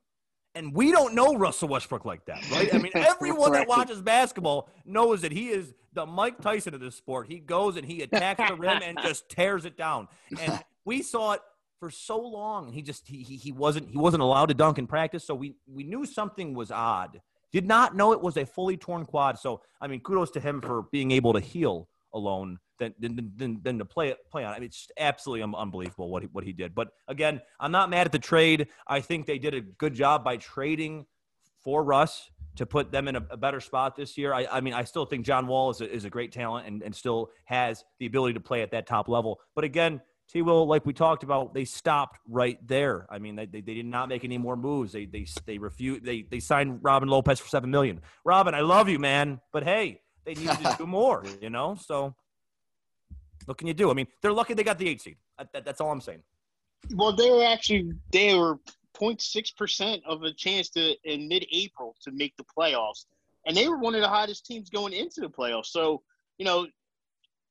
And 0.55 0.75
we 0.75 0.93
don't 0.93 1.15
know 1.15 1.35
Russell 1.35 1.69
Westbrook 1.69 2.05
like 2.05 2.27
that, 2.27 2.49
right? 2.51 2.73
I 2.75 2.79
mean, 2.79 2.93
everyone 2.95 3.53
that 3.53 3.67
watches 3.67 4.03
basketball 4.03 4.69
knows 4.85 5.23
that 5.23 5.33
he 5.33 5.49
is 5.49 5.73
the 5.95 6.05
Mike 6.05 6.41
Tyson 6.41 6.75
of 6.75 6.81
this 6.81 6.95
sport. 6.95 7.27
He 7.27 7.39
goes 7.39 7.77
and 7.77 7.87
he 7.87 8.03
attacks 8.03 8.49
the 8.49 8.57
rim 8.57 8.83
and 8.83 8.99
just 9.03 9.29
tears 9.29 9.65
it 9.65 9.77
down. 9.79 10.09
And 10.39 10.63
we 10.85 11.03
saw 11.03 11.33
it 11.33 11.41
for 11.81 11.91
so 11.91 12.21
long. 12.21 12.67
and 12.67 12.75
He 12.75 12.83
just 12.83 13.09
he, 13.09 13.23
he 13.23 13.37
he 13.37 13.51
wasn't 13.53 13.89
he 13.91 13.99
wasn't 13.99 14.23
allowed 14.23 14.47
to 14.47 14.55
dunk 14.55 14.79
in 14.79 14.87
practice, 14.87 15.25
so 15.25 15.35
we 15.35 15.55
we 15.67 15.85
knew 15.85 16.05
something 16.05 16.55
was 16.55 16.71
odd 16.71 17.21
Did 17.51 17.67
not 17.67 17.97
know 17.97 18.13
it 18.13 18.21
was 18.21 18.37
a 18.37 18.47
fully 18.47 18.77
torn 18.77 19.05
quad. 19.05 19.39
So 19.39 19.63
I 19.81 19.89
mean, 19.89 20.01
kudos 20.01 20.31
to 20.33 20.41
him 20.41 20.61
for 20.61 20.83
being 20.93 21.11
able 21.11 21.33
to 21.33 21.41
heal 21.41 21.89
alone 22.15 22.59
than 22.99 23.17
than, 23.17 23.33
than, 23.37 23.61
than 23.63 23.79
to 23.79 23.85
play 23.85 24.09
it 24.09 24.19
play 24.31 24.45
on. 24.45 24.53
I 24.53 24.59
mean, 24.59 24.67
it's 24.67 24.89
absolutely 24.99 25.43
unbelievable 25.43 26.11
what 26.11 26.23
he, 26.23 26.29
what 26.33 26.45
he 26.45 26.53
did. 26.53 26.75
But 26.75 26.89
again, 27.09 27.41
I'm 27.61 27.73
not 27.73 27.91
mad 27.91 28.07
at 28.07 28.13
the 28.13 28.19
trade. 28.19 28.69
I 28.87 29.01
think 29.01 29.27
they 29.27 29.39
did 29.39 29.55
a 29.55 29.61
good 29.61 29.95
job 29.95 30.25
by 30.25 30.37
trading 30.37 31.07
for 31.63 31.85
Russ 31.85 32.31
to 32.57 32.67
put 32.67 32.93
them 32.93 33.09
in 33.09 33.17
a, 33.17 33.27
a 33.31 33.37
better 33.37 33.61
spot 33.61 33.97
this 33.97 34.19
year. 34.19 34.35
I, 34.35 34.47
I, 34.51 34.61
mean, 34.61 34.75
I 34.75 34.85
still 34.85 35.07
think 35.07 35.25
John 35.25 35.47
Wall 35.47 35.71
is 35.71 35.81
a, 35.81 35.91
is 35.91 36.05
a 36.05 36.11
great 36.11 36.33
talent 36.33 36.67
and, 36.67 36.83
and 36.83 36.95
still 36.95 37.31
has 37.45 37.85
the 37.99 38.07
ability 38.07 38.35
to 38.35 38.41
play 38.41 38.63
at 38.63 38.73
that 38.73 38.87
top 38.87 39.09
level. 39.09 39.41
But 39.55 39.65
again, 39.65 40.03
T. 40.29 40.43
Will, 40.43 40.67
like 40.67 40.87
we 40.87 40.93
talked 40.93 41.25
about, 41.25 41.53
they 41.53 41.65
stopped 41.65 42.19
right 42.29 42.59
there. 42.67 43.07
I 43.11 43.19
mean, 43.19 43.37
they, 43.37 43.47
they, 43.47 43.61
they 43.61 43.75
did 43.75 43.87
not 43.87 44.09
make 44.09 44.25
any 44.25 44.39
more 44.39 44.57
moves. 44.57 44.93
They 44.93 45.05
they 45.05 45.27
they 45.45 45.59
refused. 45.59 46.05
They 46.05 46.23
they 46.23 46.41
signed 46.41 46.79
Robin 46.83 47.09
Lopez 47.09 47.39
for 47.39 47.49
seven 47.49 47.71
million. 47.71 48.01
Robin, 48.25 48.55
I 48.55 48.61
love 48.61 48.89
you, 48.89 48.99
man, 48.99 49.41
but 49.53 49.63
hey, 49.63 50.01
they 50.25 50.33
needed 50.35 50.57
to 50.57 50.75
do 50.79 50.87
more. 50.87 51.25
You 51.43 51.51
know, 51.51 51.75
so 51.75 52.15
what 53.47 53.59
can 53.59 53.67
you 53.67 53.75
do? 53.75 53.91
I 53.91 53.95
mean, 53.95 54.07
they're 54.21 54.33
lucky 54.33 54.55
they 54.55 54.65
got 54.65 54.79
the 54.79 54.89
eight 54.89 55.01
seed. 55.01 55.17
That, 55.53 55.65
that's 55.65 55.81
all 55.81 55.91
I'm 55.91 56.01
saying. 56.01 56.23
Well, 56.95 57.15
they 57.15 57.31
were 57.31 57.45
actually 57.45 57.93
they 58.13 58.35
were 58.35 58.59
0.6 59.01 59.57
percent 59.57 60.03
of 60.07 60.23
a 60.23 60.33
chance 60.33 60.69
to 60.71 60.95
in 61.05 61.29
mid-April 61.29 61.97
to 62.03 62.11
make 62.13 62.37
the 62.37 62.45
playoffs, 62.45 63.07
and 63.47 63.57
they 63.57 63.69
were 63.69 63.79
one 63.79 63.95
of 63.95 64.01
the 64.01 64.09
hottest 64.09 64.47
teams 64.47 64.71
going 64.71 64.93
into 64.93 65.21
the 65.21 65.29
playoffs. 65.29 65.67
So 65.67 66.03
you 66.39 66.45
know, 66.45 66.67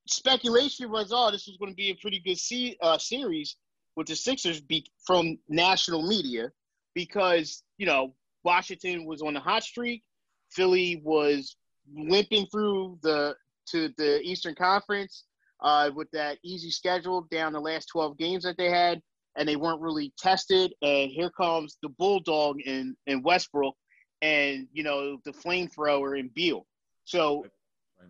speculation 0.08 0.92
was, 0.92 1.12
oh, 1.14 1.32
this 1.32 1.48
was 1.48 1.58
going 1.58 1.72
to 1.72 1.76
be 1.76 1.92
a 1.92 1.96
pretty 1.96 2.20
good 2.20 2.38
uh, 2.82 2.98
series 2.98 3.56
with 3.96 4.08
the 4.08 4.16
Sixers 4.16 4.62
be- 4.62 4.86
from 5.06 5.38
national 5.48 6.08
media 6.08 6.52
because 6.94 7.64
you 7.78 7.86
know 7.86 8.14
Washington 8.44 9.06
was 9.06 9.22
on 9.22 9.34
the 9.34 9.40
hot 9.40 9.64
streak, 9.64 10.04
Philly 10.50 11.02
was 11.04 11.56
limping 11.96 12.48
through 12.48 13.00
the 13.02 13.36
to 13.68 13.90
the 13.98 14.22
Eastern 14.22 14.56
Conference 14.56 15.26
uh, 15.62 15.92
with 15.96 16.10
that 16.12 16.38
easy 16.44 16.72
schedule 16.72 17.28
down 17.32 17.54
the 17.54 17.60
last 17.60 17.88
12 17.88 18.18
games 18.18 18.44
that 18.44 18.58
they 18.58 18.70
had, 18.70 19.02
and 19.38 19.48
they 19.48 19.56
weren't 19.56 19.82
really 19.82 20.14
tested. 20.18 20.74
And 20.82 21.12
here 21.12 21.30
comes 21.30 21.78
the 21.84 21.90
Bulldog 21.90 22.60
in, 22.62 22.96
in 23.08 23.22
Westbrook 23.22 23.76
and, 24.22 24.68
you 24.74 24.84
know, 24.84 25.18
the 25.26 25.32
flamethrower 25.32 26.20
in 26.20 26.30
Beal. 26.34 26.66
So 27.06 27.46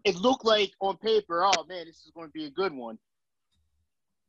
it 0.05 0.15
looked 0.15 0.45
like 0.45 0.71
on 0.79 0.97
paper, 0.97 1.43
oh, 1.45 1.63
man, 1.67 1.85
this 1.85 1.97
is 2.05 2.11
going 2.15 2.27
to 2.27 2.33
be 2.33 2.45
a 2.45 2.51
good 2.51 2.73
one. 2.73 2.97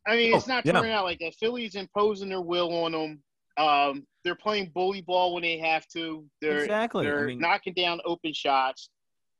I 0.06 0.16
mean, 0.16 0.34
it's 0.34 0.48
Oh, 0.48 0.54
not 0.54 0.66
yeah. 0.66 0.72
turning 0.72 0.92
out 0.92 1.04
like 1.04 1.20
that. 1.20 1.34
Philly's 1.38 1.76
imposing 1.76 2.28
their 2.30 2.40
will 2.40 2.72
on 2.84 2.92
them. 2.92 3.22
Um, 3.56 4.06
they're 4.24 4.34
playing 4.34 4.72
bully 4.74 5.02
ball 5.02 5.34
when 5.34 5.42
they 5.42 5.58
have 5.58 5.86
to. 5.88 6.24
They're 6.40 6.58
Exactly. 6.64 7.04
They're 7.04 7.26
mean- 7.26 7.38
knocking 7.38 7.74
down 7.74 8.00
open 8.04 8.32
shots, 8.32 8.90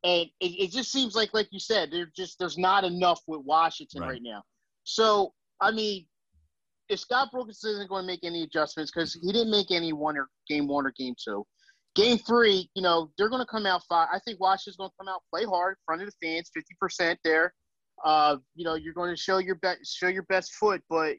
and 0.05 0.29
it, 0.41 0.47
it 0.47 0.71
just 0.73 0.91
seems 0.91 1.15
like, 1.15 1.33
like 1.33 1.49
you 1.51 1.61
said, 1.61 1.91
there's 1.93 2.11
just 2.17 2.39
there's 2.39 2.59
not 2.59 2.85
enough 2.85 3.21
with 3.27 3.41
Washington 3.45 4.03
Right. 4.03 4.11
right, 4.13 4.21
now. 4.23 4.43
So 4.85 5.33
I 5.61 5.71
mean, 5.71 6.07
if 6.89 7.01
Scott 7.01 7.29
Brooks 7.33 7.63
isn't 7.65 7.89
going 7.89 8.03
to 8.03 8.07
make 8.07 8.25
any 8.25 8.43
adjustments 8.43 8.91
because 8.93 9.15
he 9.15 9.33
didn't 9.33 9.51
make 9.51 9.71
any 9.71 9.93
one 9.93 10.17
or 10.19 10.29
game 10.49 10.67
one 10.67 10.87
or 10.87 10.93
game 10.99 11.15
two, 11.23 11.47
game 11.95 12.19
three, 12.19 12.69
you 12.75 12.83
know, 12.83 13.11
they're 13.17 13.29
going 13.29 13.43
to 13.43 13.47
come 13.47 13.65
out 13.67 13.83
five. 13.89 14.09
I 14.13 14.19
think 14.25 14.41
Washington's 14.41 14.77
going 14.77 14.91
to 14.91 14.97
come 14.99 15.09
out 15.09 15.23
play 15.33 15.45
hard 15.45 15.73
in 15.73 15.83
front 15.87 16.03
of 16.03 16.09
the 16.09 16.27
fans, 16.27 16.51
fifty 16.53 16.75
percent 16.81 17.19
there. 17.25 17.55
Uh, 18.05 18.37
you 18.57 18.65
know, 18.65 18.75
you're 18.75 18.95
going 18.95 19.15
to 19.15 19.21
show 19.21 19.39
your 19.39 19.55
best 19.57 19.79
show 19.97 20.09
your 20.09 20.25
best 20.25 20.55
foot, 20.55 20.83
but 20.91 21.17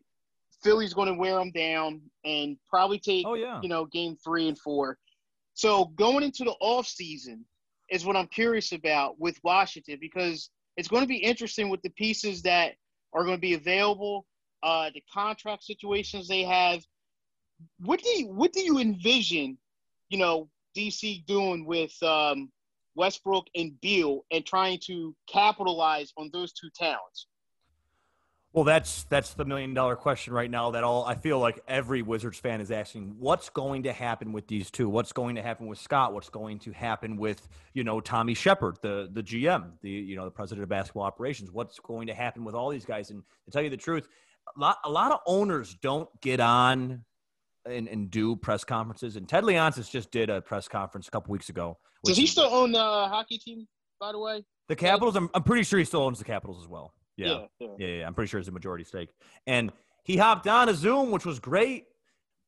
Philly's 0.64 0.94
going 0.94 1.08
to 1.08 1.14
wear 1.14 1.36
them 1.36 1.52
down 1.52 2.02
and 2.26 2.58
probably 2.70 3.00
take 3.00 3.26
Oh 3.28 3.36
yeah. 3.36 3.60
you 3.64 3.70
know, 3.70 3.86
game 3.86 4.18
three 4.24 4.48
and 4.50 4.58
four. 4.60 4.98
So 5.54 5.86
going 5.96 6.24
into 6.24 6.44
the 6.44 6.56
off 6.60 6.88
season 6.88 7.46
is 7.90 8.06
what 8.06 8.16
I'm 8.16 8.28
curious 8.28 8.72
about 8.72 9.20
with 9.20 9.40
Washington 9.44 9.98
because 10.00 10.50
it's 10.78 10.88
going 10.88 11.04
to 11.04 11.08
be 11.08 11.18
interesting 11.18 11.70
with 11.70 11.82
the 11.82 11.90
pieces 11.92 12.42
that 12.44 12.74
are 13.14 13.24
going 13.24 13.38
to 13.38 13.42
be 13.42 13.54
available, 13.54 14.26
uh, 14.64 14.90
the 14.94 15.04
contract 15.14 15.64
situations 15.64 16.28
they 16.28 16.44
have. 16.44 16.84
What 17.80 18.02
do 18.02 18.10
you 18.10 18.28
what 18.28 18.52
do 18.54 18.62
you 18.62 18.80
envision, 18.80 19.58
you 20.10 20.18
know, 20.18 20.50
DC 20.76 21.26
doing 21.26 21.66
with 21.66 21.94
um, 22.02 22.52
Westbrook 22.96 23.46
and 23.56 23.80
Beal 23.82 24.26
and 24.32 24.46
trying 24.46 24.80
to 24.86 25.16
capitalize 25.30 26.12
on 26.18 26.30
those 26.34 26.54
two 26.54 26.70
talents? 26.76 27.28
Well, 28.54 28.64
that's 28.64 29.06
that's 29.06 29.34
the 29.34 29.46
million 29.46 29.74
dollar 29.74 29.96
question 29.96 30.32
right 30.32 30.50
now. 30.50 30.70
That 30.72 30.84
all 30.84 31.06
I 31.06 31.16
feel 31.16 31.40
like 31.40 31.60
every 31.68 32.04
Wizards 32.04 32.38
fan 32.38 32.62
is 32.62 32.70
asking: 32.70 33.16
What's 33.18 33.50
going 33.50 33.84
to 33.84 33.92
happen 33.92 34.32
with 34.32 34.48
these 34.48 34.70
two? 34.70 34.88
What's 34.88 35.12
going 35.12 35.36
to 35.36 35.42
happen 35.42 35.66
with 35.66 35.80
Scott? 35.80 36.14
What's 36.14 36.30
going 36.30 36.60
to 36.60 36.72
happen 36.72 37.18
with 37.18 37.48
you 37.74 37.84
know 37.84 38.00
Tommy 38.00 38.36
Sheppard, 38.36 38.78
the 38.84 39.10
the 39.12 39.24
GM, 39.24 39.72
the 39.82 39.90
you 39.90 40.16
know 40.16 40.26
the 40.26 40.32
president 40.32 40.62
of 40.62 40.70
basketball 40.70 41.02
operations? 41.02 41.52
What's 41.52 41.80
going 41.80 42.06
to 42.08 42.14
happen 42.14 42.46
with 42.46 42.54
all 42.54 42.70
these 42.70 42.86
guys? 42.86 43.10
And 43.10 43.24
to 43.46 43.52
tell 43.52 43.64
you 43.64 43.72
the 43.72 43.78
truth, 43.78 44.08
a 44.56 44.60
lot 44.60 44.78
a 44.86 44.90
lot 44.90 45.12
of 45.12 45.22
owners 45.26 45.76
don't 45.82 46.10
get 46.22 46.40
on 46.40 47.04
and, 47.66 47.88
and 47.88 48.12
do 48.12 48.36
press 48.36 48.64
conferences. 48.64 49.16
And 49.16 49.28
Ted 49.28 49.46
Leonsis 49.46 49.90
just 49.90 50.12
did 50.12 50.30
a 50.30 50.42
press 50.42 50.68
conference 50.68 51.08
a 51.08 51.12
couple 51.12 51.32
weeks 51.32 51.50
ago. 51.50 51.80
Does 52.04 52.18
he 52.18 52.28
still 52.28 52.54
own 52.54 52.74
the 52.74 52.80
uh, 52.80 53.10
hockey 53.10 53.40
team, 53.40 53.68
by 54.00 54.12
the 54.12 54.20
way? 54.20 54.44
the 54.68 54.76
Capitals? 54.76 55.16
I'm, 55.16 55.30
I'm 55.34 55.44
pretty 55.44 55.64
sure 55.64 55.80
he 55.80 55.86
still 55.86 56.02
owns 56.02 56.20
the 56.20 56.26
Capitals 56.26 56.62
as 56.62 56.68
well. 56.68 56.94
Yeah. 57.18 57.46
Yeah, 57.60 57.68
yeah, 57.78 57.88
yeah. 57.88 58.08
I'm 58.08 58.14
pretty 58.14 58.30
sure 58.30 58.40
it's 58.40 58.50
a 58.50 58.52
majority 58.52 58.84
stake. 58.84 59.10
And 59.48 59.72
he 60.04 60.18
hopped 60.18 60.48
on 60.48 60.70
a 60.70 60.74
Zoom, 60.74 61.12
which 61.12 61.26
was 61.26 61.40
great. 61.40 61.86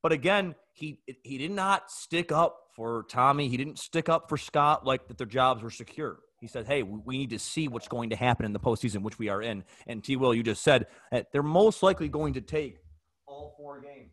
But 0.03 0.11
again, 0.11 0.55
he 0.73 0.99
he 1.23 1.37
did 1.37 1.51
not 1.51 1.89
stick 1.89 2.31
up 2.31 2.59
for 2.75 3.05
Tommy. 3.09 3.47
He 3.47 3.57
didn't 3.57 3.79
stick 3.79 4.09
up 4.09 4.29
for 4.29 4.37
Scott 4.37 4.85
like 4.85 5.07
that 5.07 5.17
their 5.17 5.27
jobs 5.27 5.63
were 5.63 5.71
secure. 5.71 6.19
He 6.39 6.47
said, 6.47 6.67
"Hey, 6.67 6.83
we 6.83 7.17
need 7.17 7.31
to 7.31 7.39
see 7.39 7.67
what's 7.67 7.87
going 7.87 8.11
to 8.11 8.15
happen 8.15 8.45
in 8.45 8.53
the 8.53 8.59
postseason, 8.59 9.01
which 9.01 9.17
we 9.17 9.29
are 9.29 9.41
in." 9.41 9.63
And 9.87 10.03
T. 10.03 10.15
Will, 10.15 10.35
you 10.35 10.43
just 10.43 10.63
said 10.63 10.87
that 11.11 11.27
they're 11.31 11.41
most 11.41 11.81
likely 11.81 12.07
going 12.07 12.33
to 12.33 12.41
take 12.41 12.77
all 13.25 13.55
four 13.57 13.81
games. 13.81 14.11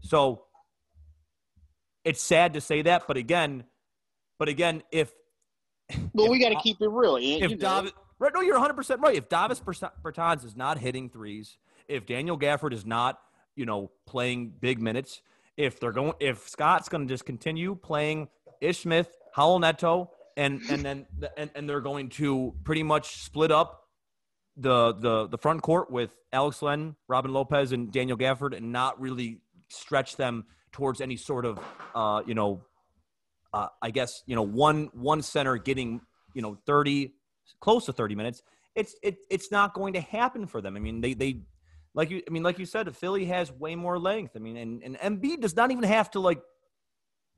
So 0.00 0.44
it's 2.04 2.22
sad 2.22 2.54
to 2.54 2.60
say 2.60 2.82
that, 2.82 3.06
but 3.08 3.16
again, 3.16 3.64
but 4.38 4.48
again, 4.48 4.82
if 4.92 5.12
Well, 6.14 6.26
if 6.26 6.30
we 6.30 6.38
got 6.38 6.50
to 6.50 6.60
keep 6.62 6.80
it 6.80 6.88
real. 6.88 7.18
You 7.18 7.44
if 7.44 7.50
know. 7.50 7.82
Davis, 7.82 7.92
right? 8.18 8.32
No, 8.34 8.40
you're 8.40 8.54
100 8.54 8.74
percent 8.74 9.00
right. 9.00 9.16
If 9.16 9.28
Davis 9.28 9.60
Berta- 9.60 9.92
Bertans 10.02 10.44
is 10.44 10.56
not 10.56 10.78
hitting 10.78 11.08
threes, 11.08 11.58
if 11.88 12.06
Daniel 12.06 12.38
Gafford 12.38 12.72
is 12.72 12.84
not, 12.84 13.18
you 13.54 13.66
know, 13.66 13.90
playing 14.06 14.52
big 14.60 14.80
minutes, 14.80 15.22
if 15.56 15.80
they're 15.80 15.92
going, 15.92 16.14
if 16.20 16.48
Scott's 16.48 16.88
going 16.88 17.06
to 17.06 17.12
just 17.12 17.24
continue 17.24 17.74
playing 17.74 18.28
Ish 18.60 18.80
Smith, 18.80 19.08
Raul 19.36 19.60
Neto, 19.60 20.10
and 20.36 20.60
and 20.70 20.82
then 20.82 21.06
and, 21.36 21.50
and 21.54 21.68
they're 21.68 21.80
going 21.80 22.10
to 22.10 22.54
pretty 22.64 22.82
much 22.82 23.22
split 23.22 23.50
up 23.50 23.84
the 24.56 24.92
the 24.92 25.26
the 25.28 25.38
front 25.38 25.62
court 25.62 25.90
with 25.90 26.10
Alex 26.32 26.62
Len, 26.62 26.96
Robin 27.08 27.32
Lopez, 27.32 27.72
and 27.72 27.90
Daniel 27.92 28.18
Gafford, 28.18 28.56
and 28.56 28.72
not 28.72 29.00
really 29.00 29.40
stretch 29.68 30.16
them 30.16 30.44
towards 30.72 31.00
any 31.00 31.16
sort 31.16 31.44
of 31.44 31.58
uh, 31.94 32.22
you 32.26 32.34
know 32.34 32.62
uh, 33.52 33.68
I 33.80 33.90
guess 33.90 34.22
you 34.26 34.36
know 34.36 34.42
one 34.42 34.90
one 34.92 35.22
center 35.22 35.56
getting 35.56 36.00
you 36.34 36.42
know 36.42 36.58
30 36.66 37.14
close 37.60 37.86
to 37.86 37.92
30 37.92 38.14
minutes 38.14 38.42
it's 38.76 38.94
it, 39.02 39.16
it's 39.30 39.50
not 39.50 39.74
going 39.74 39.94
to 39.94 40.00
happen 40.00 40.46
for 40.46 40.60
them. 40.60 40.76
I 40.76 40.80
mean 40.80 41.00
they 41.00 41.14
they 41.14 41.40
like 41.94 42.10
you 42.10 42.22
I 42.28 42.30
mean 42.30 42.42
like 42.42 42.58
you 42.58 42.66
said 42.66 42.94
Philly 42.94 43.24
has 43.24 43.50
way 43.50 43.74
more 43.74 43.98
length. 43.98 44.32
I 44.36 44.38
mean 44.38 44.56
and 44.56 44.82
and 44.82 44.98
Embiid 44.98 45.40
does 45.40 45.56
not 45.56 45.72
even 45.72 45.84
have 45.84 46.10
to 46.12 46.20
like 46.20 46.40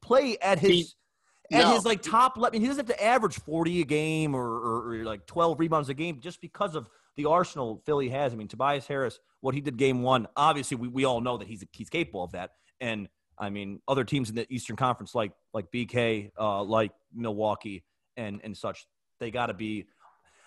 play 0.03 0.37
at 0.39 0.59
his 0.59 0.71
He- 0.71 0.87
at 1.51 1.63
no. 1.63 1.75
his 1.75 1.87
like 1.87 2.03
top 2.03 2.37
le- 2.37 2.49
I 2.49 2.51
mean 2.51 2.61
he 2.61 2.67
doesn't 2.67 2.89
have 2.89 2.97
to 2.99 3.03
average 3.03 3.39
40 3.41 3.81
a 3.81 3.85
game 3.87 4.35
or, 4.35 4.45
or, 4.45 4.93
or 4.93 5.05
like 5.05 5.27
12 5.27 5.59
rebounds 5.59 5.89
a 5.89 5.95
game 5.95 6.21
just 6.21 6.43
because 6.43 6.75
of 6.75 6.91
the 7.17 7.25
arsenal 7.25 7.81
Philly 7.87 8.11
has. 8.11 8.33
I 8.33 8.37
mean 8.37 8.49
Tobias 8.49 8.87
Harris 8.87 9.19
what 9.41 9.55
he 9.55 9.61
did 9.61 9.77
game 9.79 10.03
1 10.03 10.27
obviously 10.37 10.77
we, 10.77 10.89
we 10.89 11.05
all 11.05 11.21
know 11.21 11.39
that 11.39 11.47
he's 11.49 11.65
he's 11.73 11.89
capable 11.89 12.25
of 12.25 12.33
that. 12.33 12.51
And 12.81 13.09
I 13.39 13.51
mean, 13.51 13.81
other 13.87 14.05
teams 14.05 14.31
in 14.31 14.37
the 14.37 14.53
Eastern 14.53 14.77
Conference, 14.77 15.15
like 15.15 15.33
like 15.55 15.71
BK, 15.71 16.33
uh, 16.39 16.63
like 16.65 16.91
Milwaukee, 17.15 17.85
and 18.17 18.41
and 18.43 18.57
such, 18.57 18.87
they 19.21 19.31
got 19.31 19.47
to 19.47 19.55
be 19.55 19.87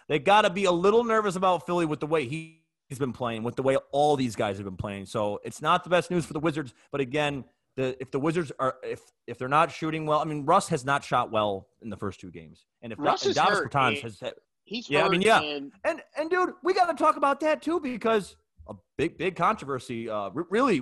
they 0.07 0.19
got 0.19 0.41
to 0.43 0.49
be 0.49 0.65
a 0.65 0.71
little 0.71 1.03
nervous 1.03 1.35
about 1.35 1.65
Philly 1.65 1.85
with 1.85 1.99
the 1.99 2.07
way 2.07 2.25
he, 2.27 2.61
he's 2.89 2.99
been 2.99 3.13
playing, 3.13 3.43
with 3.43 3.55
the 3.55 3.63
way 3.63 3.77
all 3.91 4.15
these 4.15 4.35
guys 4.35 4.57
have 4.57 4.65
been 4.65 4.77
playing. 4.77 5.05
So 5.05 5.39
it's 5.43 5.61
not 5.61 5.83
the 5.83 5.89
best 5.89 6.11
news 6.11 6.25
for 6.25 6.33
the 6.33 6.39
Wizards. 6.39 6.73
But 6.91 7.01
again, 7.01 7.43
the 7.75 7.95
if 8.01 8.11
the 8.11 8.19
Wizards 8.19 8.51
are 8.59 8.75
if 8.83 9.01
if 9.27 9.37
they're 9.37 9.47
not 9.47 9.71
shooting 9.71 10.05
well, 10.05 10.19
I 10.19 10.25
mean, 10.25 10.45
Russ 10.45 10.67
has 10.69 10.83
not 10.83 11.03
shot 11.03 11.31
well 11.31 11.67
in 11.81 11.89
the 11.89 11.97
first 11.97 12.19
two 12.19 12.31
games, 12.31 12.65
and 12.81 12.91
if 12.91 12.99
Russ 12.99 13.25
is 13.25 13.35
Davis 13.35 13.59
hurt, 13.59 13.71
Bertans 13.71 14.01
has 14.01 14.21
He's 14.65 14.89
Yeah, 14.89 15.05
I 15.05 15.09
mean, 15.09 15.21
yeah. 15.21 15.41
and 15.41 15.71
and 15.83 16.01
and 16.17 16.29
dude, 16.29 16.53
we 16.63 16.73
got 16.73 16.85
to 16.85 16.93
talk 16.93 17.17
about 17.17 17.39
that 17.41 17.61
too 17.61 17.79
because 17.79 18.35
a 18.67 18.75
big 18.97 19.17
big 19.17 19.35
controversy, 19.35 20.09
uh, 20.09 20.29
r- 20.35 20.47
really 20.49 20.81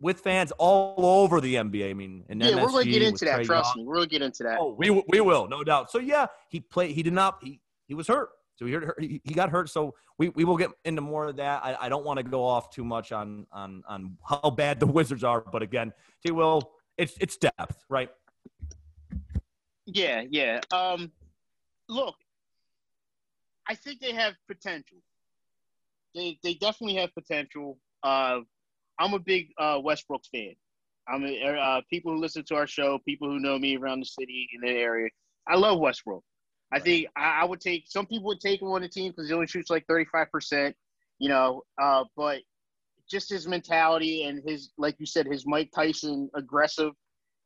with 0.00 0.20
fans 0.20 0.52
all 0.58 1.22
over 1.22 1.40
the 1.40 1.54
NBA. 1.56 1.90
I 1.90 1.94
mean, 1.94 2.24
and 2.28 2.42
yeah, 2.42 2.56
we're 2.56 2.70
going 2.70 2.86
to 2.86 2.90
get 2.90 3.02
into 3.02 3.24
that. 3.26 3.40
Trae 3.40 3.46
Trust 3.46 3.76
Young. 3.76 3.84
me, 3.84 3.88
we're 3.88 3.96
going 3.96 4.08
to 4.08 4.12
get 4.12 4.22
into 4.22 4.42
that. 4.44 4.58
Oh, 4.60 4.74
we 4.76 4.90
we 5.08 5.20
will, 5.20 5.46
no 5.48 5.62
doubt. 5.62 5.90
So 5.90 5.98
yeah, 5.98 6.26
he 6.48 6.60
played. 6.60 6.94
He 6.94 7.02
did 7.02 7.12
not. 7.12 7.38
He 7.42 7.60
he 7.86 7.94
was 7.94 8.08
hurt. 8.08 8.30
So 8.58 8.66
he 8.66 9.20
he 9.22 9.34
got 9.34 9.50
hurt. 9.50 9.70
So 9.70 9.94
we, 10.18 10.30
we 10.30 10.44
will 10.44 10.56
get 10.56 10.70
into 10.84 11.00
more 11.00 11.28
of 11.28 11.36
that. 11.36 11.64
I, 11.64 11.76
I 11.82 11.88
don't 11.88 12.04
want 12.04 12.18
to 12.18 12.24
go 12.24 12.44
off 12.44 12.70
too 12.70 12.84
much 12.84 13.12
on 13.12 13.46
on 13.52 13.84
on 13.88 14.16
how 14.28 14.50
bad 14.50 14.80
the 14.80 14.86
Wizards 14.98 15.22
are, 15.22 15.40
but 15.40 15.62
again, 15.62 15.92
T 16.24 16.32
will 16.32 16.72
it's 16.96 17.16
it's 17.20 17.36
depth, 17.36 17.84
right? 17.88 18.10
Yeah, 19.86 20.24
yeah. 20.28 20.60
Um, 20.72 21.12
look, 21.88 22.16
I 23.68 23.74
think 23.74 24.00
they 24.00 24.12
have 24.12 24.34
potential. 24.48 24.98
They 26.14 26.38
they 26.42 26.54
definitely 26.54 26.96
have 26.96 27.14
potential. 27.14 27.78
Uh, 28.02 28.40
I'm 28.98 29.14
a 29.14 29.20
big 29.20 29.50
uh, 29.56 29.78
Westbrook 29.82 30.22
fan. 30.32 30.54
I'm 31.08 31.24
a, 31.24 31.44
uh, 31.44 31.80
people 31.88 32.12
who 32.12 32.20
listen 32.20 32.44
to 32.46 32.56
our 32.56 32.66
show, 32.66 32.98
people 33.06 33.28
who 33.28 33.38
know 33.38 33.58
me 33.58 33.76
around 33.76 34.00
the 34.00 34.06
city 34.06 34.48
in 34.52 34.68
the 34.68 34.76
area. 34.76 35.08
I 35.46 35.56
love 35.56 35.78
Westbrook. 35.78 36.22
I 36.72 36.80
think 36.80 37.06
I, 37.16 37.40
I 37.42 37.44
would 37.44 37.60
take 37.60 37.84
some 37.86 38.06
people 38.06 38.26
would 38.26 38.40
take 38.40 38.60
him 38.62 38.68
on 38.68 38.82
the 38.82 38.88
team 38.88 39.10
because 39.10 39.28
he 39.28 39.34
only 39.34 39.46
shoots 39.46 39.70
like 39.70 39.86
35 39.86 40.30
percent, 40.30 40.76
you 41.18 41.28
know. 41.28 41.62
Uh, 41.80 42.04
but 42.16 42.40
just 43.10 43.30
his 43.30 43.48
mentality 43.48 44.24
and 44.24 44.42
his, 44.46 44.70
like 44.76 44.96
you 44.98 45.06
said, 45.06 45.26
his 45.26 45.46
Mike 45.46 45.70
Tyson 45.74 46.28
aggressive 46.34 46.92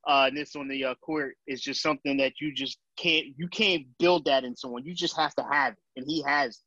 uh, 0.07 0.31
this 0.35 0.57
on 0.57 0.69
the 0.69 0.85
uh, 0.85 0.95
court 0.97 1.37
is 1.47 1.61
just 1.61 1.83
something 1.83 2.17
that 2.17 2.33
you 2.41 2.53
just 2.53 2.79
can't 2.97 3.27
you 3.37 3.49
can't 3.49 3.85
build 3.99 4.25
that 4.25 4.45
in 4.45 4.57
someone. 4.57 4.85
You 4.85 4.95
just 4.95 5.17
have 5.17 5.35
to 5.37 5.45
have 5.51 5.75
it, 5.75 5.79
and 5.97 6.07
he 6.07 6.23
has, 6.23 6.61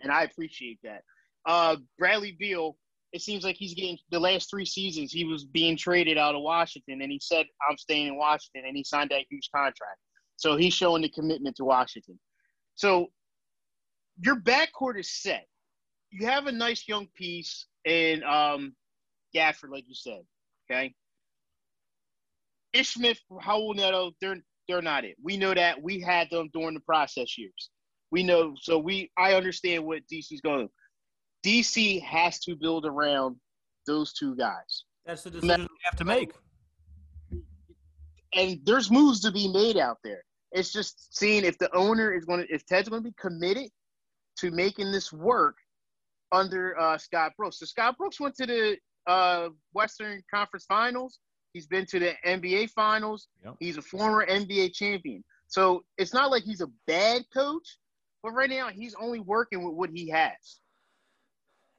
and 0.00 0.10
I 0.10 0.24
appreciate 0.24 0.78
that. 0.82 1.02
Uh, 1.46 1.76
Bradley 1.98 2.36
Beal, 2.38 2.76
it 3.12 3.22
seems 3.22 3.44
like 3.44 3.56
he's 3.56 3.74
getting 3.74 3.98
the 4.10 4.18
last 4.18 4.50
three 4.50 4.66
seasons 4.66 5.12
he 5.12 5.24
was 5.24 5.44
being 5.44 5.76
traded 5.76 6.18
out 6.18 6.34
of 6.34 6.42
Washington, 6.42 7.00
and 7.02 7.12
he 7.12 7.20
said 7.22 7.46
I'm 7.68 7.78
staying 7.78 8.08
in 8.08 8.16
Washington, 8.16 8.64
and 8.66 8.76
he 8.76 8.82
signed 8.82 9.10
that 9.10 9.24
huge 9.30 9.48
contract. 9.54 9.98
So 10.40 10.56
he's 10.56 10.72
showing 10.72 11.02
the 11.02 11.10
commitment 11.10 11.54
to 11.56 11.66
Washington. 11.66 12.18
So 12.74 13.08
your 14.24 14.36
backcourt 14.36 14.98
is 14.98 15.12
set. 15.12 15.46
You 16.10 16.26
have 16.26 16.46
a 16.46 16.52
nice 16.52 16.88
young 16.88 17.08
piece 17.14 17.66
in 17.84 18.24
um, 18.24 18.74
Gafford, 19.36 19.70
like 19.70 19.84
you 19.86 19.94
said. 19.94 20.22
Okay. 20.70 20.94
Ish 22.72 22.94
Smith, 22.94 23.18
Raul 23.30 23.76
Neto, 23.76 24.12
they're 24.22 24.38
they're 24.66 24.80
not 24.80 25.04
it. 25.04 25.16
We 25.22 25.36
know 25.36 25.52
that. 25.52 25.82
We 25.82 26.00
had 26.00 26.30
them 26.30 26.48
during 26.54 26.72
the 26.72 26.80
process 26.80 27.36
years. 27.36 27.70
We 28.10 28.22
know, 28.22 28.54
so 28.58 28.78
we 28.78 29.10
I 29.18 29.34
understand 29.34 29.84
what 29.84 30.02
DC's 30.10 30.40
going. 30.40 30.68
To. 30.68 31.48
DC 31.50 32.02
has 32.02 32.38
to 32.40 32.56
build 32.56 32.86
around 32.86 33.36
those 33.86 34.14
two 34.14 34.34
guys. 34.36 34.84
That's 35.04 35.22
the 35.22 35.30
decision 35.32 35.62
we 35.62 35.78
have 35.84 35.96
to 35.96 36.04
make. 36.04 36.32
And 38.34 38.58
there's 38.64 38.90
moves 38.90 39.20
to 39.20 39.32
be 39.32 39.52
made 39.52 39.76
out 39.76 39.98
there. 40.02 40.22
It's 40.52 40.72
just 40.72 41.16
seeing 41.16 41.44
if 41.44 41.58
the 41.58 41.74
owner 41.74 42.12
is 42.12 42.24
going 42.24 42.40
to, 42.46 42.52
if 42.52 42.66
Ted's 42.66 42.88
going 42.88 43.02
to 43.02 43.08
be 43.08 43.14
committed 43.18 43.70
to 44.38 44.50
making 44.50 44.90
this 44.92 45.12
work 45.12 45.56
under 46.32 46.78
uh, 46.78 46.98
Scott 46.98 47.32
Brooks. 47.36 47.58
So 47.58 47.66
Scott 47.66 47.96
Brooks 47.98 48.20
went 48.20 48.34
to 48.36 48.46
the 48.46 48.76
uh, 49.06 49.48
Western 49.72 50.22
Conference 50.32 50.64
Finals. 50.66 51.18
He's 51.52 51.66
been 51.66 51.86
to 51.86 51.98
the 51.98 52.14
NBA 52.24 52.70
Finals. 52.70 53.28
Yep. 53.44 53.56
He's 53.60 53.76
a 53.76 53.82
former 53.82 54.26
NBA 54.26 54.72
champion. 54.74 55.24
So 55.48 55.84
it's 55.98 56.14
not 56.14 56.30
like 56.30 56.44
he's 56.44 56.60
a 56.60 56.70
bad 56.86 57.24
coach, 57.34 57.78
but 58.22 58.32
right 58.32 58.50
now 58.50 58.68
he's 58.68 58.94
only 59.00 59.18
working 59.20 59.64
with 59.64 59.74
what 59.74 59.90
he 59.92 60.08
has. 60.10 60.60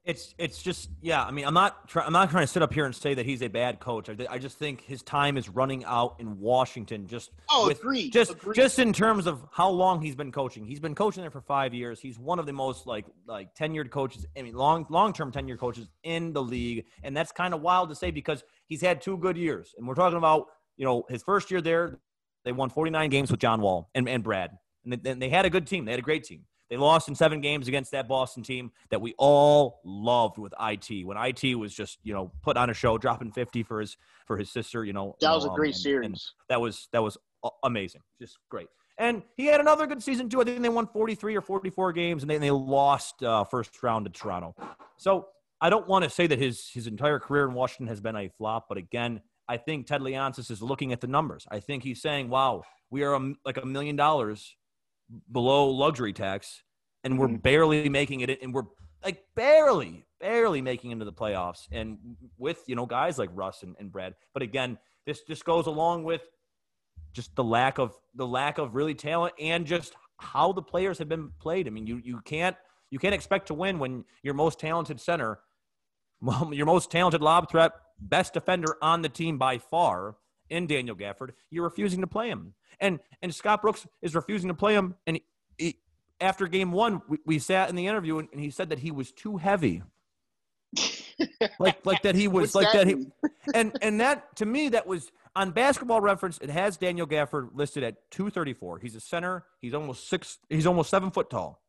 It's 0.03 0.33
it's 0.39 0.63
just 0.63 0.89
yeah. 1.01 1.23
I 1.23 1.29
mean, 1.29 1.45
I'm 1.45 1.53
not 1.53 1.87
try, 1.87 2.03
I'm 2.03 2.11
not 2.11 2.31
trying 2.31 2.41
to 2.43 2.51
sit 2.51 2.63
up 2.63 2.73
here 2.73 2.85
and 2.85 2.95
say 2.95 3.13
that 3.13 3.23
he's 3.23 3.43
a 3.43 3.47
bad 3.49 3.79
coach. 3.79 4.09
I, 4.09 4.15
I 4.31 4.39
just 4.39 4.57
think 4.57 4.81
his 4.81 5.03
time 5.03 5.37
is 5.37 5.47
running 5.47 5.85
out 5.85 6.15
in 6.19 6.39
Washington. 6.39 7.05
Just 7.05 7.29
Oh, 7.51 7.67
with- 7.67 7.79
agreed. 7.81 8.11
Just 8.11 8.31
agreed. 8.31 8.55
just 8.55 8.79
in 8.79 8.93
terms 8.93 9.27
of 9.27 9.45
how 9.51 9.69
long 9.69 10.01
he's 10.01 10.15
been 10.15 10.31
coaching. 10.31 10.65
He's 10.65 10.79
been 10.79 10.95
coaching 10.95 11.21
there 11.21 11.29
for 11.29 11.41
five 11.41 11.75
years. 11.75 11.99
He's 11.99 12.17
one 12.17 12.39
of 12.39 12.47
the 12.47 12.53
most 12.53 12.87
like 12.87 13.05
like 13.27 13.53
tenured 13.53 13.91
coaches. 13.91 14.25
I 14.35 14.41
mean, 14.41 14.55
long 14.55 14.87
long 14.89 15.13
term 15.13 15.31
tenured 15.31 15.59
coaches 15.59 15.87
in 16.01 16.33
the 16.33 16.41
league, 16.41 16.85
and 17.03 17.15
that's 17.15 17.31
kind 17.31 17.53
of 17.53 17.61
wild 17.61 17.89
to 17.89 17.95
say 17.95 18.09
because 18.09 18.43
he's 18.65 18.81
had 18.81 19.01
two 19.03 19.17
good 19.17 19.37
years. 19.37 19.75
And 19.77 19.87
we're 19.87 19.93
talking 19.93 20.17
about 20.17 20.47
you 20.77 20.85
know 20.85 21.05
his 21.09 21.21
first 21.21 21.51
year 21.51 21.61
there, 21.61 21.99
they 22.43 22.51
won 22.51 22.71
49 22.71 23.11
games 23.11 23.29
with 23.29 23.39
John 23.39 23.61
Wall 23.61 23.91
and 23.93 24.09
and 24.09 24.23
Brad, 24.23 24.57
and 24.83 24.93
they, 24.93 25.11
and 25.11 25.21
they 25.21 25.29
had 25.29 25.45
a 25.45 25.49
good 25.51 25.67
team. 25.67 25.85
They 25.85 25.91
had 25.91 25.99
a 25.99 26.03
great 26.03 26.23
team. 26.23 26.45
They 26.71 26.77
lost 26.77 27.09
in 27.09 27.15
seven 27.15 27.41
games 27.41 27.67
against 27.67 27.91
that 27.91 28.07
Boston 28.07 28.43
team 28.43 28.71
that 28.91 29.01
we 29.01 29.13
all 29.17 29.81
loved 29.83 30.37
with 30.37 30.53
IT. 30.57 31.05
When 31.05 31.17
IT 31.17 31.55
was 31.55 31.73
just 31.73 31.99
you 32.01 32.13
know 32.13 32.31
put 32.41 32.55
on 32.55 32.69
a 32.69 32.73
show, 32.73 32.97
dropping 32.97 33.33
50 33.33 33.61
for 33.63 33.81
his 33.81 33.97
for 34.25 34.37
his 34.37 34.49
sister. 34.49 34.85
You 34.85 34.93
know 34.93 35.17
that 35.19 35.35
was 35.35 35.43
a 35.43 35.49
great 35.49 35.67
um, 35.67 35.73
and- 35.73 35.75
series. 35.75 36.05
and 36.05 36.17
that 36.47 36.61
was 36.61 36.87
that 36.93 37.03
was 37.03 37.17
amazing, 37.63 38.01
just 38.21 38.39
great. 38.49 38.67
And 38.97 39.21
he 39.35 39.47
had 39.47 39.59
another 39.59 39.85
good 39.85 40.01
season 40.01 40.29
too. 40.29 40.39
I 40.39 40.45
think 40.45 40.61
they 40.61 40.69
won 40.69 40.87
43 40.87 41.35
or 41.35 41.41
44 41.41 41.91
games, 41.91 42.23
and 42.23 42.29
then 42.29 42.39
they 42.39 42.51
lost 42.51 43.21
uh, 43.21 43.43
first 43.43 43.83
round 43.83 44.05
to 44.05 44.11
Toronto. 44.11 44.55
So 44.95 45.27
I 45.59 45.69
don't 45.69 45.87
want 45.89 46.03
to 46.05 46.09
say 46.09 46.25
that 46.25 46.39
his 46.39 46.69
his 46.69 46.87
entire 46.87 47.19
career 47.19 47.49
in 47.49 47.53
Washington 47.53 47.87
has 47.87 47.99
been 47.99 48.15
a 48.15 48.29
flop, 48.29 48.67
but 48.69 48.77
again, 48.77 49.19
I 49.49 49.57
think 49.57 49.87
Ted 49.87 49.99
Leonsis 49.99 50.49
is 50.49 50.61
looking 50.61 50.93
at 50.93 51.01
the 51.01 51.07
numbers. 51.07 51.45
I 51.51 51.59
think 51.59 51.83
he's 51.83 52.01
saying, 52.01 52.29
"Wow, 52.29 52.63
we 52.89 53.03
are 53.03 53.13
a, 53.13 53.33
like 53.43 53.57
a 53.57 53.65
million 53.65 53.97
dollars 53.97 54.55
below 55.31 55.69
luxury 55.69 56.13
tax, 56.13 56.63
and 57.03 57.17
we're 57.19 57.27
Mhm. 57.27 57.41
barely 57.41 57.89
making 57.89 58.21
it, 58.21 58.41
and 58.41 58.53
we're 58.53 58.67
like 59.03 59.25
barely, 59.35 60.05
barely 60.19 60.61
making 60.61 60.91
into 60.91 61.05
the 61.05 61.13
playoffs, 61.13 61.67
and 61.71 61.97
with 62.37 62.63
you 62.67 62.75
know 62.75 62.85
guys 62.85 63.17
like 63.17 63.29
Russ 63.33 63.63
and, 63.63 63.75
and 63.79 63.91
Brad. 63.91 64.15
But 64.33 64.43
again, 64.43 64.77
this 65.05 65.23
just 65.23 65.43
goes 65.45 65.65
along 65.67 66.03
with 66.03 66.29
just 67.13 67.35
the 67.35 67.43
lack 67.43 67.77
of 67.79 67.97
the 68.15 68.27
lack 68.27 68.57
of 68.57 68.75
really 68.75 68.95
talent 68.95 69.33
and 69.39 69.65
just 69.65 69.93
how 70.19 70.51
the 70.53 70.61
players 70.61 70.97
have 70.99 71.09
been 71.09 71.31
played. 71.39 71.67
I 71.67 71.71
mean, 71.71 71.87
you 71.87 71.97
you 71.97 72.21
can't 72.21 72.55
you 72.89 72.99
can't 72.99 73.15
expect 73.15 73.47
to 73.47 73.53
win 73.53 73.79
when 73.79 74.05
your 74.21 74.33
most 74.33 74.59
talented 74.59 74.99
center, 75.01 75.39
your 76.51 76.65
most 76.65 76.91
talented 76.91 77.21
lob 77.21 77.49
threat, 77.49 77.73
best 77.99 78.33
defender 78.33 78.77
on 78.81 79.01
the 79.01 79.09
team 79.09 79.37
by 79.37 79.57
far 79.57 80.17
in 80.49 80.67
Daniel 80.67 80.95
Gafford, 80.95 81.31
you're 81.49 81.63
refusing 81.63 82.01
to 82.01 82.07
play 82.07 82.27
him. 82.27 82.53
And 82.79 82.99
and 83.21 83.33
Scott 83.33 83.61
Brooks 83.61 83.85
is 84.01 84.15
refusing 84.15 84.47
to 84.47 84.53
play 84.53 84.73
him. 84.73 84.95
And 85.05 85.19
he, 85.57 85.77
after 86.19 86.47
game 86.47 86.71
one, 86.71 87.01
we, 87.07 87.17
we 87.25 87.39
sat 87.39 87.69
in 87.69 87.75
the 87.75 87.87
interview 87.87 88.19
and, 88.19 88.29
and 88.31 88.41
he 88.41 88.49
said 88.49 88.69
that 88.69 88.79
he 88.79 88.91
was 88.91 89.11
too 89.11 89.37
heavy. 89.37 89.83
like 91.59 91.85
like 91.85 92.01
that 92.03 92.15
he 92.15 92.27
was 92.27 92.53
What's 92.53 92.55
like 92.55 92.73
that, 92.73 92.87
he 92.87 93.07
and 93.53 93.77
and 93.81 93.99
that 93.99 94.35
to 94.37 94.45
me 94.45 94.69
that 94.69 94.87
was 94.87 95.11
on 95.35 95.51
basketball 95.51 95.99
reference 95.99 96.37
it 96.41 96.49
has 96.49 96.77
daniel 96.77 97.05
gafford 97.05 97.49
listed 97.53 97.83
at 97.83 98.09
234 98.11 98.79
he's 98.79 98.95
a 98.95 99.01
center 99.01 99.43
he's 99.59 99.73
almost 99.73 100.07
six 100.07 100.37
he's 100.49 100.65
almost 100.65 100.89
seven 100.89 101.11
foot 101.11 101.29
tall 101.29 101.61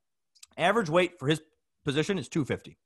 average 0.57 0.89
weight 0.89 1.19
for 1.19 1.27
his 1.27 1.43
position 1.85 2.17
is 2.17 2.29
250 2.29 2.79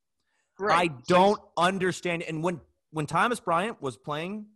Right. 0.58 0.90
i 0.90 0.94
don't 1.06 1.38
understand 1.58 2.22
and 2.22 2.42
when 2.42 2.62
when 2.90 3.04
thomas 3.04 3.38
bryant 3.38 3.82
was 3.82 3.98
playing 3.98 4.46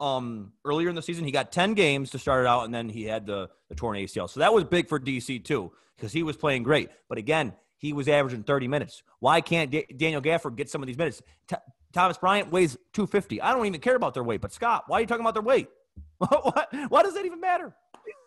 um 0.00 0.52
earlier 0.64 0.88
in 0.88 0.94
the 0.94 1.02
season 1.02 1.24
he 1.24 1.30
got 1.30 1.52
10 1.52 1.74
games 1.74 2.10
to 2.10 2.18
start 2.18 2.44
it 2.44 2.48
out 2.48 2.64
and 2.64 2.74
then 2.74 2.88
he 2.88 3.04
had 3.04 3.26
the 3.26 3.48
the 3.68 3.74
torn 3.74 3.96
acl 3.96 4.28
so 4.28 4.40
that 4.40 4.52
was 4.52 4.64
big 4.64 4.88
for 4.88 4.98
dc 4.98 5.44
too 5.44 5.70
because 5.96 6.12
he 6.12 6.22
was 6.22 6.36
playing 6.36 6.62
great 6.62 6.90
but 7.08 7.18
again 7.18 7.52
he 7.78 7.92
was 7.92 8.08
averaging 8.08 8.42
30 8.42 8.68
minutes 8.68 9.02
why 9.20 9.40
can't 9.40 9.70
Da- 9.70 9.86
daniel 9.96 10.22
gafford 10.22 10.56
get 10.56 10.68
some 10.70 10.82
of 10.82 10.86
these 10.86 10.98
minutes 10.98 11.22
T- 11.46 11.56
Thomas 11.92 12.16
Bryant 12.16 12.50
weighs 12.50 12.76
250. 12.94 13.40
I 13.40 13.52
don't 13.52 13.66
even 13.66 13.80
care 13.80 13.96
about 13.96 14.14
their 14.14 14.24
weight. 14.24 14.40
But 14.40 14.52
Scott, 14.52 14.84
why 14.86 14.98
are 14.98 15.00
you 15.00 15.06
talking 15.06 15.22
about 15.22 15.34
their 15.34 15.42
weight? 15.42 15.68
what, 16.18 16.68
why 16.88 17.02
does 17.02 17.14
that 17.14 17.24
even 17.24 17.40
matter? 17.40 17.74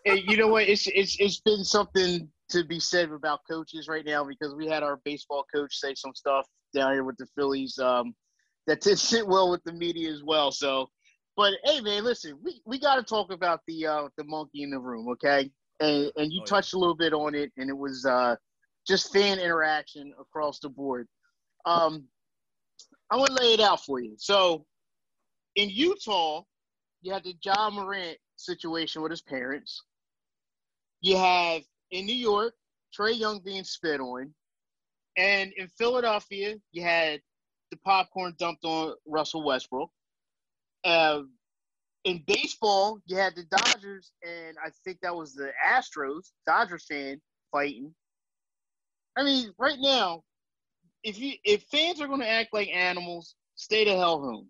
You 0.05 0.37
know 0.37 0.47
what? 0.47 0.67
It's 0.69 0.87
it's 0.87 1.17
it's 1.19 1.39
been 1.39 1.63
something 1.63 2.29
to 2.49 2.63
be 2.63 2.79
said 2.79 3.11
about 3.11 3.39
coaches 3.49 3.87
right 3.87 4.05
now 4.05 4.23
because 4.23 4.53
we 4.53 4.67
had 4.67 4.83
our 4.83 4.97
baseball 5.03 5.45
coach 5.53 5.75
say 5.75 5.95
some 5.95 6.13
stuff 6.13 6.45
down 6.75 6.93
here 6.93 7.03
with 7.03 7.17
the 7.17 7.25
Phillies 7.35 7.79
um, 7.79 8.13
that 8.67 8.81
didn't 8.81 8.99
sit 8.99 9.25
well 9.25 9.49
with 9.49 9.63
the 9.63 9.73
media 9.73 10.11
as 10.11 10.21
well. 10.23 10.51
So, 10.51 10.87
but 11.37 11.53
hey, 11.63 11.81
man, 11.81 12.03
listen, 12.03 12.37
we, 12.43 12.61
we 12.65 12.79
got 12.79 12.95
to 12.95 13.03
talk 13.03 13.31
about 13.31 13.61
the 13.67 13.85
uh, 13.87 14.07
the 14.17 14.23
monkey 14.23 14.63
in 14.63 14.71
the 14.71 14.79
room, 14.79 15.07
okay? 15.09 15.51
And 15.79 16.11
and 16.15 16.31
you 16.31 16.39
Oh, 16.41 16.43
yeah. 16.43 16.45
touched 16.45 16.73
a 16.73 16.77
little 16.79 16.95
bit 16.95 17.13
on 17.13 17.35
it, 17.35 17.51
and 17.57 17.69
it 17.69 17.77
was 17.77 18.05
uh, 18.05 18.35
just 18.87 19.11
fan 19.11 19.39
interaction 19.39 20.13
across 20.19 20.59
the 20.59 20.69
board. 20.69 21.07
Um, 21.65 22.05
I 23.11 23.17
want 23.17 23.35
to 23.35 23.43
lay 23.43 23.53
it 23.53 23.59
out 23.59 23.83
for 23.83 23.99
you. 23.99 24.15
So, 24.17 24.65
in 25.55 25.69
Utah, 25.69 26.43
you 27.01 27.11
had 27.13 27.23
the 27.23 27.33
John 27.43 27.73
Morant 27.75 28.17
situation 28.35 29.01
with 29.01 29.11
his 29.11 29.21
parents. 29.21 29.83
You 31.01 31.17
have 31.17 31.61
in 31.91 32.05
New 32.05 32.15
York, 32.15 32.53
Trae 32.97 33.17
Young 33.17 33.41
being 33.43 33.63
spit 33.63 33.99
on. 33.99 34.33
And 35.17 35.53
in 35.57 35.67
Philadelphia, 35.77 36.55
you 36.71 36.83
had 36.83 37.21
the 37.71 37.77
popcorn 37.77 38.35
dumped 38.37 38.65
on 38.65 38.93
Russell 39.05 39.43
Westbrook. 39.43 39.89
Uh, 40.85 41.23
in 42.03 42.23
baseball, 42.27 42.99
you 43.07 43.17
had 43.17 43.35
the 43.35 43.43
Dodgers, 43.43 44.11
and 44.23 44.55
I 44.63 44.69
think 44.83 44.99
that 45.01 45.15
was 45.15 45.33
the 45.33 45.51
Astros, 45.67 46.31
Dodgers 46.45 46.85
fan 46.85 47.19
fighting. 47.51 47.93
I 49.17 49.23
mean, 49.23 49.51
right 49.57 49.79
now, 49.79 50.23
if 51.03 51.19
you 51.19 51.33
if 51.43 51.63
fans 51.63 51.99
are 51.99 52.07
going 52.07 52.19
to 52.19 52.29
act 52.29 52.53
like 52.53 52.69
animals, 52.69 53.35
stay 53.55 53.85
the 53.85 53.95
hell 53.95 54.21
home. 54.21 54.47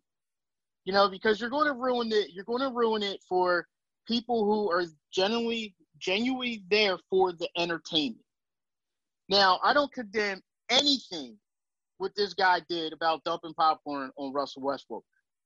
You 0.84 0.94
know, 0.94 1.10
because 1.10 1.40
you're 1.40 1.50
going 1.50 1.68
to 1.68 1.74
ruin 1.74 2.12
it. 2.12 2.32
You're 2.34 2.46
going 2.46 2.62
to 2.62 2.76
ruin 2.76 3.02
it 3.02 3.22
for 3.28 3.66
people 4.08 4.46
who 4.46 4.70
are 4.70 4.84
genuinely 5.14 5.74
genuinely 5.98 6.64
there 6.70 6.98
for 7.10 7.32
the 7.32 7.48
entertainment. 7.58 8.22
Now, 9.30 9.60
I 9.64 9.74
don't 9.74 9.92
condemn 9.92 10.42
anything 10.70 11.38
what 11.98 12.12
this 12.16 12.34
guy 12.34 12.62
did 12.70 12.92
about 12.92 13.24
dumping 13.24 13.54
popcorn 13.54 14.12
on 14.18 14.34
Russell 14.34 14.62
Westbrook. 14.62 15.04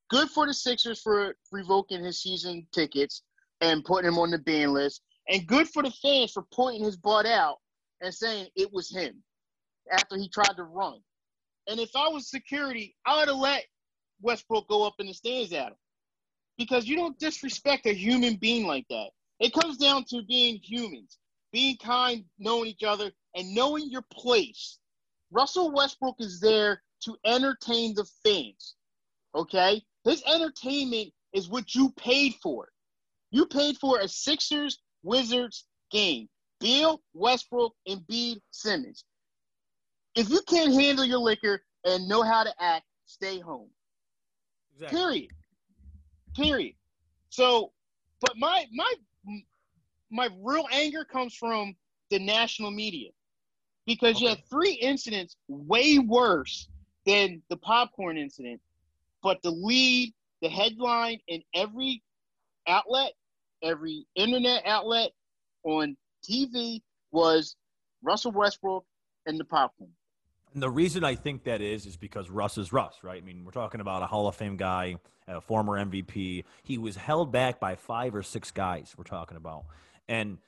Good 0.10 0.30
for 0.30 0.48
the 0.48 0.54
Sixers 0.54 1.02
for 1.02 1.36
revoking 1.52 2.04
his 2.04 2.22
season 2.22 2.66
tickets 2.74 3.24
and 3.62 3.86
putting 3.86 4.08
him 4.08 4.18
on 4.18 4.32
the 4.32 4.40
ban 4.40 4.74
list. 4.74 5.02
And 5.28 5.46
good 5.46 5.68
for 5.70 5.84
the 5.84 5.92
fans 5.92 6.32
for 6.32 6.44
pointing 6.52 6.84
his 6.84 6.98
butt 6.98 7.28
out 7.28 7.58
and 8.02 8.14
saying 8.14 8.48
it 8.56 8.74
was 8.74 8.90
him 8.90 9.22
after 9.92 10.18
he 10.18 10.28
tried 10.30 10.56
to 10.56 10.64
run. 10.64 11.00
And 11.68 11.80
if 11.80 11.92
I 11.96 12.08
was 12.08 12.30
security, 12.30 12.96
I 13.06 13.20
would 13.20 13.28
have 13.28 13.38
let 13.38 13.66
Westbrook 14.22 14.68
go 14.68 14.86
up 14.86 14.96
in 14.98 15.06
the 15.06 15.14
stands 15.14 15.54
at 15.54 15.68
him. 15.68 15.76
Because 16.58 16.88
you 16.88 16.96
don't 16.96 17.18
disrespect 17.20 17.86
a 17.86 17.94
human 17.94 18.36
being 18.36 18.66
like 18.66 18.86
that. 18.90 19.10
It 19.40 19.54
comes 19.54 19.78
down 19.78 20.06
to 20.06 20.24
being 20.24 20.60
humans, 20.62 21.20
being 21.54 21.78
kind, 21.78 22.26
knowing 22.40 22.70
each 22.70 22.84
other, 22.84 23.12
and 23.36 23.54
knowing 23.54 23.90
your 23.90 24.04
place. 24.12 24.80
Russell 25.32 25.72
Westbrook 25.72 26.16
is 26.20 26.40
there 26.40 26.82
to 27.04 27.16
entertain 27.24 27.94
the 27.94 28.06
fans. 28.24 28.76
Okay? 29.36 29.84
His 30.10 30.24
entertainment 30.26 31.12
is 31.34 31.50
what 31.50 31.76
you 31.76 31.92
paid 31.92 32.34
for. 32.42 32.70
You 33.32 33.46
paid 33.46 33.78
for 33.78 34.00
a 34.00 34.08
Sixers 34.08 34.80
Wizards 35.04 35.66
game. 35.92 36.28
Beal, 36.60 37.00
Westbrook, 37.14 37.74
and 37.86 38.02
Embiid, 38.02 38.38
Simmons. 38.50 39.06
If 40.16 40.30
you 40.30 40.42
can't 40.50 40.74
handle 40.74 41.06
your 41.06 41.20
liquor 41.20 41.62
and 41.86 42.08
know 42.08 42.24
how 42.24 42.44
to 42.44 42.52
act, 42.60 42.86
stay 43.06 43.40
home. 43.40 43.70
Exactly. 44.74 44.98
Period. 45.00 45.30
Period. 46.36 46.74
So, 47.30 47.72
but 48.20 48.36
my 48.36 48.66
my 48.74 48.94
my 50.12 50.30
real 50.42 50.66
anger 50.72 51.06
comes 51.06 51.36
from 51.36 51.76
the 52.10 52.18
national 52.18 52.72
media 52.72 53.12
because 53.86 54.16
okay. 54.16 54.24
you 54.24 54.30
had 54.30 54.42
three 54.50 54.74
incidents 54.74 55.38
way 55.48 56.00
worse 56.00 56.68
than 57.06 57.42
the 57.50 57.58
popcorn 57.58 58.18
incident, 58.18 58.60
but 59.22 59.42
the 59.44 59.52
lead, 59.52 60.14
the 60.42 60.50
headline, 60.50 61.20
in 61.28 61.42
every 61.54 62.02
outlet, 62.68 63.14
every 63.64 64.06
internet 64.16 64.64
outlet 64.66 65.12
on 65.64 65.98
TV 66.30 66.82
was 67.12 67.56
Russell 68.04 68.32
Westbrook 68.32 68.86
and 69.26 69.40
the 69.40 69.46
popcorn. 69.46 69.92
And 70.54 70.64
the 70.64 70.70
reason 70.70 71.04
I 71.04 71.16
think 71.16 71.44
that 71.44 71.62
is 71.62 71.86
is 71.86 71.96
because 71.98 72.30
Russ 72.30 72.58
is 72.58 72.74
Russ, 72.74 72.96
right? 73.04 73.22
I 73.22 73.26
mean, 73.26 73.44
we're 73.46 73.52
talking 73.52 73.82
about 73.82 74.02
a 74.02 74.08
Hall 74.08 74.28
of 74.28 74.36
Fame 74.36 74.58
guy, 74.58 74.96
a 75.28 75.42
former 75.42 75.74
MVP. 75.74 76.44
He 76.64 76.78
was 76.78 76.96
held 76.96 77.32
back 77.32 77.60
by 77.60 77.76
five 77.76 78.16
or 78.16 78.24
six 78.24 78.50
guys. 78.50 78.96
We're 78.98 79.04
talking 79.04 79.38
about, 79.38 79.66
and 80.08 80.40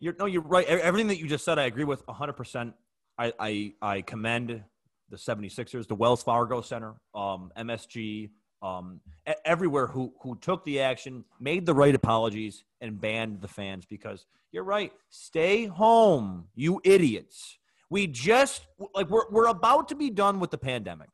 you're 0.00 0.14
no, 0.18 0.24
you're 0.24 0.42
right. 0.42 0.66
Everything 0.66 1.08
that 1.08 1.18
you 1.18 1.28
just 1.28 1.44
said, 1.44 1.58
I 1.58 1.64
agree 1.64 1.84
with 1.84 2.06
100. 2.06 2.32
percent 2.32 2.74
I, 3.18 3.32
I 3.38 3.72
I 3.82 4.00
commend 4.02 4.62
the 5.10 5.16
76ers, 5.16 5.86
the 5.86 5.94
Wells 5.94 6.22
Fargo 6.22 6.60
Center, 6.60 6.94
um, 7.14 7.52
MSG, 7.56 8.30
um, 8.62 9.00
everywhere 9.44 9.86
who 9.86 10.12
who 10.22 10.36
took 10.40 10.64
the 10.64 10.80
action, 10.80 11.24
made 11.38 11.66
the 11.66 11.74
right 11.74 11.94
apologies, 11.94 12.64
and 12.80 13.00
banned 13.00 13.40
the 13.40 13.48
fans 13.48 13.84
because 13.86 14.26
you're 14.52 14.64
right. 14.64 14.92
Stay 15.10 15.66
home, 15.66 16.46
you 16.54 16.80
idiots. 16.84 17.58
We 17.90 18.06
just 18.06 18.66
like 18.94 19.10
we're 19.10 19.30
we're 19.30 19.48
about 19.48 19.88
to 19.88 19.94
be 19.94 20.10
done 20.10 20.40
with 20.40 20.50
the 20.50 20.58
pandemic. 20.58 21.10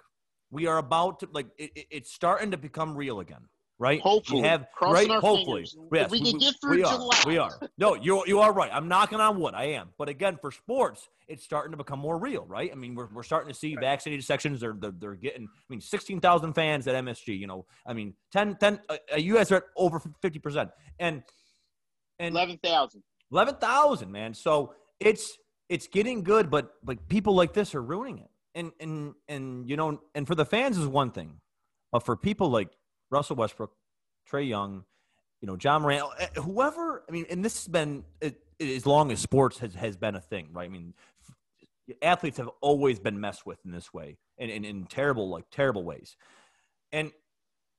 We 0.51 0.67
are 0.67 0.79
about 0.79 1.21
to 1.21 1.29
like 1.33 1.47
it, 1.59 1.87
it's 1.91 2.13
starting 2.13 2.53
to 2.53 2.57
become 2.57 2.97
real 2.97 3.21
again, 3.21 3.49
right? 3.83 4.01
Hopefully, 4.01 4.43
we 4.43 4.49
have 4.49 4.67
right. 4.81 5.11
Hopefully, 5.11 5.67
yes, 5.93 6.09
we 6.09 6.21
can 6.21 6.39
get 6.39 6.55
through 6.61 6.77
we 6.77 6.83
July. 6.83 7.19
Are, 7.25 7.29
we 7.29 7.37
are. 7.37 7.59
No, 7.77 7.97
you 7.97 8.23
you 8.27 8.39
are 8.39 8.53
right. 8.53 8.71
I'm 8.73 8.87
knocking 8.87 9.19
on 9.19 9.41
wood. 9.41 9.55
I 9.55 9.65
am. 9.65 9.89
But 9.99 10.09
again, 10.09 10.39
for 10.41 10.53
sports, 10.53 11.09
it's 11.27 11.43
starting 11.43 11.73
to 11.73 11.77
become 11.77 11.99
more 11.99 12.17
real, 12.17 12.47
right? 12.47 12.71
I 12.71 12.77
mean, 12.77 12.95
we're, 12.95 13.09
we're 13.13 13.25
starting 13.25 13.53
to 13.53 13.59
see 13.59 13.75
vaccinated 13.75 14.25
sections. 14.25 14.61
They're, 14.61 14.77
they're, 14.79 14.93
they're 14.97 15.15
getting. 15.17 15.47
I 15.47 15.65
mean, 15.69 15.81
16,000 15.81 16.53
fans 16.53 16.87
at 16.87 17.05
MSG. 17.05 17.37
You 17.37 17.49
know, 17.49 17.67
I 17.85 17.93
mean, 17.93 18.15
10 18.31 18.57
10. 18.61 18.79
Uh, 18.89 18.97
you 19.17 19.35
guys 19.35 19.51
are 19.51 19.57
at 19.57 19.65
over 19.77 20.01
50 20.23 20.39
percent, 20.39 20.71
and 21.01 21.25
and 22.21 22.37
11,000. 22.37 23.03
11,000, 23.33 24.13
man. 24.13 24.33
So 24.33 24.75
it's 25.01 25.37
it's 25.69 25.89
getting 25.89 26.23
good, 26.23 26.51
but 26.51 26.75
but 26.85 27.09
people 27.09 27.35
like 27.35 27.53
this 27.53 27.75
are 27.75 27.83
ruining 27.83 28.19
it. 28.19 28.31
And 28.55 28.71
and 28.79 29.15
and 29.27 29.69
you 29.69 29.77
know, 29.77 30.01
and 30.15 30.25
for 30.25 30.37
the 30.37 30.45
fans 30.45 30.79
is 30.79 30.87
one 30.87 31.11
thing, 31.11 31.41
but 31.91 32.05
for 32.05 32.17
people 32.17 32.49
like 32.49 32.69
Russell 33.13 33.37
Westbrook, 33.37 33.73
Trae 34.29 34.49
Young, 34.49 34.85
you 35.41 35.47
know, 35.47 35.57
John 35.57 35.83
Morant, 35.83 36.05
eh, 36.19 36.29
whoever. 36.37 37.05
I 37.09 37.13
mean, 37.13 37.27
and 37.31 37.45
this 37.45 37.65
has 37.65 37.69
been 37.69 38.05
it, 38.21 38.41
as 38.61 38.87
long 38.87 39.13
as 39.13 39.21
sports 39.21 39.59
has 39.59 39.75
has 39.75 39.97
been 39.97 40.17
a 40.17 40.21
thing, 40.21 40.49
right? 40.53 40.65
I 40.65 40.69
mean, 40.69 40.95
athletes 42.01 42.39
have 42.39 42.51
always 42.61 42.99
been 42.99 43.21
messed 43.21 43.47
with 43.47 43.59
in 43.65 43.71
this 43.71 43.93
way, 43.93 44.17
and 44.39 44.51
in 44.51 44.87
terrible 44.87 45.29
like 45.29 45.45
terrible 45.51 45.85
ways. 45.85 46.17
And 46.91 47.13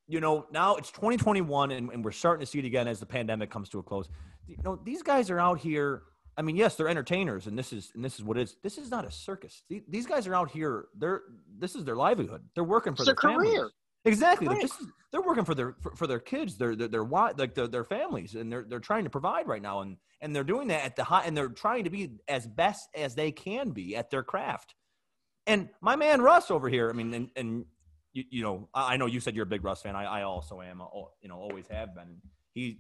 you 0.07 0.19
know, 0.19 0.45
now 0.51 0.75
it's 0.75 0.91
2021, 0.91 1.71
and, 1.71 1.89
and 1.89 2.05
we're 2.05 2.11
starting 2.11 2.45
to 2.45 2.49
see 2.49 2.59
it 2.59 2.65
again 2.65 2.88
as 2.88 2.99
the 2.99 3.05
pandemic 3.05 3.49
comes 3.49 3.69
to 3.69 3.79
a 3.79 3.84
close. 3.84 4.09
You 4.47 4.57
know, 4.63 4.79
these 4.84 5.01
guys 5.01 5.29
are 5.29 5.39
out 5.39 5.59
here 5.59 6.03
I 6.36 6.41
mean, 6.41 6.55
yes, 6.55 6.75
they're 6.75 6.89
entertainers, 6.89 7.47
and 7.47 7.57
this 7.57 7.71
is 7.71 7.91
and 7.93 8.03
this 8.03 8.15
is 8.15 8.23
what 8.23 8.38
it 8.38 8.43
is. 8.43 8.55
This 8.63 8.77
is 8.77 8.89
not 8.89 9.05
a 9.05 9.11
circus. 9.11 9.63
These 9.88 10.07
guys 10.07 10.25
are 10.27 10.34
out 10.34 10.49
here. 10.49 10.86
They're 10.97 11.21
this 11.59 11.75
is 11.75 11.86
their 11.86 11.95
livelihood. 11.95 12.41
They're 12.55 12.63
working 12.63 12.95
for 12.95 13.03
it's 13.03 13.07
their, 13.07 13.15
their 13.15 13.38
career. 13.38 13.51
Families. 13.51 13.71
Exactly. 14.06 14.47
Right. 14.47 14.58
Like 14.58 14.66
is, 14.66 14.88
they're 15.12 15.22
working 15.22 15.45
for 15.45 15.56
their 15.56 15.76
for, 15.82 15.95
for, 15.95 16.08
their 16.08 16.20
kids, 16.20 16.58
their 16.58 16.76
their, 16.76 16.88
their 16.88 17.04
like 17.04 17.54
their, 17.56 17.68
their 17.68 17.84
families, 17.84 18.36
and 18.36 18.51
they're 18.51 18.66
they're 18.68 18.80
trying 18.80 19.06
to 19.06 19.10
provide 19.10 19.47
right 19.47 19.62
now, 19.62 19.82
and 19.82 19.97
and 20.22 20.36
they're 20.36 20.43
doing 20.43 20.68
that 20.70 20.84
at 20.84 20.95
the 20.95 21.04
high, 21.04 21.24
and 21.24 21.38
they're 21.38 21.49
trying 21.49 21.86
to 21.86 21.89
be 21.89 22.12
as 22.28 22.45
best 22.47 22.89
as 22.95 23.16
they 23.16 23.32
can 23.32 23.72
be 23.72 23.95
at 23.95 24.10
their 24.10 24.24
craft. 24.24 24.76
And 25.47 25.70
my 25.82 25.95
man 25.95 26.22
Russ 26.22 26.51
over 26.51 26.70
here, 26.70 26.89
I 26.89 26.93
mean, 26.93 27.14
and, 27.14 27.30
and 27.36 27.66
you, 28.14 28.24
you 28.30 28.43
know, 28.43 28.70
I 28.74 28.97
know 28.97 29.06
you 29.06 29.20
said 29.20 29.36
you're 29.36 29.43
a 29.43 29.47
big 29.47 29.64
Russ 29.64 29.82
fan. 29.82 29.95
I, 29.95 30.06
I 30.06 30.24
also 30.24 30.62
am. 30.62 30.82
Uh, 30.82 30.86
you 31.22 31.30
know, 31.30 31.36
always 31.36 31.68
have 31.68 31.95
been. 31.95 32.18
He 32.54 32.80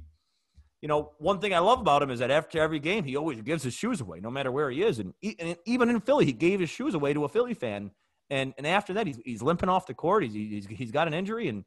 you 0.83 0.89
know, 0.89 1.13
one 1.17 1.39
thing 1.39 1.53
I 1.53 1.59
love 1.59 1.79
about 1.79 2.03
him 2.03 2.09
is 2.09 2.19
that 2.19 2.29
after 2.29 2.59
every 2.59 2.77
game, 2.77 3.05
he 3.05 3.15
always 3.15 3.39
gives 3.39 3.63
his 3.63 3.73
shoes 3.73 4.01
away, 4.01 4.19
no 4.19 4.29
matter 4.29 4.51
where 4.51 4.69
he 4.69 4.83
is. 4.83 4.99
And, 4.99 5.13
he, 5.21 5.33
and 5.39 5.55
even 5.65 5.89
in 5.89 6.01
Philly, 6.01 6.25
he 6.25 6.33
gave 6.33 6.59
his 6.59 6.69
shoes 6.69 6.93
away 6.93 7.13
to 7.13 7.23
a 7.23 7.29
Philly 7.29 7.53
fan. 7.53 7.91
And, 8.29 8.53
and 8.57 8.65
after 8.65 8.93
that, 8.93 9.07
he's, 9.07 9.19
he's 9.23 9.41
limping 9.41 9.69
off 9.69 9.85
the 9.85 9.93
court. 9.93 10.23
He's, 10.23 10.33
he's, 10.33 10.65
he's 10.67 10.91
got 10.91 11.07
an 11.07 11.13
injury. 11.13 11.49
And 11.49 11.65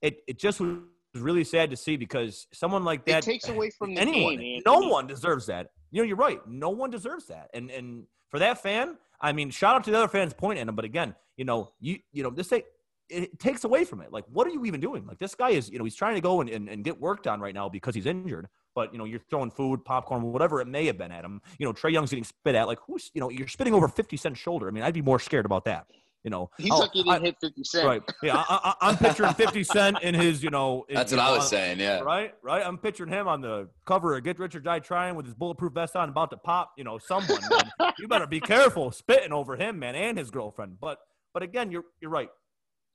it, 0.00 0.20
it 0.26 0.38
just 0.38 0.60
was 0.60 0.78
really 1.14 1.44
sad 1.44 1.70
to 1.70 1.76
see 1.76 1.96
because 1.96 2.46
someone 2.52 2.84
like 2.84 3.04
that 3.06 3.18
it 3.18 3.22
takes 3.22 3.48
away 3.48 3.70
from 3.70 3.94
the 3.94 4.00
anyone. 4.00 4.36
Game, 4.36 4.62
no 4.64 4.78
one 4.78 5.06
deserves 5.06 5.46
that. 5.46 5.70
You 5.90 6.02
know, 6.02 6.06
you're 6.06 6.16
right. 6.16 6.40
No 6.46 6.70
one 6.70 6.90
deserves 6.90 7.26
that. 7.26 7.50
And, 7.54 7.70
and 7.70 8.04
for 8.30 8.38
that 8.38 8.62
fan, 8.62 8.96
I 9.20 9.32
mean, 9.32 9.50
shout 9.50 9.76
out 9.76 9.84
to 9.84 9.90
the 9.90 9.98
other 9.98 10.08
fans 10.08 10.34
pointing 10.34 10.62
at 10.62 10.68
him. 10.68 10.76
But 10.76 10.84
again, 10.84 11.14
you 11.36 11.44
know, 11.44 11.72
you, 11.80 11.98
you 12.12 12.22
know, 12.22 12.30
this, 12.30 12.48
thing 12.48 12.62
it 13.08 13.38
takes 13.38 13.64
away 13.64 13.84
from 13.84 14.00
it. 14.00 14.12
Like, 14.12 14.24
what 14.32 14.46
are 14.46 14.50
you 14.50 14.64
even 14.64 14.80
doing? 14.80 15.06
Like, 15.06 15.18
this 15.18 15.34
guy 15.34 15.50
is, 15.50 15.70
you 15.70 15.78
know, 15.78 15.84
he's 15.84 15.94
trying 15.94 16.14
to 16.16 16.20
go 16.20 16.40
and, 16.40 16.50
and, 16.50 16.68
and 16.68 16.84
get 16.84 17.00
worked 17.00 17.26
on 17.26 17.40
right 17.40 17.54
now 17.54 17.68
because 17.68 17.94
he's 17.94 18.06
injured. 18.06 18.48
But, 18.76 18.92
you 18.92 18.98
know, 18.98 19.04
you're 19.04 19.20
throwing 19.28 19.50
food, 19.50 19.84
popcorn, 19.84 20.22
whatever 20.22 20.60
it 20.60 20.68
may 20.68 20.86
have 20.86 20.96
been 20.98 21.10
at 21.10 21.24
him. 21.24 21.40
You 21.58 21.66
know, 21.66 21.72
Trae 21.72 21.90
Young's 21.90 22.10
getting 22.10 22.24
spit 22.24 22.54
at. 22.54 22.68
Like, 22.68 22.78
who's, 22.86 23.10
you 23.14 23.20
know, 23.20 23.30
you're 23.30 23.48
spitting 23.48 23.74
over 23.74 23.88
50 23.88 24.16
Cent's 24.16 24.38
shoulder. 24.38 24.68
I 24.68 24.70
mean, 24.70 24.84
I'd 24.84 24.94
be 24.94 25.02
more 25.02 25.18
scared 25.18 25.46
about 25.46 25.64
that. 25.64 25.86
You 26.22 26.30
know, 26.30 26.50
he's 26.58 26.72
oh, 26.72 26.78
lucky 26.78 26.98
he 26.98 27.04
didn't 27.04 27.22
I, 27.22 27.24
hit 27.24 27.36
50 27.40 27.64
Cent. 27.64 27.86
Right. 27.86 28.02
Yeah. 28.22 28.44
I, 28.48 28.74
am 28.82 28.96
picturing 28.96 29.32
50 29.32 29.64
Cent 29.64 30.02
in 30.02 30.14
his, 30.14 30.42
you 30.42 30.50
know. 30.50 30.84
In, 30.88 30.96
That's 30.96 31.12
what 31.12 31.18
know, 31.18 31.24
I 31.24 31.30
was 31.30 31.44
on, 31.44 31.48
saying. 31.48 31.80
Yeah. 31.80 32.00
Right. 32.00 32.34
Right. 32.42 32.64
I'm 32.64 32.78
picturing 32.78 33.10
him 33.10 33.26
on 33.26 33.40
the 33.40 33.68
cover 33.86 34.16
of 34.16 34.24
Get 34.24 34.38
Rich 34.38 34.56
or 34.56 34.60
Die 34.60 34.78
Trying 34.80 35.14
with 35.14 35.26
his 35.26 35.34
bulletproof 35.34 35.72
vest 35.72 35.96
on, 35.96 36.08
about 36.08 36.30
to 36.30 36.36
pop, 36.36 36.72
you 36.76 36.84
know, 36.84 36.98
someone. 36.98 37.40
you 37.98 38.08
better 38.08 38.26
be 38.26 38.40
careful 38.40 38.90
spitting 38.90 39.32
over 39.32 39.56
him, 39.56 39.78
man, 39.78 39.94
and 39.94 40.18
his 40.18 40.30
girlfriend. 40.30 40.78
But, 40.80 40.98
but 41.32 41.42
again, 41.42 41.70
you're, 41.70 41.84
you're 42.00 42.10
right 42.10 42.28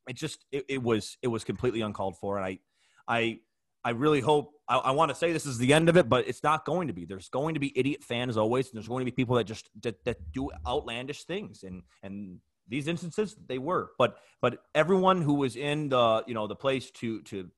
it 0.08 0.16
just 0.16 0.46
it, 0.52 0.66
it 0.68 0.84
was 0.84 1.18
it 1.22 1.28
was 1.28 1.44
completely 1.44 1.82
uncalled 1.82 2.18
for 2.18 2.38
and 2.38 2.46
i 2.46 2.60
i 3.08 3.40
i 3.84 3.90
really 3.90 4.22
hope 4.22 4.54
i, 4.68 4.78
I 4.78 4.92
want 4.92 5.10
to 5.10 5.16
say 5.16 5.32
this 5.32 5.46
is 5.46 5.58
the 5.58 5.74
end 5.74 5.90
of 5.90 5.98
it 5.98 6.10
but 6.10 6.28
it's 6.28 6.44
not 6.44 6.66
going 6.66 6.88
to 6.88 6.94
be. 6.94 7.06
There's 7.06 7.30
going 7.30 7.54
to 7.54 7.60
be 7.60 7.78
idiot 7.78 8.04
fans 8.04 8.38
always 8.38 8.68
and 8.68 8.76
there's 8.76 8.88
going 8.88 9.02
to 9.02 9.12
be 9.12 9.16
people 9.16 9.36
that 9.38 9.46
just 9.46 9.70
that, 9.82 10.04
that 10.06 10.32
do 10.32 10.50
outlandish 10.68 11.24
things 11.24 11.64
and 11.64 11.84
and 12.04 12.40
these 12.68 12.88
instances 12.88 13.36
they 13.48 13.58
were. 13.58 13.92
But 13.98 14.18
but 14.42 14.60
everyone 14.76 15.22
who 15.22 15.36
was 15.36 15.56
in 15.56 15.90
the 15.90 16.24
you 16.28 16.34
know 16.34 16.48
the 16.48 16.56
place 16.56 16.92
to 16.92 17.22
to 17.24 17.50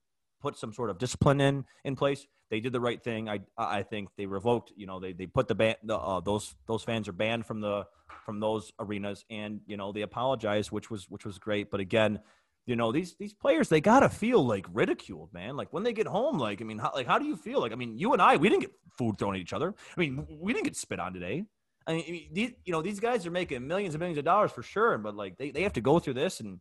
put 0.41 0.57
some 0.57 0.73
sort 0.73 0.89
of 0.89 0.97
discipline 0.97 1.41
in 1.41 1.65
in 1.83 1.95
place 1.95 2.25
they 2.49 2.59
did 2.59 2.73
the 2.73 2.79
right 2.79 3.01
thing. 3.03 3.29
I 3.29 3.39
i 3.57 3.83
think 3.83 4.09
they 4.17 4.25
revoked 4.25 4.71
you 4.75 4.85
know 4.85 4.99
they 4.99 5.13
they 5.13 5.25
put 5.25 5.47
the 5.47 5.55
ban 5.55 5.75
the, 5.83 5.97
uh, 5.97 6.19
those 6.19 6.53
those 6.67 6.83
fans 6.83 7.07
are 7.07 7.13
banned 7.13 7.45
from 7.45 7.61
the 7.61 7.85
from 8.25 8.39
those 8.39 8.71
arenas 8.79 9.25
and 9.29 9.61
you 9.65 9.77
know 9.77 9.91
they 9.91 10.01
apologized 10.01 10.71
which 10.71 10.91
was 10.91 11.09
which 11.09 11.25
was 11.25 11.37
great. 11.37 11.71
But 11.71 11.79
again 11.79 12.19
you 12.65 12.75
know 12.75 12.91
these 12.91 13.15
these 13.15 13.33
players 13.33 13.67
they 13.67 13.81
gotta 13.81 14.09
feel 14.09 14.45
like 14.45 14.65
ridiculed 14.71 15.33
man. 15.33 15.57
Like 15.57 15.73
when 15.73 15.83
they 15.83 15.93
get 15.93 16.07
home 16.07 16.37
like 16.37 16.61
i 16.61 16.63
mean 16.63 16.77
how, 16.77 16.91
like 16.93 17.07
how 17.07 17.19
do 17.19 17.25
you 17.25 17.35
feel? 17.35 17.59
Like 17.59 17.71
i 17.71 17.75
mean 17.75 17.97
you 17.97 18.13
and 18.13 18.21
i 18.21 18.35
we 18.37 18.49
didn't 18.49 18.61
get 18.61 18.71
food 18.97 19.17
thrown 19.17 19.35
at 19.35 19.41
each 19.41 19.53
other. 19.53 19.73
I 19.95 19.99
mean 19.99 20.25
we 20.29 20.53
didn't 20.53 20.65
get 20.65 20.75
spit 20.75 20.99
on 20.99 21.13
today. 21.13 21.43
I 21.85 21.93
mean 21.93 22.29
these, 22.31 22.51
you 22.65 22.71
know 22.71 22.81
these 22.81 22.99
guys 22.99 23.25
are 23.25 23.31
making 23.31 23.67
millions 23.67 23.95
and 23.95 23.99
millions 23.99 24.17
of 24.17 24.25
dollars 24.25 24.51
for 24.51 24.63
sure 24.63 24.97
but 24.97 25.15
like 25.15 25.37
they, 25.37 25.51
they 25.51 25.63
have 25.63 25.73
to 25.73 25.81
go 25.81 25.99
through 25.99 26.13
this 26.15 26.39
and 26.39 26.59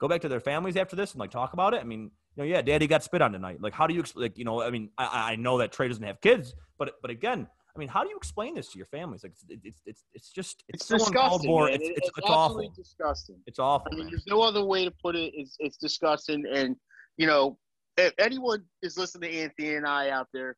go 0.00 0.08
back 0.08 0.20
to 0.22 0.28
their 0.28 0.40
families 0.40 0.76
after 0.76 0.96
this 0.96 1.12
and 1.12 1.20
like 1.20 1.30
talk 1.30 1.52
about 1.54 1.74
it. 1.74 1.80
I 1.80 1.84
mean 1.84 2.10
you 2.36 2.42
know 2.42 2.44
yeah 2.44 2.60
daddy 2.60 2.86
got 2.86 3.02
spit 3.02 3.22
on 3.22 3.32
tonight. 3.32 3.60
Like 3.60 3.72
how 3.72 3.86
do 3.86 3.94
you 3.94 4.04
like 4.14 4.36
you 4.36 4.44
know 4.44 4.62
i 4.62 4.70
mean 4.70 4.90
i, 4.98 5.32
I 5.32 5.36
know 5.36 5.58
that 5.58 5.72
Trae 5.72 5.88
doesn't 5.88 6.04
have 6.04 6.20
kids 6.20 6.54
but 6.78 6.94
but 7.00 7.10
again 7.10 7.46
I 7.74 7.78
mean, 7.78 7.88
how 7.88 8.02
do 8.02 8.10
you 8.10 8.16
explain 8.16 8.54
this 8.54 8.68
to 8.72 8.78
your 8.78 8.86
families? 8.86 9.22
Like, 9.22 9.32
it's 9.32 9.44
it's 9.64 9.82
it's, 9.86 10.04
it's 10.12 10.30
just 10.30 10.62
it's, 10.68 10.82
it's 10.82 10.88
so 10.88 10.98
disgusting. 10.98 11.50
It's, 11.50 11.88
it's, 11.88 11.98
it's, 11.98 12.10
it's 12.18 12.28
awful. 12.28 12.72
disgusting. 12.76 13.36
It's 13.46 13.58
awful. 13.58 13.88
I 13.92 13.94
mean, 13.94 14.04
man. 14.04 14.10
there's 14.12 14.26
no 14.26 14.42
other 14.42 14.64
way 14.64 14.84
to 14.84 14.90
put 14.90 15.16
it. 15.16 15.32
It's 15.34 15.56
it's 15.58 15.78
disgusting. 15.78 16.44
And 16.52 16.76
you 17.16 17.26
know, 17.26 17.58
if 17.96 18.12
anyone 18.18 18.64
is 18.82 18.98
listening 18.98 19.30
to 19.30 19.38
Anthony 19.38 19.76
and 19.76 19.86
I 19.86 20.10
out 20.10 20.28
there, 20.34 20.56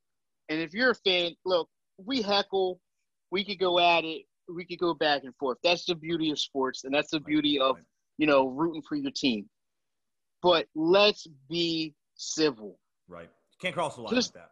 And 0.48 0.60
if 0.60 0.74
you're 0.74 0.90
a 0.90 0.94
fan, 0.94 1.36
look, 1.44 1.68
we 1.98 2.20
heckle, 2.20 2.80
we 3.30 3.44
could 3.44 3.60
go 3.60 3.78
at 3.78 4.04
it, 4.04 4.22
we 4.52 4.64
could 4.64 4.78
go 4.78 4.92
back 4.94 5.22
and 5.24 5.34
forth. 5.36 5.58
That's 5.62 5.84
the 5.84 5.94
beauty 5.94 6.30
of 6.30 6.38
sports, 6.38 6.84
and 6.84 6.92
that's 6.92 7.10
the 7.10 7.20
beauty 7.20 7.60
of 7.60 7.76
you 8.18 8.26
know 8.26 8.48
rooting 8.48 8.82
for 8.88 8.96
your 8.96 9.12
team. 9.12 9.48
But 10.42 10.66
let's 10.74 11.26
be 11.48 11.94
civil. 12.16 12.78
Right. 13.08 13.30
Can't 13.60 13.74
cross 13.74 13.94
the 13.94 14.02
line 14.02 14.14
Just- 14.14 14.34
like 14.34 14.42
that. 14.42 14.50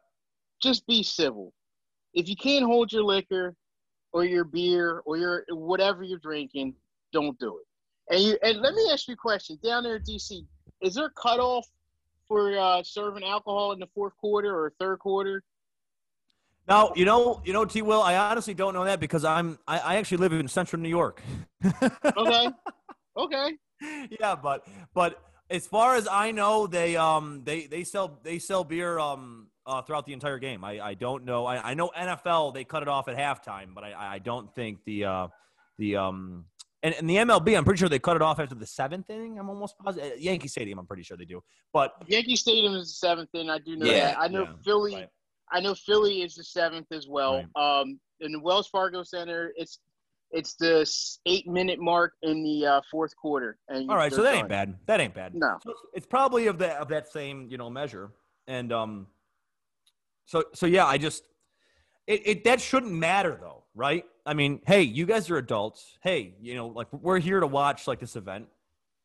Just 0.62 0.86
be 0.86 1.02
civil. 1.02 1.52
If 2.14 2.28
you 2.28 2.36
can't 2.36 2.64
hold 2.64 2.92
your 2.92 3.04
liquor 3.04 3.54
or 4.12 4.24
your 4.24 4.44
beer 4.44 5.02
or 5.04 5.16
your 5.16 5.44
whatever 5.50 6.02
you're 6.02 6.18
drinking, 6.18 6.74
don't 7.12 7.38
do 7.38 7.58
it. 7.58 8.14
And 8.14 8.22
you 8.22 8.38
and 8.42 8.60
let 8.60 8.74
me 8.74 8.88
ask 8.92 9.08
you 9.08 9.14
a 9.14 9.16
question. 9.16 9.58
Down 9.62 9.84
there 9.84 9.96
in 9.96 10.02
DC, 10.02 10.44
is 10.80 10.94
there 10.94 11.06
a 11.06 11.10
cutoff 11.10 11.66
for 12.28 12.56
uh, 12.58 12.82
serving 12.82 13.24
alcohol 13.24 13.72
in 13.72 13.78
the 13.78 13.88
fourth 13.94 14.16
quarter 14.16 14.54
or 14.54 14.72
third 14.78 14.98
quarter? 14.98 15.42
Now, 16.68 16.92
you 16.94 17.04
know, 17.04 17.42
you 17.44 17.52
know, 17.52 17.64
T. 17.64 17.82
Will, 17.82 18.02
I 18.02 18.16
honestly 18.16 18.54
don't 18.54 18.72
know 18.72 18.84
that 18.84 19.00
because 19.00 19.24
I'm, 19.24 19.58
I, 19.66 19.78
I 19.78 19.96
actually 19.96 20.18
live 20.18 20.32
in 20.32 20.46
Central 20.46 20.80
New 20.80 20.88
York. 20.88 21.22
Okay. 22.16 22.48
okay. 23.16 23.52
yeah, 24.20 24.34
but 24.34 24.66
but 24.94 25.20
as 25.50 25.66
far 25.66 25.96
as 25.96 26.08
I 26.08 26.30
know, 26.32 26.66
they 26.66 26.96
um 26.96 27.42
they 27.44 27.66
they 27.66 27.84
sell 27.84 28.18
they 28.22 28.38
sell 28.38 28.64
beer 28.64 28.98
um 28.98 29.48
uh, 29.66 29.82
throughout 29.82 30.06
the 30.06 30.12
entire 30.12 30.38
game. 30.38 30.64
I, 30.64 30.80
I 30.80 30.94
don't 30.94 31.24
know. 31.24 31.46
I, 31.46 31.70
I 31.70 31.74
know 31.74 31.90
NFL 31.96 32.54
they 32.54 32.64
cut 32.64 32.82
it 32.82 32.88
off 32.88 33.08
at 33.08 33.16
halftime, 33.16 33.74
but 33.74 33.84
I 33.84 34.14
I 34.14 34.18
don't 34.18 34.52
think 34.54 34.78
the 34.84 35.04
uh 35.04 35.28
the 35.78 35.96
um 35.96 36.44
and, 36.82 36.94
and 36.94 37.08
the 37.08 37.16
MLB 37.16 37.56
I'm 37.56 37.64
pretty 37.64 37.78
sure 37.78 37.88
they 37.88 37.98
cut 37.98 38.16
it 38.16 38.22
off 38.22 38.40
after 38.40 38.54
the 38.54 38.66
seventh 38.66 39.08
inning. 39.10 39.38
I'm 39.38 39.48
almost 39.48 39.78
positive. 39.78 40.20
Yankee 40.20 40.48
Stadium 40.48 40.78
I'm 40.78 40.86
pretty 40.86 41.02
sure 41.04 41.16
they 41.16 41.24
do. 41.24 41.42
But 41.72 41.92
Yankee 42.06 42.36
Stadium 42.36 42.74
is 42.74 42.88
the 42.88 43.06
seventh, 43.06 43.30
and 43.34 43.50
I 43.50 43.58
do 43.58 43.76
know 43.76 43.86
Yeah, 43.86 44.06
that. 44.12 44.18
I 44.20 44.28
know 44.28 44.42
yeah, 44.44 44.52
Philly. 44.64 44.94
right. 44.96 45.08
I 45.52 45.60
know 45.60 45.74
Philly 45.74 46.22
is 46.22 46.34
the 46.34 46.44
seventh 46.44 46.86
as 46.92 47.06
well. 47.08 47.44
Right. 47.56 47.80
Um, 47.80 48.00
in 48.20 48.32
the 48.32 48.40
Wells 48.40 48.68
Fargo 48.68 49.02
Center, 49.02 49.52
it's 49.56 49.78
it's 50.34 50.54
the 50.54 50.90
eight 51.26 51.46
minute 51.46 51.78
mark 51.78 52.14
in 52.22 52.42
the 52.42 52.66
uh, 52.66 52.80
fourth 52.90 53.14
quarter. 53.16 53.58
And 53.68 53.90
all 53.90 53.96
right, 53.96 54.10
so 54.12 54.22
that 54.22 54.34
ain't 54.34 54.48
bad. 54.48 54.74
That 54.86 54.98
ain't 54.98 55.12
bad. 55.14 55.34
No. 55.34 55.58
So 55.62 55.70
it's- 55.70 55.84
it's 55.94 56.06
probably 56.06 56.46
of 56.46 56.56
that 56.58 56.78
of 56.78 56.88
that 56.88 57.06
same 57.12 57.48
you 57.50 57.58
know 57.58 57.68
measure, 57.68 58.12
and 58.46 58.72
um, 58.72 59.06
so 60.24 60.44
so 60.54 60.66
yeah, 60.66 60.86
I 60.86 60.98
just 60.98 61.24
it, 62.06 62.22
it 62.26 62.44
that 62.44 62.60
shouldn't 62.60 62.92
matter 62.92 63.38
though, 63.40 63.64
right? 63.74 64.04
I 64.24 64.34
mean, 64.34 64.60
hey, 64.66 64.82
you 64.82 65.06
guys 65.06 65.30
are 65.30 65.36
adults. 65.36 65.98
Hey, 66.02 66.34
you 66.40 66.54
know, 66.54 66.68
like 66.68 66.92
we're 66.92 67.18
here 67.18 67.40
to 67.40 67.46
watch 67.46 67.86
like 67.86 67.98
this 67.98 68.16
event. 68.16 68.46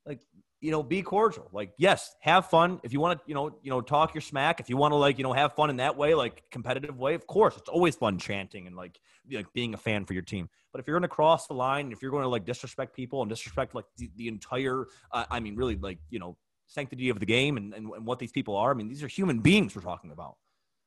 Like, 0.06 0.20
you 0.62 0.72
know, 0.72 0.84
be 0.84 1.02
cordial. 1.02 1.50
Like, 1.52 1.74
yes, 1.78 2.16
have 2.22 2.50
fun. 2.50 2.80
If 2.84 2.94
you 2.94 3.00
want 3.00 3.20
to, 3.20 3.24
you 3.28 3.36
know, 3.36 3.58
you 3.62 3.70
know, 3.70 3.82
talk 3.82 4.14
your 4.14 4.22
smack. 4.22 4.60
If 4.60 4.70
you 4.70 4.78
want 4.78 4.92
to, 4.92 4.96
like, 4.96 5.18
you 5.18 5.24
know, 5.24 5.34
have 5.34 5.54
fun 5.54 5.70
in 5.70 5.78
that 5.78 5.98
way, 5.98 6.14
like 6.14 6.44
competitive 6.52 6.98
way, 6.98 7.14
of 7.14 7.28
course, 7.28 7.56
it's 7.58 7.70
always 7.70 7.96
fun 7.96 8.18
chanting 8.18 8.68
and 8.68 8.76
like, 8.76 9.00
like 9.32 9.52
being 9.54 9.74
a 9.74 9.78
fan 9.78 10.06
for 10.06 10.14
your 10.14 10.24
team. 10.24 10.50
But 10.72 10.80
if 10.80 10.88
you're 10.88 10.96
going 10.96 11.10
to 11.10 11.14
cross 11.14 11.48
the 11.48 11.54
line, 11.54 11.92
if 11.92 12.02
you're 12.02 12.12
going 12.12 12.24
to 12.24 12.30
like 12.30 12.46
disrespect 12.46 12.96
people 12.96 13.22
and 13.22 13.30
disrespect 13.30 13.76
like 13.76 13.86
the, 13.98 14.10
the 14.16 14.28
entire, 14.28 14.86
uh, 15.12 15.26
I 15.30 15.40
mean, 15.40 15.56
really, 15.56 15.76
like, 15.76 16.00
you 16.10 16.20
know, 16.20 16.38
sanctity 16.68 17.10
of 17.10 17.20
the 17.20 17.26
game 17.26 17.58
and, 17.58 17.74
and, 17.74 17.90
and 17.92 18.06
what 18.06 18.20
these 18.20 18.32
people 18.32 18.56
are. 18.56 18.72
I 18.72 18.74
mean, 18.74 18.88
these 18.88 19.04
are 19.04 19.08
human 19.08 19.40
beings 19.40 19.76
we're 19.76 19.82
talking 19.82 20.12
about. 20.12 20.38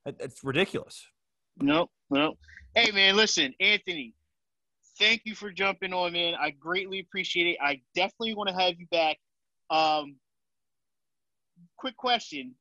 It, 0.07 0.17
it's 0.21 0.43
ridiculous. 0.45 1.07
No, 1.59 1.89
no. 2.11 2.35
Hey 2.75 2.91
man, 2.93 3.17
listen, 3.17 3.55
Anthony. 3.61 4.15
Thank 4.99 5.23
you 5.25 5.35
for 5.35 5.51
jumping 5.51 5.93
on, 5.93 6.13
man. 6.13 6.35
I 6.39 6.51
greatly 6.51 7.01
appreciate 7.01 7.47
it. 7.47 7.57
I 7.61 7.81
definitely 7.95 8.35
want 8.35 8.51
to 8.51 8.55
have 8.55 8.75
you 8.79 8.87
back. 8.91 9.19
Um, 9.71 10.17
quick 11.77 11.97
question: 11.97 12.55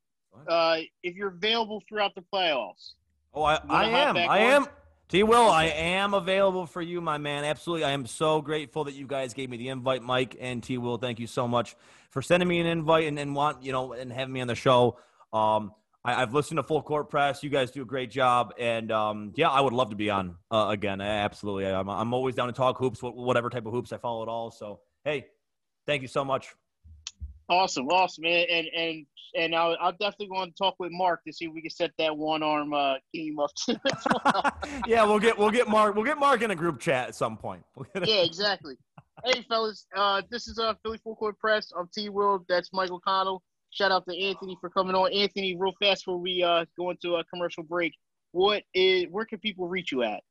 uh, 0.48 0.78
If 1.02 1.16
you're 1.16 1.28
available 1.28 1.82
throughout 1.88 2.14
the 2.14 2.24
playoffs, 2.32 2.92
Oh, 3.32 3.42
I, 3.42 3.60
I 3.68 3.84
am. 3.84 4.16
I 4.16 4.22
on? 4.22 4.62
am. 4.62 4.66
T. 5.08 5.24
Will, 5.24 5.50
I 5.50 5.64
am 5.64 6.14
available 6.14 6.66
for 6.66 6.80
you, 6.80 7.00
my 7.00 7.18
man. 7.18 7.44
Absolutely. 7.44 7.84
I 7.84 7.90
am 7.90 8.06
so 8.06 8.40
grateful 8.40 8.84
that 8.84 8.94
you 8.94 9.08
guys 9.08 9.34
gave 9.34 9.50
me 9.50 9.56
the 9.56 9.68
invite, 9.68 10.02
Mike 10.02 10.36
and 10.40 10.62
T. 10.62 10.78
Will. 10.78 10.98
Thank 10.98 11.18
you 11.18 11.26
so 11.26 11.48
much 11.48 11.74
for 12.10 12.22
sending 12.22 12.48
me 12.48 12.60
an 12.60 12.66
invite 12.66 13.08
and, 13.08 13.18
and 13.18 13.34
want, 13.34 13.64
you 13.64 13.72
know, 13.72 13.92
and 13.92 14.12
having 14.12 14.32
me 14.32 14.40
on 14.40 14.46
the 14.46 14.54
show. 14.54 14.98
Um, 15.32 15.72
I, 16.04 16.22
I've 16.22 16.32
listened 16.32 16.58
to 16.58 16.62
Phull 16.62 16.82
Court 16.82 17.10
Press. 17.10 17.42
You 17.42 17.50
guys 17.50 17.70
do 17.70 17.82
a 17.82 17.86
great 17.86 18.10
job. 18.10 18.54
And 18.58 18.90
um, 18.90 19.32
yeah, 19.36 19.48
I 19.48 19.60
would 19.60 19.72
love 19.72 19.90
to 19.90 19.96
be 19.96 20.10
on 20.10 20.36
uh, 20.50 20.68
again. 20.70 21.00
Absolutely. 21.00 21.66
I'm, 21.66 21.88
I'm 21.88 22.14
always 22.14 22.34
down 22.34 22.46
to 22.46 22.52
talk 22.52 22.78
hoops, 22.78 23.00
whatever 23.02 23.50
type 23.50 23.66
of 23.66 23.72
hoops. 23.72 23.92
I 23.92 23.98
follow 23.98 24.22
it 24.22 24.28
all. 24.28 24.50
So, 24.50 24.80
hey, 25.04 25.26
thank 25.86 26.02
you 26.02 26.08
so 26.08 26.24
much. 26.24 26.54
awesome, 27.48 27.86
awesome, 27.88 28.22
man. 28.22 28.46
And 28.50 28.66
and 28.74 29.06
and 29.36 29.54
I'll, 29.54 29.76
I'll 29.80 29.92
definitely 29.92 30.30
want 30.30 30.56
to 30.56 30.62
talk 30.62 30.74
with 30.78 30.90
Mark 30.92 31.20
to 31.26 31.32
see 31.32 31.44
if 31.44 31.52
we 31.52 31.60
can 31.60 31.70
set 31.70 31.92
that 31.98 32.16
one 32.16 32.42
arm 32.42 32.72
uh, 32.72 32.94
team 33.14 33.38
up. 33.38 33.50
too 33.54 33.76
well. 34.24 34.52
yeah, 34.86 35.04
we'll 35.04 35.20
get 35.20 35.36
we'll 35.38 35.50
get 35.50 35.68
Mark 35.68 35.94
we'll 35.94 36.04
get 36.04 36.18
Mark 36.18 36.42
in 36.42 36.50
a 36.50 36.56
group 36.56 36.80
chat 36.80 37.08
at 37.08 37.14
some 37.14 37.36
point. 37.36 37.62
We'll 37.76 37.86
yeah, 38.06 38.22
exactly. 38.22 38.76
Hey, 39.24 39.44
fellas, 39.48 39.86
uh, 39.94 40.22
this 40.30 40.48
is 40.48 40.58
uh, 40.58 40.72
Philly 40.82 40.98
Phull 41.04 41.14
Court 41.14 41.38
Press. 41.38 41.72
I'm 41.78 41.90
T. 41.94 42.08
Will. 42.08 42.44
That's 42.48 42.70
Mike 42.72 42.90
O'Connell. 42.90 43.42
Shout 43.70 43.92
out 43.92 44.04
to 44.08 44.16
Anthony 44.16 44.56
for 44.60 44.68
coming 44.68 44.94
on. 44.94 45.12
Anthony, 45.12 45.56
real 45.56 45.74
fast 45.80 46.04
before 46.04 46.18
we 46.18 46.42
uh, 46.42 46.64
go 46.76 46.90
into 46.90 47.16
a 47.16 47.24
commercial 47.24 47.62
break, 47.62 47.94
what 48.32 48.62
is 48.74 49.06
where 49.10 49.24
can 49.24 49.38
people 49.38 49.68
reach 49.68 49.92
you 49.92 50.02
at? 50.02 50.22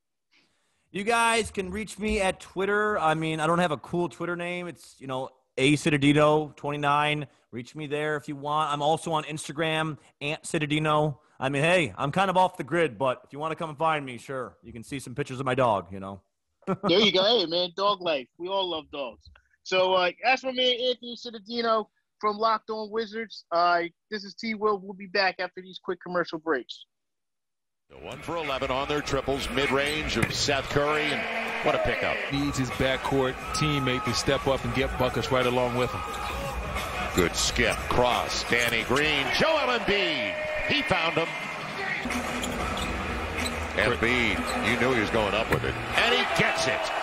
You 0.91 1.03
guys 1.03 1.51
can 1.51 1.69
reach 1.69 1.99
me 1.99 2.19
at 2.19 2.39
Twitter. 2.39 2.97
I 2.97 3.13
mean, 3.13 3.39
I 3.39 3.47
don't 3.47 3.59
have 3.59 3.71
a 3.71 3.77
cool 3.77 4.09
Twitter 4.09 4.35
name. 4.35 4.67
It's, 4.67 4.95
you 4.97 5.05
know, 5.05 5.29
A 5.57 5.73
Cittadino 5.73 6.55
29. 6.55 7.27
Reach 7.51 7.75
me 7.75 7.85
there 7.87 8.15
if 8.15 8.27
you 8.27 8.35
want. 8.35 8.73
I'm 8.73 8.81
also 8.81 9.11
on 9.11 9.23
Instagram, 9.23 9.97
Ant 10.19 10.41
Cittadino. 10.43 11.17
I 11.39 11.49
mean, 11.49 11.61
hey, 11.61 11.93
I'm 11.95 12.11
kind 12.11 12.29
of 12.29 12.37
off 12.37 12.57
the 12.57 12.63
grid, 12.63 12.97
but 12.97 13.21
if 13.23 13.31
you 13.31 13.39
want 13.39 13.51
to 13.51 13.55
come 13.55 13.69
and 13.69 13.77
find 13.77 14.03
me, 14.05 14.17
sure. 14.17 14.57
You 14.63 14.73
can 14.73 14.83
see 14.83 14.99
some 14.99 15.13
pictures 15.15 15.39
of 15.39 15.45
my 15.45 15.55
dog, 15.55 15.87
you 15.91 15.99
know. 15.99 16.21
There 16.87 16.99
you 16.99 17.11
go. 17.11 17.23
Hey, 17.23 17.45
man, 17.45 17.69
dog 17.75 18.01
life. 18.01 18.27
We 18.37 18.47
all 18.47 18.69
love 18.69 18.85
dogs. 18.91 19.29
So 19.63 19.93
uh, 19.93 20.11
that's 20.23 20.43
my 20.43 20.51
man 20.51 20.73
Anthony 20.89 21.15
Cittadino 21.15 21.85
from 22.19 22.37
Locked 22.37 22.69
On 22.69 22.89
Wizards. 22.91 23.45
Uh, 23.51 23.83
this 24.11 24.23
is 24.23 24.33
T. 24.35 24.53
Will. 24.53 24.79
We'll 24.79 24.93
be 24.93 25.07
back 25.07 25.35
after 25.39 25.61
these 25.61 25.79
quick 25.83 25.99
commercial 26.01 26.39
breaks. 26.39 26.85
One 28.03 28.19
for 28.19 28.37
11 28.37 28.69
on 28.69 28.87
their 28.87 29.01
triples, 29.01 29.49
mid 29.49 29.71
range 29.71 30.15
of 30.15 30.31
Seth 30.31 30.69
Curry, 30.69 31.01
and 31.05 31.65
what 31.65 31.73
a 31.73 31.79
pickup. 31.79 32.15
needs 32.31 32.57
his 32.57 32.69
backcourt 32.71 33.33
teammate 33.53 34.03
to 34.05 34.13
step 34.13 34.45
up 34.47 34.63
and 34.63 34.73
get 34.75 34.95
buckets 34.99 35.31
right 35.31 35.45
along 35.45 35.75
with 35.75 35.91
him. 35.91 36.01
Good 37.15 37.35
skip, 37.35 37.75
cross, 37.89 38.47
Danny 38.49 38.83
Green, 38.83 39.25
Joel 39.37 39.79
Embiid. 39.79 40.35
He 40.67 40.83
found 40.83 41.15
him. 41.15 41.27
Embiid, 43.75 44.67
you 44.69 44.79
knew 44.79 44.93
he 44.93 45.01
was 45.01 45.09
going 45.09 45.33
up 45.33 45.49
with 45.49 45.63
it. 45.63 45.73
And 45.95 46.13
he 46.13 46.21
gets 46.39 46.67
it. 46.67 46.98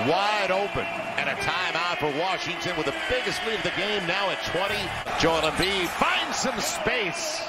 Wide 0.00 0.50
open. 0.50 0.86
And 1.18 1.28
a 1.28 1.34
timeout 1.34 1.98
for 1.98 2.10
Washington 2.18 2.76
with 2.76 2.86
the 2.86 2.94
biggest 3.08 3.44
lead 3.46 3.56
of 3.56 3.62
the 3.62 3.76
game 3.76 4.06
now 4.06 4.30
at 4.30 4.42
20. 4.44 4.74
Joel 5.20 5.42
Embiid 5.42 5.86
finds 5.88 6.36
some 6.38 6.58
space. 6.60 7.42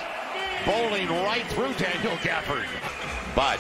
Bowling 0.66 1.08
right 1.24 1.46
through 1.48 1.74
Daniel 1.74 2.16
Gafford. 2.18 2.66
But 3.36 3.58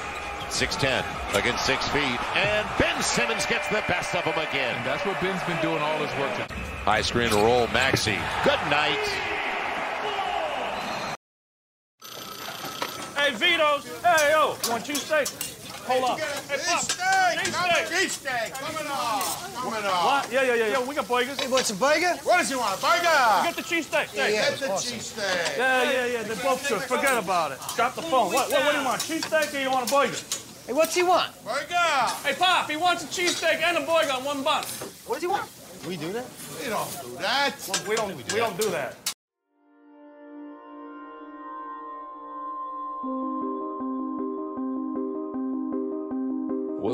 6'10 0.50 1.04
against 1.34 1.66
6 1.66 1.88
feet. 1.90 2.20
And 2.38 2.68
Ben 2.78 3.02
Simmons 3.02 3.46
gets 3.46 3.68
the 3.70 3.84
best 3.88 4.14
of 4.16 4.24
him 4.24 4.38
again. 4.48 4.76
And 4.76 4.86
that's 4.86 5.06
what 5.06 5.20
Ben's 5.22 5.44
been 5.44 5.62
doing 5.62 5.82
all 5.82 5.98
his 5.98 6.12
work. 6.20 6.48
To- 6.48 6.54
High 6.84 7.02
screen 7.02 7.32
roll, 7.32 7.68
Maxey. 7.68 8.20
Good 8.44 8.60
night. 8.70 9.00
Hey, 13.16 13.32
Vito's. 13.32 13.86
Hey, 14.04 14.32
yo, 14.32 14.48
want 14.50 14.64
you 14.66 14.72
want 14.72 14.84
cheesesteak? 14.86 15.53
Hold 15.86 16.04
up. 16.06 16.20
Hey, 16.20 16.60
Pop. 16.66 16.82
Cheesesteak. 16.82 17.84
Cheesesteak, 17.92 18.52
coming 18.54 18.88
on, 18.88 19.22
coming 19.54 19.86
on. 19.86 20.06
What? 20.06 20.32
Yeah, 20.32 20.44
yeah, 20.44 20.56
yeah, 20.56 20.68
yeah. 20.68 20.88
We 20.88 20.96
got 20.96 21.08
burgers. 21.08 21.40
He 21.40 21.52
wants 21.52 21.72
a 21.72 21.76
burger? 21.76 22.16
What 22.24 22.38
does 22.40 22.50
he 22.50 22.56
want, 22.56 22.78
a 22.78 22.82
burger? 22.82 23.44
Get 23.44 23.56
the 23.56 23.62
cheesesteak. 23.64 24.08
Hey. 24.16 24.32
Get 24.32 24.60
the 24.60 24.68
cheesesteak. 24.68 25.58
Yeah, 25.58 25.92
yeah, 25.92 26.06
yeah. 26.06 26.24
They 26.24 26.36
both 26.42 26.68
good. 26.70 26.82
Forget 26.84 27.18
about 27.18 27.52
it. 27.52 27.60
Drop 27.76 27.96
the 27.96 28.02
phone. 28.04 28.32
What, 28.32 28.50
what, 28.50 28.64
what 28.64 28.72
do 28.72 28.80
you 28.80 28.86
want? 28.86 29.02
Cheesesteak 29.02 29.54
or 29.54 29.60
you 29.60 29.72
want 29.72 29.90
a 29.90 29.94
burger? 29.94 30.18
Hey, 30.68 30.74
what's 30.74 30.96
he 30.96 31.04
want? 31.04 31.32
Burger. 31.44 31.76
Hey, 32.24 32.34
Pop, 32.36 32.70
he 32.70 32.78
wants 32.78 33.04
a 33.04 33.08
cheesesteak 33.08 33.62
and 33.62 33.78
a 33.78 33.82
burger 33.82 34.14
on 34.14 34.24
one 34.24 34.44
bun. 34.44 34.64
What 35.06 35.16
does 35.16 35.24
he 35.24 35.28
want? 35.28 35.50
We 35.88 35.98
do 35.98 36.14
that? 36.14 36.26
We 36.64 36.70
don't 36.70 36.90
do 37.04 37.18
that. 37.20 37.84
We 37.88 37.96
don't. 37.96 38.16
We 38.16 38.40
don't 38.40 38.58
do 38.58 38.70
that. 38.70 38.96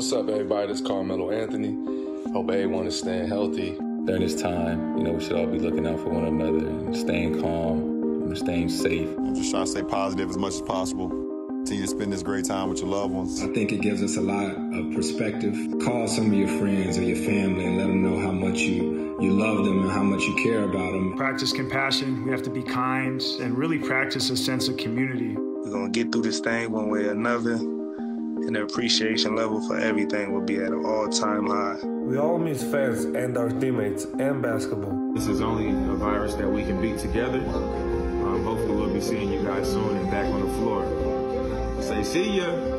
What's 0.00 0.14
up, 0.14 0.30
everybody? 0.30 0.68
This 0.68 0.80
is 0.80 0.86
Carmelo 0.86 1.30
Anthony. 1.30 1.74
Hope 2.32 2.50
everyone 2.50 2.86
is 2.86 2.98
staying 2.98 3.28
healthy. 3.28 3.72
During 4.06 4.22
this 4.22 4.40
time, 4.40 4.96
you 4.96 5.04
know, 5.04 5.12
we 5.12 5.22
should 5.22 5.36
all 5.36 5.46
be 5.46 5.58
looking 5.58 5.86
out 5.86 6.00
for 6.00 6.08
one 6.08 6.24
another 6.24 6.66
and 6.66 6.96
staying 6.96 7.38
calm 7.38 7.80
and 8.22 8.38
staying 8.38 8.70
safe. 8.70 9.10
I'm 9.18 9.34
just 9.34 9.50
trying 9.50 9.66
to 9.66 9.70
stay 9.70 9.82
positive 9.82 10.30
as 10.30 10.38
much 10.38 10.54
as 10.54 10.62
possible. 10.62 11.10
continue 11.10 11.82
to 11.82 11.86
spend 11.86 12.14
this 12.14 12.22
great 12.22 12.46
time 12.46 12.70
with 12.70 12.78
your 12.78 12.88
loved 12.88 13.12
ones. 13.12 13.42
I 13.42 13.48
think 13.48 13.72
it 13.72 13.82
gives 13.82 14.02
us 14.02 14.16
a 14.16 14.22
lot 14.22 14.48
of 14.48 14.94
perspective. 14.94 15.54
Call 15.84 16.08
some 16.08 16.28
of 16.28 16.32
your 16.32 16.48
friends 16.48 16.96
or 16.96 17.02
your 17.02 17.16
family 17.18 17.66
and 17.66 17.76
let 17.76 17.88
them 17.88 18.02
know 18.02 18.18
how 18.20 18.32
much 18.32 18.56
you, 18.56 19.18
you 19.20 19.32
love 19.32 19.66
them 19.66 19.82
and 19.82 19.90
how 19.90 20.02
much 20.02 20.22
you 20.22 20.34
care 20.42 20.62
about 20.62 20.92
them. 20.92 21.14
Practice 21.18 21.52
compassion. 21.52 22.24
We 22.24 22.30
have 22.30 22.42
to 22.44 22.50
be 22.50 22.62
kind 22.62 23.20
and 23.42 23.54
really 23.54 23.78
practice 23.78 24.30
a 24.30 24.36
sense 24.38 24.66
of 24.66 24.78
community. 24.78 25.36
We're 25.36 25.70
going 25.70 25.92
to 25.92 26.04
get 26.04 26.10
through 26.10 26.22
this 26.22 26.40
thing 26.40 26.72
one 26.72 26.88
way 26.88 27.00
or 27.00 27.10
another, 27.10 27.58
and 28.46 28.56
the 28.56 28.62
appreciation 28.62 29.36
level 29.36 29.60
for 29.66 29.78
everything 29.78 30.32
will 30.32 30.40
be 30.40 30.56
at 30.56 30.72
an 30.72 30.84
all 30.84 31.08
time 31.08 31.46
high. 31.46 31.78
We 31.84 32.18
all 32.18 32.38
miss 32.38 32.62
fans 32.62 33.04
and 33.04 33.36
our 33.36 33.48
teammates 33.48 34.04
and 34.04 34.42
basketball. 34.42 35.12
This 35.14 35.26
is 35.26 35.40
only 35.40 35.68
a 35.68 35.94
virus 35.96 36.34
that 36.34 36.48
we 36.48 36.64
can 36.64 36.80
beat 36.80 36.98
together. 36.98 37.38
Um, 37.38 38.44
hopefully, 38.44 38.76
we'll 38.76 38.92
be 38.92 39.00
seeing 39.00 39.32
you 39.32 39.42
guys 39.42 39.70
soon 39.70 39.96
and 39.96 40.10
back 40.10 40.26
on 40.26 40.40
the 40.40 40.52
floor. 40.54 41.82
Say, 41.82 42.02
see 42.02 42.38
ya. 42.38 42.69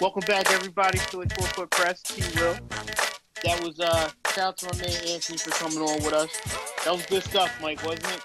Welcome 0.00 0.22
back, 0.26 0.50
everybody, 0.50 0.96
to 0.96 1.18
the 1.18 1.26
Phull 1.26 1.52
Court 1.52 1.70
Press. 1.72 2.00
T. 2.00 2.22
Will. 2.40 2.54
That 3.44 3.62
was 3.62 3.78
uh, 3.80 4.08
shout 4.28 4.38
out 4.38 4.56
to 4.56 4.66
my 4.66 4.78
man 4.78 4.96
Anthony 5.06 5.36
for 5.36 5.50
coming 5.50 5.78
on 5.78 6.02
with 6.02 6.14
us. 6.14 6.30
That 6.86 6.94
was 6.94 7.04
good 7.04 7.22
stuff, 7.22 7.60
Mike, 7.60 7.84
wasn't 7.84 8.06
it? 8.06 8.24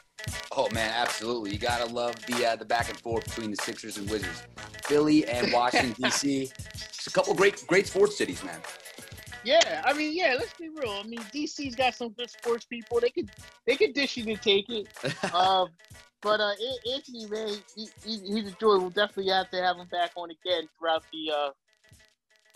Oh 0.53 0.69
man, 0.69 0.89
absolutely. 0.95 1.51
You 1.51 1.57
gotta 1.57 1.91
love 1.91 2.15
the 2.28 2.45
uh, 2.45 2.55
the 2.55 2.63
back 2.63 2.88
and 2.88 2.97
forth 2.97 3.26
between 3.26 3.51
the 3.51 3.57
Sixers 3.57 3.97
and 3.97 4.09
Wizards, 4.09 4.43
Philly 4.86 5.28
and 5.28 5.51
Washington 5.51 5.93
D.C. 6.01 6.43
It's 6.43 7.07
a 7.07 7.11
couple 7.11 7.34
great 7.36 7.67
great 7.67 7.88
sports 7.88 8.17
cities, 8.17 8.41
man. 8.45 8.61
Yeah, 9.43 9.84
I 9.86 9.91
mean, 9.91 10.15
yeah. 10.15 10.36
Let's 10.39 10.53
be 10.53 10.69
real. 10.69 10.91
I 10.91 11.03
mean, 11.03 11.19
DC's 11.34 11.76
got 11.76 11.93
some 11.93 12.09
good 12.13 12.30
sports 12.30 12.63
people. 12.63 13.01
They 13.01 13.09
could 13.09 13.30
they 13.67 13.76
could 13.76 13.93
dish 13.93 14.17
it 14.17 14.28
and 14.28 14.41
take 14.41 14.69
it. 14.69 14.88
um, 15.34 15.67
but 16.21 16.39
uh, 16.39 16.53
Anthony, 16.93 17.28
man, 17.28 17.49
he, 17.76 17.89
he, 18.05 18.19
he's 18.19 18.47
a 18.47 18.55
joy. 18.61 18.78
We'll 18.78 18.89
definitely 18.91 19.32
have 19.34 19.51
to 19.51 19.61
have 19.61 19.76
him 19.76 19.88
back 19.91 20.11
on 20.15 20.30
again 20.32 20.69
throughout 20.80 21.03
the 21.11 21.32
uh, 21.32 21.49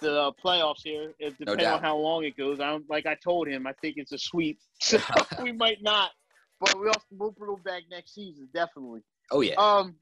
the 0.01 0.21
uh, 0.21 0.31
playoffs 0.43 0.81
here. 0.83 1.13
If 1.19 1.37
depending 1.37 1.65
doubt. 1.65 1.77
on 1.77 1.83
how 1.83 1.97
long 1.97 2.23
it 2.23 2.37
goes. 2.37 2.59
I 2.59 2.69
don't, 2.69 2.89
like 2.89 3.05
I 3.05 3.15
told 3.15 3.47
him, 3.47 3.67
I 3.67 3.73
think 3.81 3.95
it's 3.97 4.11
a 4.11 4.17
sweep. 4.17 4.59
So 4.81 4.99
we 5.43 5.51
might 5.51 5.81
not, 5.81 6.11
but 6.59 6.79
we 6.79 6.87
also 6.87 7.01
we'll 7.11 7.31
bring 7.31 7.53
him 7.53 7.61
back 7.63 7.83
next 7.91 8.15
season, 8.15 8.47
definitely. 8.53 9.01
Oh 9.31 9.41
yeah. 9.41 9.55
Um, 9.55 9.95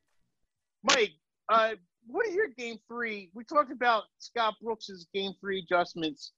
Mike, 0.83 1.11
uh, 1.49 1.71
what 2.05 2.27
are 2.27 2.31
your 2.31 2.47
game 2.49 2.77
three? 2.87 3.29
We 3.33 3.43
talked 3.43 3.71
about 3.71 4.03
Scott 4.19 4.55
Brooks's 4.61 5.07
game 5.13 5.33
three 5.41 5.59
adjustments 5.59 6.31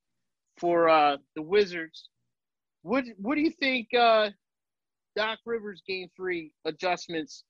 for 0.57 0.89
uh, 0.89 1.17
the 1.35 1.41
Wizards. 1.41 2.09
What 2.81 3.05
what 3.17 3.35
do 3.35 3.41
you 3.41 3.51
think 3.51 3.89
uh, 3.93 4.29
Doc 5.15 5.39
Rivers' 5.45 5.83
game 5.87 6.09
three 6.15 6.51
adjustments 6.65 7.43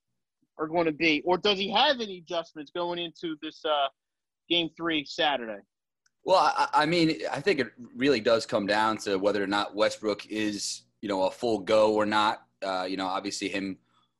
are 0.57 0.67
going 0.67 0.85
to 0.85 0.91
be, 0.91 1.21
or 1.25 1.37
does 1.37 1.57
he 1.57 1.71
have 1.71 2.01
any 2.01 2.17
adjustments 2.17 2.71
going 2.75 2.99
into 2.99 3.35
this 3.41 3.63
uh, 3.63 3.87
game 4.49 4.69
three 4.75 5.05
Saturday? 5.05 5.61
Well, 6.29 6.53
I, 6.55 6.83
I 6.83 6.85
mean, 6.85 7.21
I 7.31 7.41
think 7.41 7.59
it 7.59 7.71
really 7.95 8.19
does 8.19 8.45
come 8.45 8.67
down 8.67 8.97
to 8.97 9.17
whether 9.17 9.43
or 9.43 9.47
not 9.47 9.75
Westbrook 9.75 10.27
is, 10.27 10.83
you 11.01 11.09
know, 11.09 11.23
a 11.23 11.31
full 11.31 11.57
go 11.57 11.95
or 11.95 12.05
not. 12.05 12.43
Uh, 12.61 12.85
you 12.87 12.97
know, 12.97 13.07
obviously 13.07 13.49
him 13.49 13.79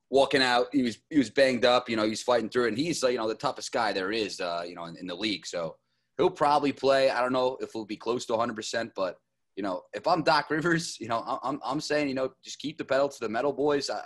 walking 0.10 0.41
out, 0.41 0.70
he 0.72 0.82
was 0.82 0.97
he 1.12 1.20
was 1.20 1.30
banged 1.30 1.66
up. 1.66 1.88
You 1.88 1.97
know, 1.97 2.07
he's 2.07 2.24
fighting 2.24 2.49
through 2.49 2.66
it, 2.66 2.70
and 2.70 2.80
he's 2.80 3.03
you 3.03 3.18
know 3.18 3.28
the 3.28 3.36
toughest 3.36 3.72
guy 3.72 3.93
there 3.93 4.12
is, 4.12 4.41
uh, 4.41 4.64
you 4.68 4.74
know, 4.74 4.86
in, 4.86 4.97
in 4.97 5.05
the 5.05 5.14
league. 5.14 5.45
So 5.45 5.76
he'll 6.18 6.32
probably 6.32 6.72
play. 6.72 7.12
I 7.12 7.22
don't 7.22 7.32
know 7.32 7.60
if 7.62 7.74
he'll 7.74 7.86
be 7.86 7.95
close 7.95 8.26
to 8.26 8.34
100, 8.34 8.55
percent 8.55 8.91
but 8.95 9.18
you 9.55 9.62
know, 9.62 9.84
if 9.93 10.07
I'm 10.07 10.24
Doc 10.24 10.49
Rivers, 10.49 10.97
you 10.99 11.10
know, 11.10 11.39
I'm 11.43 11.60
I'm 11.64 11.80
saying, 11.80 12.07
you 12.07 12.16
know, 12.16 12.32
just 12.43 12.57
keep 12.57 12.80
the 12.80 12.86
pedal 12.86 13.07
to 13.10 13.20
the 13.20 13.30
metal, 13.30 13.53
boys. 13.53 13.88
I 13.91 14.01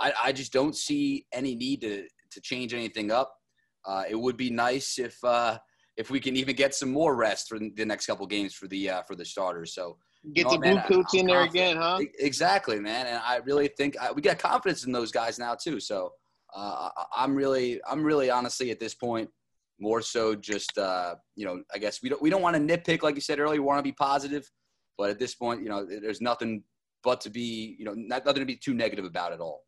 I, 0.00 0.12
I 0.20 0.32
just 0.32 0.52
don't 0.52 0.74
see 0.74 1.26
any 1.32 1.54
need 1.54 1.82
to 1.82 2.08
to 2.28 2.40
change 2.40 2.74
anything 2.74 3.12
up. 3.12 3.36
Uh, 3.84 4.02
it 4.10 4.16
would 4.16 4.36
be 4.36 4.50
nice 4.50 4.98
if 4.98 5.22
uh, 5.22 5.58
if 5.96 6.10
we 6.10 6.20
can 6.20 6.36
even 6.36 6.54
get 6.54 6.74
some 6.74 6.90
more 6.90 7.14
rest 7.14 7.48
for 7.48 7.58
the 7.58 7.84
next 7.84 8.06
couple 8.06 8.26
games 8.26 8.54
for 8.54 8.68
the 8.68 8.90
uh, 8.90 9.02
for 9.02 9.14
the 9.14 9.24
starters. 9.24 9.74
So 9.74 9.96
Get 10.34 10.38
you 10.38 10.44
know, 10.44 10.50
the 10.50 10.58
blue 10.58 10.74
man, 10.74 10.88
coats 10.88 11.14
I'm 11.14 11.20
in 11.20 11.26
there 11.26 11.42
again, 11.42 11.76
huh? 11.76 12.00
Exactly, 12.18 12.80
man. 12.80 13.06
And 13.06 13.18
I 13.24 13.36
really 13.44 13.68
think 13.68 13.96
I, 14.00 14.10
we 14.10 14.22
got 14.22 14.38
confidence 14.38 14.84
in 14.84 14.90
those 14.90 15.12
guys 15.12 15.38
now 15.38 15.54
too. 15.54 15.78
So 15.78 16.12
uh, 16.54 16.90
I'm 17.14 17.34
really, 17.34 17.80
I'm 17.88 18.02
really 18.02 18.28
honestly 18.28 18.70
at 18.70 18.80
this 18.80 18.94
point 18.94 19.30
more 19.78 20.00
so 20.00 20.34
just 20.34 20.78
uh, 20.78 21.14
you 21.34 21.44
know 21.44 21.62
I 21.74 21.78
guess 21.78 22.02
we 22.02 22.08
don't 22.08 22.20
we 22.20 22.30
don't 22.30 22.42
want 22.42 22.56
to 22.56 22.62
nitpick 22.62 23.02
like 23.02 23.14
you 23.14 23.20
said 23.20 23.38
earlier. 23.38 23.60
We 23.60 23.66
want 23.66 23.78
to 23.78 23.82
be 23.82 23.92
positive, 23.92 24.50
but 24.98 25.10
at 25.10 25.18
this 25.18 25.34
point, 25.34 25.62
you 25.62 25.68
know, 25.68 25.86
there's 25.86 26.20
nothing 26.20 26.62
but 27.04 27.20
to 27.22 27.30
be 27.30 27.76
you 27.78 27.84
know 27.84 27.94
not, 27.94 28.24
nothing 28.24 28.40
to 28.40 28.46
be 28.46 28.56
too 28.56 28.74
negative 28.74 29.04
about 29.04 29.32
at 29.32 29.40
all. 29.40 29.62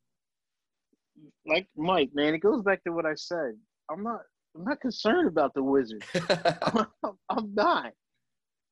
Like 1.46 1.68
Mike, 1.76 2.10
man, 2.14 2.34
it 2.34 2.38
goes 2.38 2.62
back 2.62 2.82
to 2.84 2.92
what 2.92 3.06
I 3.06 3.14
said. 3.14 3.52
I'm 3.90 4.02
not 4.02 4.20
I'm 4.58 4.64
not 4.64 4.80
concerned 4.80 5.28
about 5.28 5.54
the 5.54 5.62
Wizards. 5.62 6.04
I'm, 6.64 6.86
I'm 7.30 7.54
not. 7.54 7.92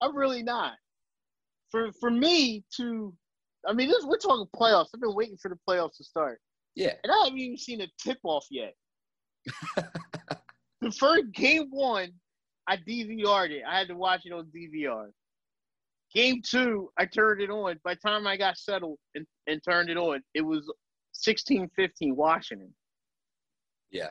I'm 0.02 0.16
really 0.16 0.42
not. 0.42 0.72
For 1.70 1.92
for 2.00 2.10
me 2.10 2.64
to, 2.76 3.14
I 3.66 3.72
mean, 3.72 3.88
this 3.88 4.04
we're 4.04 4.18
talking 4.18 4.46
playoffs. 4.54 4.88
I've 4.94 5.00
been 5.00 5.14
waiting 5.14 5.36
for 5.40 5.48
the 5.48 5.58
playoffs 5.68 5.96
to 5.98 6.04
start, 6.04 6.40
Yeah. 6.74 6.92
and 7.04 7.12
I 7.12 7.24
haven't 7.24 7.38
even 7.38 7.56
seen 7.56 7.80
a 7.82 7.86
tip 8.02 8.18
off 8.24 8.46
yet. 8.50 8.74
the 10.80 10.90
first 10.90 11.30
game 11.32 11.68
one, 11.70 12.10
I 12.68 12.76
DVR'd 12.76 13.52
it. 13.52 13.62
I 13.66 13.78
had 13.78 13.88
to 13.88 13.94
watch 13.94 14.22
it 14.24 14.32
on 14.32 14.46
DVR. 14.56 15.10
Game 16.14 16.40
two, 16.44 16.90
I 16.98 17.06
turned 17.06 17.42
it 17.42 17.50
on. 17.50 17.78
By 17.84 17.94
the 17.94 18.00
time 18.00 18.26
I 18.26 18.36
got 18.36 18.56
settled 18.56 18.98
and, 19.14 19.26
and 19.46 19.60
turned 19.62 19.90
it 19.90 19.96
on, 19.96 20.20
it 20.34 20.40
was 20.40 20.70
16-15 21.28 21.68
Washington. 22.14 22.72
Yeah. 23.90 24.10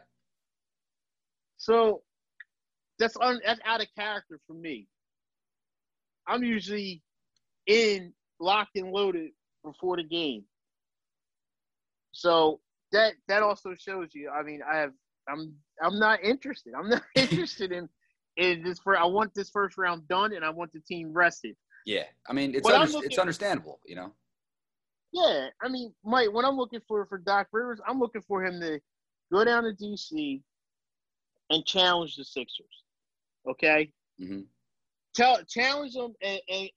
So 1.58 2.02
that's 3.00 3.18
un, 3.20 3.40
that's 3.46 3.60
out 3.66 3.82
of 3.82 3.88
character 3.98 4.40
for 4.48 4.54
me. 4.54 4.88
I'm 6.28 6.44
usually 6.44 7.02
in 7.68 8.14
locked 8.40 8.76
and 8.78 8.92
loaded 8.92 9.32
before 9.64 9.98
the 9.98 10.04
game. 10.04 10.44
So 12.12 12.60
that 12.92 13.14
that 13.28 13.44
also 13.44 13.76
shows 13.76 14.10
you. 14.14 14.30
I 14.30 14.44
mean, 14.44 14.62
I 14.70 14.78
have 14.78 14.94
I'm 15.30 15.54
I'm 15.82 16.00
not 16.00 16.24
interested. 16.24 16.74
I'm 16.74 16.90
not 16.90 17.04
interested 17.16 17.72
in 17.72 17.90
in 18.38 18.64
this 18.64 18.80
for 18.80 18.98
I 18.98 19.06
want 19.06 19.34
this 19.34 19.50
first 19.50 19.78
round 19.78 20.08
done 20.08 20.34
and 20.34 20.44
I 20.44 20.50
want 20.50 20.72
the 20.74 20.80
team 20.82 21.14
rested. 21.14 21.56
Yeah. 21.86 22.04
I 22.28 22.34
mean, 22.34 22.56
it's 22.56 22.68
under, 22.68 22.92
looking- 22.92 23.12
it's 23.12 23.20
understandable, 23.20 23.80
you 23.86 23.96
know. 23.96 24.12
Yeah, 25.12 25.48
I 25.62 25.70
mean, 25.70 25.94
Mike, 26.04 26.34
when 26.34 26.44
I'm 26.44 26.58
looking 26.58 26.82
for 26.90 27.06
for 27.06 27.18
Doc 27.18 27.48
Rivers, 27.54 27.80
I'm 27.88 28.00
looking 28.00 28.22
for 28.22 28.44
him 28.44 28.60
to 28.60 28.82
go 29.32 29.46
down 29.46 29.64
to 29.64 29.72
DC 29.72 30.42
and 31.50 31.66
challenge 31.66 32.16
the 32.16 32.26
Sixers. 32.26 32.84
Okay, 33.48 33.92
hmm 34.20 34.42
Tell, 35.16 35.42
challenge 35.46 35.94
them 35.94 36.14
and 36.22 36.42
and, 36.50 36.70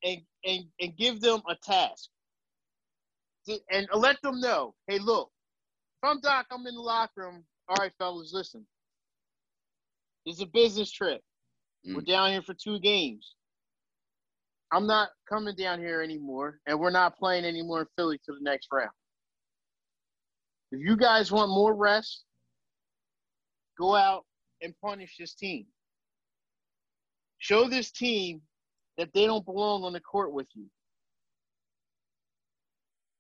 and 0.45 0.65
and 0.81 0.97
give 0.97 1.21
them 1.21 1.41
a 1.49 1.57
task, 1.57 2.09
and 3.71 3.89
let 3.95 4.21
them 4.23 4.41
know, 4.41 4.75
hey, 4.87 4.99
look, 5.01 5.31
if 6.03 6.09
I'm 6.09 6.21
Doc, 6.21 6.47
I'm 6.53 6.67
in 6.67 6.75
the 6.75 6.81
locker 6.81 7.23
room. 7.23 7.45
All 7.69 7.77
right, 7.81 7.93
fellas, 7.99 8.33
listen. 8.33 8.65
It's 10.25 10.41
a 10.41 10.47
business 10.47 10.93
trip. 10.93 11.21
We're 11.85 12.03
down 12.03 12.31
here 12.31 12.43
for 12.43 12.55
two 12.55 12.79
games. 12.79 13.35
I'm 14.71 14.87
not 14.87 15.09
coming 15.29 15.57
down 15.57 15.81
here 15.81 16.03
anymore, 16.03 16.61
and 16.67 16.79
we're 16.79 16.91
not 16.91 17.17
playing 17.17 17.45
anymore 17.45 17.81
in 17.81 17.87
Philly 17.97 18.19
to 18.27 18.33
the 18.33 18.41
next 18.43 18.69
round. 18.71 18.91
If 20.71 20.81
you 20.81 20.97
guys 20.97 21.33
want 21.33 21.51
more 21.51 21.75
rest, 21.75 22.25
go 23.79 23.95
out 23.95 24.25
and 24.63 24.75
punish 24.85 25.17
this 25.19 25.35
team. 25.35 25.67
Show 27.39 27.69
this 27.69 27.91
team 27.91 28.41
that 28.97 29.11
they 29.15 29.27
don't 29.27 29.45
belong 29.45 29.85
on 29.85 29.93
the 29.93 30.01
court 30.01 30.33
with 30.33 30.49
you. 30.55 30.67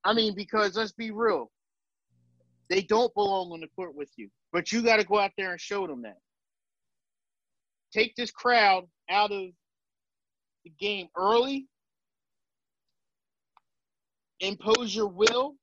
I 0.04 0.12
mean, 0.12 0.34
because 0.34 0.76
let's 0.76 0.92
be 0.92 1.10
real, 1.10 1.50
they 2.70 2.82
don't 2.82 3.12
belong 3.14 3.52
on 3.52 3.60
the 3.60 3.68
court 3.76 3.94
with 3.94 4.10
you, 4.16 4.28
but 4.52 4.72
you 4.72 4.82
got 4.82 4.96
to 4.96 5.04
go 5.04 5.18
out 5.18 5.32
there 5.36 5.52
and 5.52 5.60
show 5.60 5.86
them 5.86 6.02
that. 6.02 6.18
Take 7.92 8.14
this 8.16 8.30
crowd 8.30 8.84
out 9.10 9.32
of 9.32 9.48
the 10.64 10.72
game 10.78 11.08
early 11.16 11.68
impose 14.40 14.94
your 14.94 15.08
will. 15.08 15.56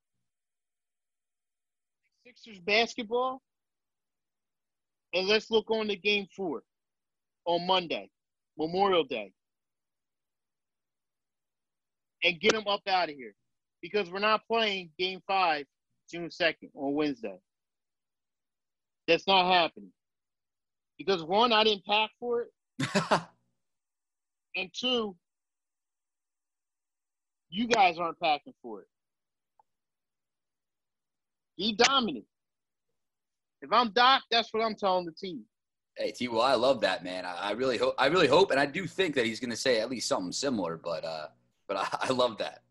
Sixers 2.26 2.60
basketball. 2.60 3.42
And 5.16 5.28
let's 5.28 5.50
look 5.50 5.72
on 5.72 5.88
to 5.88 5.96
game 5.96 6.28
four 6.36 6.62
on 7.46 7.66
Monday, 7.66 8.10
Memorial 8.58 9.06
Day. 9.06 9.32
And 12.24 12.40
get 12.40 12.52
them 12.52 12.68
up 12.68 12.82
out 12.88 13.10
of 13.10 13.16
here. 13.16 13.34
Because 13.82 14.12
we're 14.12 14.20
not 14.20 14.46
playing 14.46 14.90
game 15.00 15.22
five 15.26 15.66
June 16.12 16.28
2nd 16.28 16.70
on 16.76 16.94
Wednesday. 16.94 17.38
That's 19.08 19.26
not 19.26 19.52
happening. 19.52 19.92
Because 20.98 21.24
one, 21.24 21.54
I 21.54 21.64
didn't 21.64 21.86
pack 21.86 22.10
for 22.20 22.42
it. 22.42 22.90
and 24.56 24.70
two, 24.74 25.16
you 27.50 27.68
guys 27.68 27.98
aren't 27.98 28.20
packing 28.20 28.54
for 28.62 28.82
it. 28.82 28.88
Be 31.58 31.74
dominant. 31.74 32.26
If 33.62 33.72
I'm 33.72 33.92
Doc, 33.92 34.24
that's 34.30 34.54
what 34.54 34.64
I'm 34.64 34.76
telling 34.76 35.06
the 35.06 35.12
team. 35.12 35.42
Hey 35.98 36.12
T. 36.12 36.28
Will, 36.28 36.42
I 36.42 36.56
love 36.56 36.82
that 36.82 37.04
man. 37.04 37.26
I, 37.26 37.36
I 37.36 37.52
really 37.52 37.78
hope, 37.78 37.96
I 37.98 38.08
really 38.08 38.28
hope, 38.28 38.52
and 38.52 38.60
I 38.60 38.66
do 38.66 38.86
think 38.86 39.16
that 39.16 39.26
he's 39.26 39.40
going 39.40 39.52
to 39.52 39.56
say 39.56 39.80
at 39.80 39.90
least 39.90 40.08
something 40.08 40.32
similar. 40.32 40.78
But, 40.78 41.06
uh, 41.06 41.28
but 41.68 41.78
I, 41.78 41.88
I 42.10 42.12
love 42.12 42.38
that. 42.40 42.62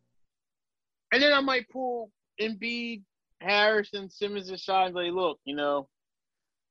And 1.12 1.22
then 1.22 1.32
I 1.32 1.40
might 1.40 1.68
pull 1.70 2.10
Embiid, 2.40 3.02
Harrison, 3.40 4.10
Simmons, 4.10 4.50
and 4.50 4.60
Sean. 4.60 4.92
Like, 4.92 5.12
look, 5.12 5.38
you 5.44 5.54
know, 5.54 5.88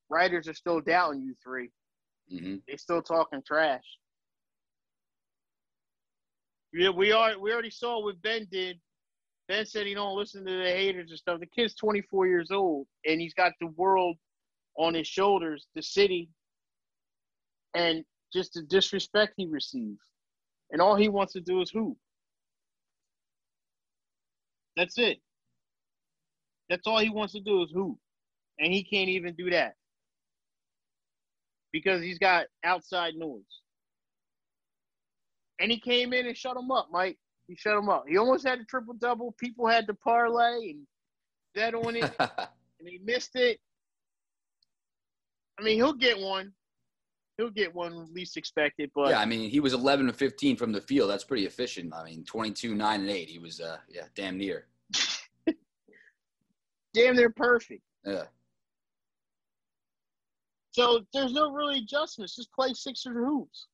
writers 0.09 0.47
are 0.47 0.53
still 0.53 0.81
doubting 0.81 1.21
you 1.21 1.35
3 1.43 1.69
Mm-hmm. 2.31 2.55
They're 2.67 2.77
still 2.77 3.01
talking 3.01 3.41
trash. 3.45 3.83
Yeah, 6.71 6.89
we 6.89 7.11
are. 7.11 7.37
We 7.37 7.51
already 7.51 7.69
saw 7.69 8.03
what 8.03 8.21
Ben 8.21 8.47
did. 8.51 8.79
Ben 9.53 9.67
said 9.67 9.85
he 9.85 9.93
don't 9.93 10.17
listen 10.17 10.43
to 10.43 10.51
the 10.51 10.63
haters 10.63 11.11
and 11.11 11.19
stuff. 11.19 11.39
The 11.39 11.45
kid's 11.45 11.75
24 11.75 12.25
years 12.25 12.49
old, 12.49 12.87
and 13.05 13.21
he's 13.21 13.35
got 13.35 13.51
the 13.61 13.67
world 13.67 14.17
on 14.79 14.95
his 14.95 15.05
shoulders, 15.05 15.67
the 15.75 15.83
city, 15.83 16.27
and 17.75 18.03
just 18.33 18.55
the 18.55 18.63
disrespect 18.63 19.33
he 19.37 19.45
receives. 19.45 19.99
And 20.71 20.81
all 20.81 20.95
he 20.95 21.07
wants 21.07 21.33
to 21.33 21.39
do 21.39 21.61
is 21.61 21.69
hoop. 21.69 21.95
That's 24.75 24.97
it. 24.97 25.19
That's 26.67 26.87
all 26.87 26.97
he 26.97 27.11
wants 27.11 27.33
to 27.33 27.39
do 27.39 27.61
is 27.61 27.69
hoop. 27.71 27.97
And 28.57 28.73
he 28.73 28.83
can't 28.83 29.09
even 29.09 29.35
do 29.35 29.51
that. 29.51 29.75
Because 31.71 32.01
he's 32.01 32.17
got 32.17 32.47
outside 32.63 33.13
noise. 33.13 33.43
And 35.59 35.69
he 35.69 35.79
came 35.79 36.11
in 36.11 36.25
and 36.25 36.35
shut 36.35 36.57
him 36.57 36.71
up, 36.71 36.87
Mike. 36.91 37.19
He 37.47 37.55
shut 37.55 37.77
him 37.77 37.89
up. 37.89 38.05
He 38.07 38.17
almost 38.17 38.47
had 38.47 38.59
a 38.59 38.63
triple 38.65 38.93
double. 38.93 39.33
People 39.33 39.67
had 39.67 39.87
to 39.87 39.93
parlay 39.93 40.71
and 40.71 40.87
bet 41.53 41.75
on 41.75 41.95
it, 41.95 42.11
and 42.19 42.87
he 42.87 42.99
missed 43.03 43.35
it. 43.35 43.59
I 45.59 45.63
mean, 45.63 45.75
he'll 45.75 45.93
get 45.93 46.19
one. 46.19 46.53
He'll 47.37 47.49
get 47.49 47.73
one 47.73 48.13
least 48.13 48.37
expected, 48.37 48.91
but 48.93 49.09
yeah, 49.09 49.19
I 49.19 49.25
mean, 49.25 49.49
he 49.49 49.59
was 49.59 49.73
11 49.73 50.05
to 50.05 50.13
15 50.13 50.55
from 50.55 50.71
the 50.71 50.81
field. 50.81 51.09
That's 51.09 51.23
pretty 51.23 51.47
efficient. 51.47 51.91
I 51.93 52.03
mean, 52.03 52.23
22, 52.25 52.75
9, 52.75 52.99
and 53.01 53.09
8. 53.09 53.27
He 53.27 53.39
was, 53.39 53.59
uh, 53.59 53.77
yeah, 53.89 54.03
damn 54.13 54.37
near. 54.37 54.67
damn 56.93 57.15
near 57.15 57.31
perfect. 57.31 57.81
Yeah. 58.05 58.25
So 60.73 61.01
there's 61.11 61.33
no 61.33 61.51
really 61.51 61.79
adjustments. 61.79 62.35
Just 62.35 62.51
play 62.51 62.73
Sixers 62.73 63.15
hoops. 63.15 63.67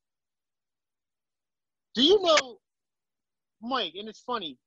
Do 1.94 2.02
you 2.02 2.20
know, 2.22 2.58
Mike? 3.62 3.94
And 3.98 4.08
it's 4.08 4.20
funny. 4.20 4.58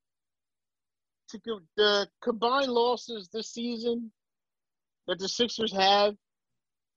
To 1.29 1.39
go, 1.39 1.59
the 1.77 2.07
combined 2.21 2.71
losses 2.71 3.29
this 3.33 3.51
season 3.51 4.11
that 5.07 5.19
the 5.19 5.27
Sixers 5.27 5.73
have 5.73 6.15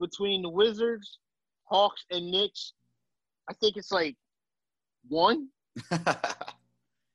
between 0.00 0.42
the 0.42 0.48
Wizards, 0.48 1.18
Hawks, 1.64 2.04
and 2.10 2.30
Knicks, 2.30 2.74
I 3.48 3.54
think 3.54 3.76
it's 3.76 3.92
like 3.92 4.16
one. 5.08 5.48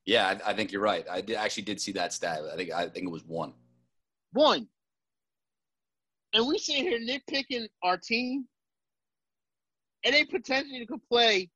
yeah, 0.06 0.28
I, 0.46 0.52
I, 0.52 0.54
think 0.54 0.72
you're 0.72 0.82
right. 0.82 1.06
I 1.10 1.22
did, 1.22 1.36
actually 1.36 1.64
did 1.64 1.82
see 1.82 1.92
that 1.94 2.14
stat. 2.14 2.42
I 2.52 2.56
think 2.56 2.72
I 2.72 2.88
think 2.88 3.08
it 3.08 3.12
was 3.12 3.26
one. 3.26 3.54
One. 4.34 4.68
And 6.34 6.48
we 6.48 6.58
sit 6.58 6.78
here 6.78 7.00
nitpicking 7.00 7.68
our 7.84 7.98
team, 7.98 8.46
and 10.06 10.14
they 10.14 10.24
potentially 10.24 10.86
could 10.86 11.06
play, 11.10 11.50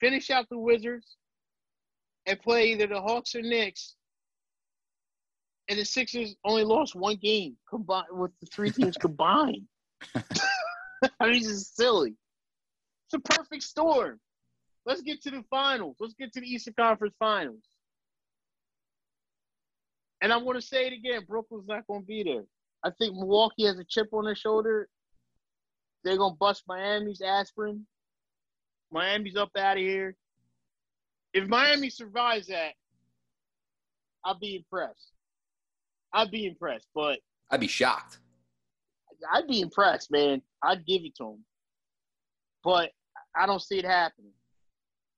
finish 0.00 0.30
out 0.30 0.46
the 0.50 0.58
Wizards, 0.58 1.16
and 2.26 2.40
play 2.40 2.72
either 2.72 2.86
the 2.86 3.00
Hawks 3.00 3.34
or 3.34 3.42
Knicks. 3.42 3.96
And 5.68 5.78
the 5.78 5.84
Sixers 5.84 6.36
only 6.44 6.64
lost 6.64 6.94
one 6.94 7.16
game 7.16 7.56
combined 7.68 8.06
with 8.10 8.32
the 8.40 8.46
three 8.46 8.70
teams 8.72 8.96
combined. 8.96 9.66
I 10.14 11.26
mean, 11.26 11.42
this 11.42 11.46
is 11.46 11.72
silly. 11.74 12.14
It's 13.06 13.14
a 13.14 13.18
perfect 13.18 13.62
storm. 13.62 14.20
Let's 14.86 15.02
get 15.02 15.22
to 15.22 15.30
the 15.30 15.44
finals. 15.48 15.96
Let's 16.00 16.14
get 16.14 16.32
to 16.34 16.40
the 16.40 16.46
Eastern 16.46 16.74
Conference 16.78 17.14
Finals. 17.18 17.62
And 20.20 20.32
I 20.32 20.36
want 20.36 20.60
to 20.60 20.66
say 20.66 20.86
it 20.86 20.92
again 20.92 21.22
Brooklyn's 21.28 21.66
not 21.66 21.86
going 21.86 22.00
to 22.00 22.06
be 22.06 22.22
there. 22.22 22.44
I 22.82 22.90
think 22.98 23.14
Milwaukee 23.14 23.64
has 23.64 23.78
a 23.78 23.84
chip 23.84 24.08
on 24.12 24.24
their 24.24 24.34
shoulder. 24.34 24.88
They're 26.02 26.18
going 26.18 26.34
to 26.34 26.38
bust 26.38 26.64
Miami's 26.68 27.22
aspirin. 27.22 27.86
Miami's 28.92 29.36
up 29.36 29.50
out 29.56 29.78
of 29.78 29.82
here. 29.82 30.16
If 31.34 31.48
Miami 31.48 31.90
survives 31.90 32.46
that, 32.46 32.74
I'll 34.24 34.38
be 34.38 34.56
impressed. 34.56 35.12
I'd 36.12 36.30
be 36.30 36.46
impressed, 36.46 36.86
but 36.94 37.18
I'd 37.50 37.60
be 37.60 37.66
shocked. 37.66 38.20
I'd 39.32 39.48
be 39.48 39.60
impressed, 39.60 40.12
man. 40.12 40.40
I'd 40.62 40.86
give 40.86 41.02
it 41.04 41.16
to 41.16 41.24
them, 41.24 41.44
but 42.62 42.90
I 43.34 43.46
don't 43.46 43.60
see 43.60 43.78
it 43.78 43.84
happening. 43.84 44.30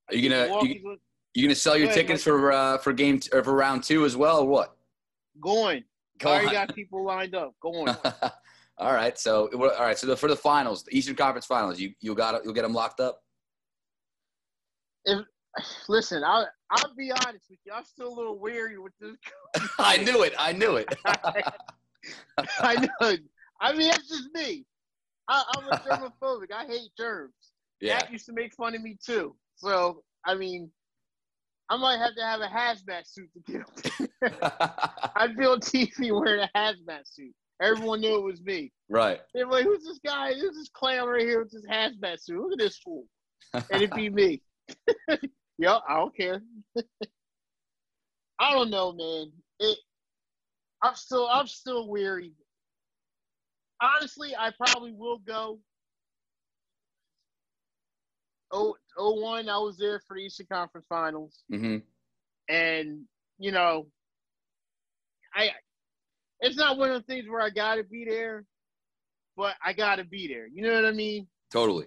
Are 0.09 0.17
you 0.17 0.31
gonna 0.31 0.65
you, 0.65 0.99
you 1.35 1.47
gonna 1.47 1.55
sell 1.55 1.77
your 1.77 1.93
tickets 1.93 2.23
for 2.23 2.51
uh, 2.51 2.79
for 2.79 2.95
game 2.95 3.21
t- 3.21 3.31
or 3.33 3.45
for 3.45 3.55
round 3.55 3.85
two 3.85 4.07
as 4.07 4.17
well, 4.17 4.41
or 4.41 4.47
what? 4.47 4.77
Going. 5.41 5.85
Go 6.19 6.31
I 6.31 6.33
already 6.37 6.53
got 6.53 6.75
people 6.75 7.05
lined 7.05 7.35
up. 7.35 7.55
Going. 7.61 7.95
all 8.79 8.95
right. 8.95 9.19
So 9.19 9.51
all 9.53 9.85
right. 9.85 9.99
So 9.99 10.07
the, 10.07 10.17
for 10.17 10.29
the 10.29 10.37
finals, 10.37 10.83
the 10.83 10.97
Eastern 10.97 11.15
Conference 11.15 11.45
Finals, 11.45 11.79
you 11.79 11.93
you 12.01 12.15
got 12.15 12.43
you'll 12.43 12.55
get 12.55 12.63
them 12.63 12.73
locked 12.73 13.01
up. 13.01 13.21
If 15.05 15.27
listen, 15.89 16.23
I'll 16.25 16.49
I'll 16.71 16.95
be 16.97 17.11
honest 17.11 17.47
with 17.51 17.59
you. 17.65 17.73
I'm 17.75 17.85
still 17.85 18.09
a 18.09 18.17
little 18.17 18.39
weary 18.39 18.79
with 18.79 18.93
this. 19.01 19.17
I 19.79 19.99
knew 19.99 20.23
it. 20.23 20.35
I 20.39 20.53
knew 20.53 20.77
it. 20.77 20.95
I 22.61 22.75
know. 22.75 23.17
I 23.61 23.73
mean, 23.73 23.91
that's 23.91 24.09
just 24.09 24.29
me. 24.35 24.65
I, 25.29 25.43
am 25.57 25.69
a 25.69 25.77
germophobic. 25.89 26.53
I 26.55 26.67
hate 26.67 26.91
germs. 26.97 27.33
Yeah. 27.81 27.99
That 27.99 28.13
used 28.13 28.27
to 28.27 28.33
make 28.33 28.55
fun 28.55 28.75
of 28.75 28.83
me 28.83 28.97
too. 29.05 29.35
So 29.57 30.03
I 30.25 30.35
mean, 30.35 30.71
I 31.69 31.77
might 31.77 31.99
have 31.99 32.15
to 32.15 32.23
have 32.23 32.41
a 32.41 32.47
hazmat 32.47 33.07
suit 33.07 33.31
to 33.35 33.53
get 33.53 33.63
up 34.43 35.13
I'd 35.17 35.37
be 35.37 35.45
on 35.45 35.61
TV 35.61 36.13
wearing 36.19 36.43
a 36.43 36.59
hazmat 36.59 37.07
suit. 37.07 37.35
Everyone 37.61 38.01
knew 38.03 38.17
it 38.17 38.23
was 38.23 38.43
me. 38.43 38.71
Right. 38.91 39.21
They're 39.33 39.47
like, 39.47 39.65
"Who's 39.65 39.83
this 39.85 39.99
guy? 40.05 40.35
Who's 40.35 40.57
this 40.57 40.69
clown 40.69 41.09
right 41.09 41.23
here 41.23 41.43
with 41.43 41.53
this 41.53 41.65
hazmat 41.65 42.21
suit? 42.21 42.39
Look 42.39 42.53
at 42.53 42.59
this 42.59 42.79
fool." 42.79 43.07
and 43.55 43.65
it'd 43.71 43.93
be 43.93 44.11
me. 44.11 44.43
Yo, 45.59 45.79
I 45.89 45.97
don't 45.97 46.17
care. 46.17 46.43
I 48.39 48.53
don't 48.53 48.71
know, 48.71 48.93
man. 48.93 49.33
It. 49.61 49.79
I'm 50.83 50.95
still. 50.95 51.27
I'm 51.27 51.47
still 51.47 51.89
weary. 51.89 52.33
Honestly, 53.81 54.35
I 54.39 54.53
probably 54.57 54.93
will 54.93 55.19
go. 55.19 55.61
Oh, 58.53 58.77
oh 58.97 59.21
one, 59.21 59.49
I 59.49 59.59
was 59.59 59.77
there 59.77 60.01
for 60.07 60.17
the 60.17 60.23
Eastern 60.23 60.47
Conference 60.51 60.87
Finals. 60.89 61.43
Mm-hmm. 61.53 61.79
And, 62.49 63.01
you 63.39 63.51
know, 63.51 63.87
I 65.35 65.51
it's 66.41 66.57
not 66.57 66.79
one 66.79 66.91
of 66.91 67.03
the 67.03 67.13
things 67.13 67.29
where 67.29 67.41
I 67.41 67.51
gotta 67.51 67.83
be 67.83 68.05
there, 68.05 68.45
but 69.37 69.55
I 69.65 69.73
gotta 69.73 70.05
be 70.05 70.29
there. 70.29 70.47
You 70.47 70.63
know 70.63 70.75
what 70.75 70.85
I 70.85 70.93
mean? 70.93 71.27
Totally. 71.51 71.87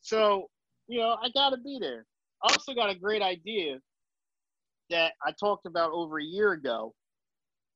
So, 0.00 0.48
you 0.88 0.98
know, 0.98 1.16
I 1.22 1.30
gotta 1.30 1.58
be 1.58 1.78
there. 1.80 2.06
I 2.42 2.52
also 2.52 2.74
got 2.74 2.90
a 2.90 2.94
great 2.94 3.22
idea 3.22 3.78
that 4.90 5.12
I 5.24 5.32
talked 5.38 5.66
about 5.66 5.90
over 5.92 6.18
a 6.18 6.24
year 6.24 6.52
ago, 6.52 6.94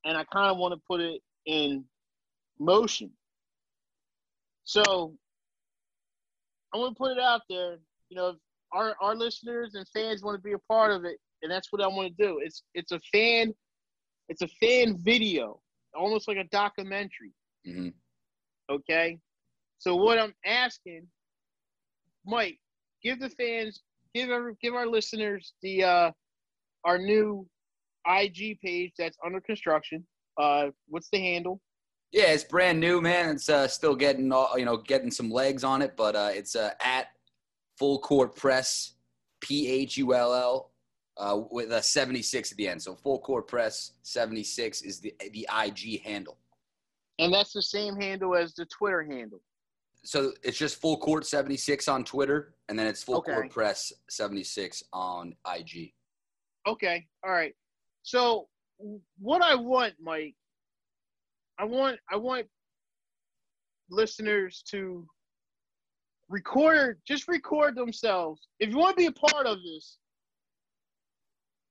and 0.05 0.17
I 0.17 0.25
kind 0.25 0.51
of 0.51 0.59
want 0.59 0.75
to 0.75 0.81
put 0.89 1.01
it 1.01 1.21
in 1.47 1.85
motion. 2.59 3.11
So 4.65 5.15
I 6.73 6.79
want 6.79 6.95
to 6.95 6.99
put 6.99 7.13
it 7.13 7.19
out 7.19 7.43
there. 7.49 7.79
You 8.09 8.17
know, 8.17 8.35
our 8.73 8.95
our 9.01 9.15
listeners 9.15 9.75
and 9.75 9.87
fans 9.89 10.23
want 10.23 10.37
to 10.37 10.43
be 10.43 10.53
a 10.53 10.59
part 10.73 10.93
of 10.93 11.05
it, 11.05 11.19
and 11.43 11.51
that's 11.51 11.73
what 11.73 11.83
I 11.83 11.89
want 11.89 12.17
to 12.17 12.23
do. 12.23 12.41
It's 12.43 12.63
it's 12.75 12.93
a 12.93 13.01
fan, 13.13 13.53
it's 14.29 14.43
a 14.43 14.49
fan 14.61 14.99
video, 14.99 15.61
almost 15.95 16.29
like 16.29 16.37
a 16.37 16.45
documentary. 16.45 17.33
Mm-hmm. 17.67 17.89
Okay, 18.71 19.19
so 19.79 19.97
what 19.97 20.19
I'm 20.19 20.35
asking, 20.47 21.09
Mike, 22.25 22.59
give 23.03 23.19
the 23.19 23.31
fans, 23.31 23.81
give 24.15 24.31
our 24.31 24.53
give 24.63 24.75
our 24.75 24.87
listeners 24.87 25.55
the 25.63 25.85
uh, 25.85 26.11
our 26.85 26.99
new 26.99 27.47
IG 28.07 28.59
page 28.61 28.93
that's 28.99 29.17
under 29.25 29.41
construction. 29.41 30.07
Uh, 30.39 30.69
what's 30.89 31.09
the 31.13 31.19
handle? 31.19 31.61
Yeah, 32.13 32.33
it's 32.33 32.45
brand 32.45 32.81
new, 32.81 33.01
man. 33.01 33.29
It's 33.31 33.49
uh, 33.49 33.69
still 33.69 33.95
getting 33.95 34.33
all, 34.33 34.59
you 34.59 34.65
know 34.65 34.79
getting 34.79 35.11
some 35.11 35.31
legs 35.31 35.65
on 35.65 35.83
it, 35.83 35.95
but 35.97 36.17
uh, 36.17 36.31
it's 36.33 36.57
uh, 36.57 36.71
at 36.81 37.09
Phull 37.79 38.01
Court 38.01 38.35
Press, 38.35 38.95
P 39.41 39.69
H 39.69 39.97
U 39.99 40.15
L 40.15 40.35
L, 40.35 40.71
uh, 41.17 41.41
with 41.51 41.73
a 41.73 41.83
76 41.83 42.51
at 42.51 42.59
the 42.59 42.69
end. 42.69 42.83
So 42.83 42.95
Phull 42.95 43.21
Court 43.21 43.47
Press 43.47 43.93
76 44.03 44.83
is 44.83 45.01
the 45.01 45.15
the 45.33 45.49
IG 45.65 46.03
handle. 46.03 46.37
And 47.19 47.33
that's 47.33 47.53
the 47.53 47.63
same 47.63 48.01
handle 48.01 48.35
as 48.35 48.55
the 48.55 48.65
Twitter 48.67 49.03
handle. 49.03 49.43
So 50.05 50.33
it's 50.43 50.57
just 50.57 50.81
Phull 50.81 50.99
Court 50.99 51.27
76 51.27 51.87
on 51.89 52.05
Twitter, 52.05 52.55
and 52.69 52.79
then 52.79 52.87
it's 52.87 53.05
Phull 53.05 53.17
Okay. 53.17 53.33
Court 53.33 53.51
Press 53.51 53.93
76 54.09 54.83
on 54.93 55.35
IG. 55.55 55.93
Okay, 56.67 57.07
all 57.25 57.33
right. 57.33 57.55
So 58.03 58.49
what 59.19 59.43
I 59.43 59.55
want, 59.55 59.95
Mike, 60.01 60.35
I 61.59 61.65
want 61.65 61.99
I 62.11 62.17
want 62.17 62.47
listeners 63.91 64.63
to 64.71 65.07
record 66.31 67.01
just 67.07 67.29
record 67.29 67.77
themselves. 67.77 68.41
If 68.59 68.71
you 68.71 68.79
want 68.79 68.97
to 68.97 69.03
be 69.03 69.07
a 69.07 69.13
part 69.13 69.47
of 69.47 69.59
this, 69.63 69.99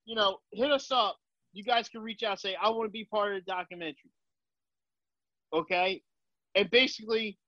you 0.06 0.16
know, 0.16 0.38
hit 0.52 0.72
us 0.72 0.92
up. 0.92 1.18
You 1.54 1.64
guys 1.64 1.90
can 1.90 2.02
reach 2.02 2.22
out 2.22 2.40
say 2.40 2.56
I 2.62 2.70
want 2.70 2.88
to 2.88 2.92
be 2.92 3.06
part 3.06 3.36
of 3.36 3.44
the 3.44 3.52
documentary. 3.52 4.12
Okay? 5.54 6.04
And 6.56 6.70
basically 6.70 7.40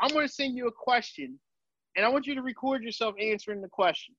I'm 0.00 0.10
going 0.10 0.26
to 0.26 0.32
send 0.32 0.56
you 0.56 0.68
a 0.68 0.72
question 0.72 1.38
and 1.96 2.06
I 2.06 2.08
want 2.08 2.26
you 2.26 2.34
to 2.34 2.42
record 2.42 2.82
yourself 2.82 3.14
answering 3.20 3.60
the 3.60 3.68
question 3.68 4.14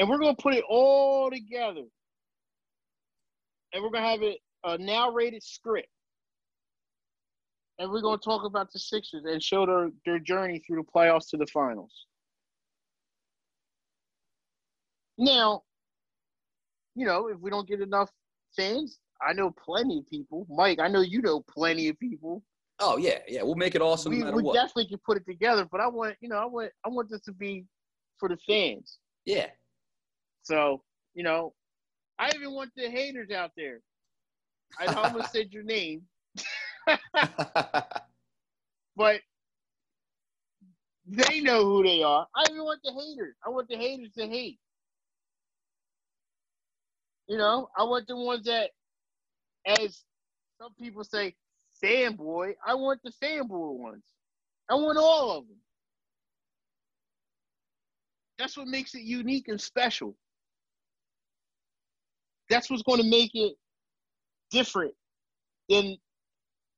and 0.00 0.08
we're 0.08 0.18
going 0.18 0.34
to 0.34 0.42
put 0.42 0.54
it 0.54 0.64
all 0.66 1.30
together. 1.30 1.84
And 3.72 3.82
we're 3.82 3.90
going 3.90 4.02
to 4.02 4.08
have 4.08 4.22
it 4.22 4.38
a 4.64 4.78
narrated 4.78 5.42
script. 5.42 5.88
And 7.78 7.90
we're 7.90 8.00
going 8.00 8.18
to 8.18 8.24
talk 8.24 8.46
about 8.46 8.72
the 8.72 8.78
Sixers 8.78 9.24
and 9.26 9.42
show 9.42 9.66
their, 9.66 9.90
their 10.06 10.18
journey 10.18 10.62
through 10.66 10.82
the 10.82 10.90
playoffs 10.90 11.28
to 11.30 11.36
the 11.36 11.46
finals. 11.46 11.92
Now, 15.18 15.64
you 16.94 17.04
know, 17.04 17.28
if 17.28 17.38
we 17.38 17.50
don't 17.50 17.68
get 17.68 17.82
enough 17.82 18.10
fans, 18.56 18.98
I 19.20 19.34
know 19.34 19.50
plenty 19.50 19.98
of 19.98 20.08
people. 20.08 20.46
Mike, 20.48 20.78
I 20.80 20.88
know 20.88 21.02
you 21.02 21.20
know 21.20 21.44
plenty 21.46 21.88
of 21.88 21.98
people. 21.98 22.42
Oh 22.80 22.96
yeah, 22.96 23.18
yeah, 23.28 23.42
we'll 23.42 23.56
make 23.56 23.74
it 23.74 23.82
awesome 23.82 24.10
we 24.10 24.18
no 24.18 24.24
matter 24.24 24.36
we 24.38 24.52
definitely 24.52 24.88
can 24.88 24.98
put 25.04 25.18
it 25.18 25.26
together, 25.26 25.68
but 25.70 25.80
I 25.80 25.86
want, 25.88 26.16
you 26.20 26.28
know, 26.28 26.36
I 26.36 26.46
want 26.46 26.72
I 26.84 26.88
want 26.88 27.10
this 27.10 27.20
to 27.22 27.32
be 27.32 27.66
for 28.18 28.28
the 28.28 28.38
fans. 28.46 28.98
Yeah. 29.26 29.48
So, 30.42 30.82
you 31.14 31.22
know, 31.22 31.52
I 32.18 32.30
even 32.34 32.52
want 32.52 32.70
the 32.76 32.88
haters 32.90 33.30
out 33.30 33.50
there. 33.56 33.80
I 34.78 34.86
almost 34.94 35.30
said 35.32 35.52
your 35.52 35.62
name. 35.62 36.02
but 38.96 39.20
they 41.06 41.40
know 41.40 41.64
who 41.64 41.82
they 41.82 42.02
are. 42.02 42.26
I 42.34 42.44
even 42.50 42.64
want 42.64 42.80
the 42.82 42.92
haters. 42.92 43.34
I 43.44 43.50
want 43.50 43.68
the 43.68 43.76
haters 43.76 44.12
to 44.16 44.26
hate. 44.26 44.58
You 47.28 47.36
know, 47.36 47.68
I 47.76 47.84
want 47.84 48.08
the 48.08 48.16
ones 48.16 48.46
that, 48.46 48.70
as 49.66 50.02
some 50.60 50.74
people 50.80 51.04
say, 51.04 51.34
fanboy. 51.84 52.54
I 52.66 52.74
want 52.74 53.00
the 53.02 53.12
fanboy 53.22 53.78
ones. 53.78 54.04
I 54.70 54.74
want 54.74 54.98
all 54.98 55.38
of 55.38 55.46
them. 55.46 55.56
That's 58.38 58.56
what 58.56 58.68
makes 58.68 58.94
it 58.94 59.02
unique 59.02 59.48
and 59.48 59.60
special. 59.60 60.16
That's 62.48 62.70
what's 62.70 62.82
going 62.82 63.02
to 63.02 63.08
make 63.08 63.32
it 63.34 63.54
different 64.50 64.94
than 65.68 65.96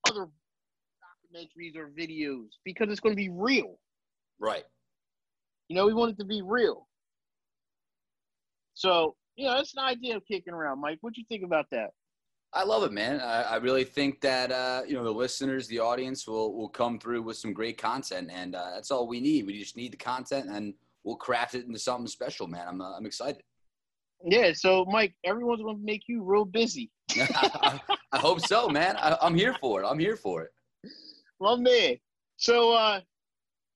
other 0.09 0.27
documentaries 1.35 1.77
or 1.77 1.89
videos 1.89 2.49
because 2.65 2.89
it's 2.91 3.01
going 3.01 3.15
to 3.15 3.17
be 3.17 3.31
real. 3.31 3.79
Right. 4.41 4.65
You 5.69 5.77
know, 5.77 5.87
we 5.87 5.95
want 5.95 6.13
it 6.13 6.19
to 6.19 6.25
be 6.25 6.43
real. 6.43 6.89
So, 8.75 9.15
you 9.37 9.47
know, 9.47 9.55
that's 9.55 9.75
an 9.75 9.85
idea 9.85 10.17
of 10.17 10.25
kicking 10.27 10.53
around, 10.53 10.81
Mike. 10.81 10.99
What 11.01 11.15
do 11.15 11.21
you 11.21 11.27
think 11.29 11.45
about 11.45 11.67
that? 11.71 11.91
I 12.55 12.65
love 12.65 12.83
it, 12.83 12.93
man. 12.93 13.21
I, 13.21 13.43
I 13.43 13.57
really 13.57 13.85
think 13.85 14.21
that 14.21 14.53
uh, 14.53 14.83
you 14.87 14.95
know 14.95 15.05
the 15.05 15.11
listeners, 15.11 15.67
the 15.69 15.79
audience 15.79 16.27
will 16.27 16.55
will 16.55 16.69
come 16.69 16.99
through 16.99 17.23
with 17.23 17.37
some 17.37 17.53
great 17.53 17.79
content, 17.79 18.31
and 18.33 18.55
uh, 18.55 18.73
that's 18.75 18.91
all 18.91 19.07
we 19.07 19.21
need. 19.21 19.47
We 19.47 19.59
just 19.59 19.77
need 19.77 19.93
the 19.93 19.97
content, 19.97 20.51
and 20.51 20.75
we'll 21.05 21.17
craft 21.17 21.55
it 21.55 21.67
into 21.67 21.79
something 21.79 22.07
special, 22.07 22.47
man. 22.47 22.69
I'm 22.69 22.81
uh, 22.81 22.97
I'm 22.97 23.07
excited. 23.07 23.43
Yeah. 24.25 24.53
So, 24.55 24.85
Mike, 24.85 25.15
everyone's 25.25 25.63
going 25.63 25.79
to 25.79 25.85
make 25.85 26.03
you 26.07 26.23
real 26.23 26.45
busy. 26.45 26.91
I 27.19 27.81
hope 28.15 28.41
so, 28.41 28.69
man. 28.69 28.97
I, 28.97 29.17
I'm 29.21 29.35
here 29.35 29.57
for 29.61 29.83
it. 29.83 29.87
I'm 29.87 29.99
here 29.99 30.17
for 30.17 30.43
it. 30.43 30.51
Well, 31.41 31.57
man. 31.57 31.97
So, 32.37 32.73
uh, 32.73 33.01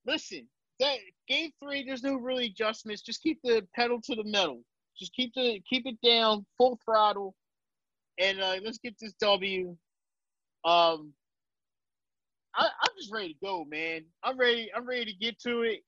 listen, 0.06 0.46
that 0.80 0.98
game 1.28 1.50
three, 1.62 1.84
there's 1.84 2.02
no 2.02 2.14
really 2.14 2.46
adjustments. 2.46 3.02
Just 3.02 3.22
keep 3.22 3.40
the 3.42 3.66
pedal 3.74 4.00
to 4.02 4.14
the 4.14 4.24
metal. 4.24 4.60
Just 4.98 5.14
keep 5.14 5.32
the 5.34 5.60
keep 5.68 5.84
it 5.86 5.98
down, 6.02 6.46
full 6.56 6.78
throttle, 6.84 7.34
and 8.18 8.40
uh, 8.40 8.56
let's 8.64 8.78
get 8.78 8.94
this 9.00 9.12
W. 9.20 9.76
Um, 10.64 11.12
I, 12.54 12.64
I'm 12.64 12.90
just 12.98 13.12
ready 13.12 13.34
to 13.34 13.38
go, 13.42 13.64
man. 13.64 14.04
I'm 14.22 14.38
ready. 14.38 14.70
I'm 14.74 14.86
ready 14.86 15.04
to 15.06 15.12
get 15.18 15.38
to 15.40 15.62
it, 15.62 15.80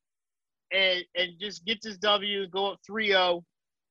and 0.73 1.05
and 1.17 1.33
just 1.41 1.65
get 1.65 1.79
this 1.83 1.97
W 1.99 2.43
and 2.43 2.51
go 2.53 2.73
up 2.73 2.79
3-0. 2.89 3.43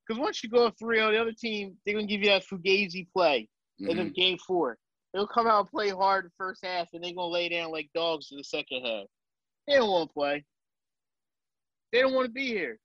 Because 0.08 0.22
once 0.22 0.44
you 0.44 0.50
go 0.50 0.68
up 0.68 0.76
3-0, 0.82 1.12
the 1.12 1.22
other 1.22 1.34
team 1.34 1.76
they're 1.86 1.96
gonna 1.96 2.06
give 2.08 2.22
you 2.22 2.30
that 2.30 2.46
fugazi 2.46 3.08
play 3.12 3.50
in 3.80 3.98
the 3.98 4.04
Mhm. 4.04 4.14
game 4.16 4.38
four. 4.46 4.78
They'll 5.14 5.28
come 5.28 5.48
out 5.48 5.62
and 5.62 5.70
play 5.70 5.90
hard 5.90 6.26
the 6.26 6.32
first 6.38 6.64
half, 6.64 6.88
and 6.94 7.04
they're 7.04 7.14
gonna 7.14 7.32
lay 7.34 7.50
down 7.50 7.72
like 7.72 7.90
dogs 7.94 8.30
in 8.32 8.38
the 8.38 8.44
second 8.44 8.86
half. 8.86 9.08
They 9.68 9.74
don't 9.76 9.90
want 9.90 10.10
to 10.10 10.14
play. 10.14 10.46
They 11.92 12.02
don't 12.02 12.14
want 12.14 12.28
to 12.28 12.32
be 12.32 12.48
here. 12.48 12.80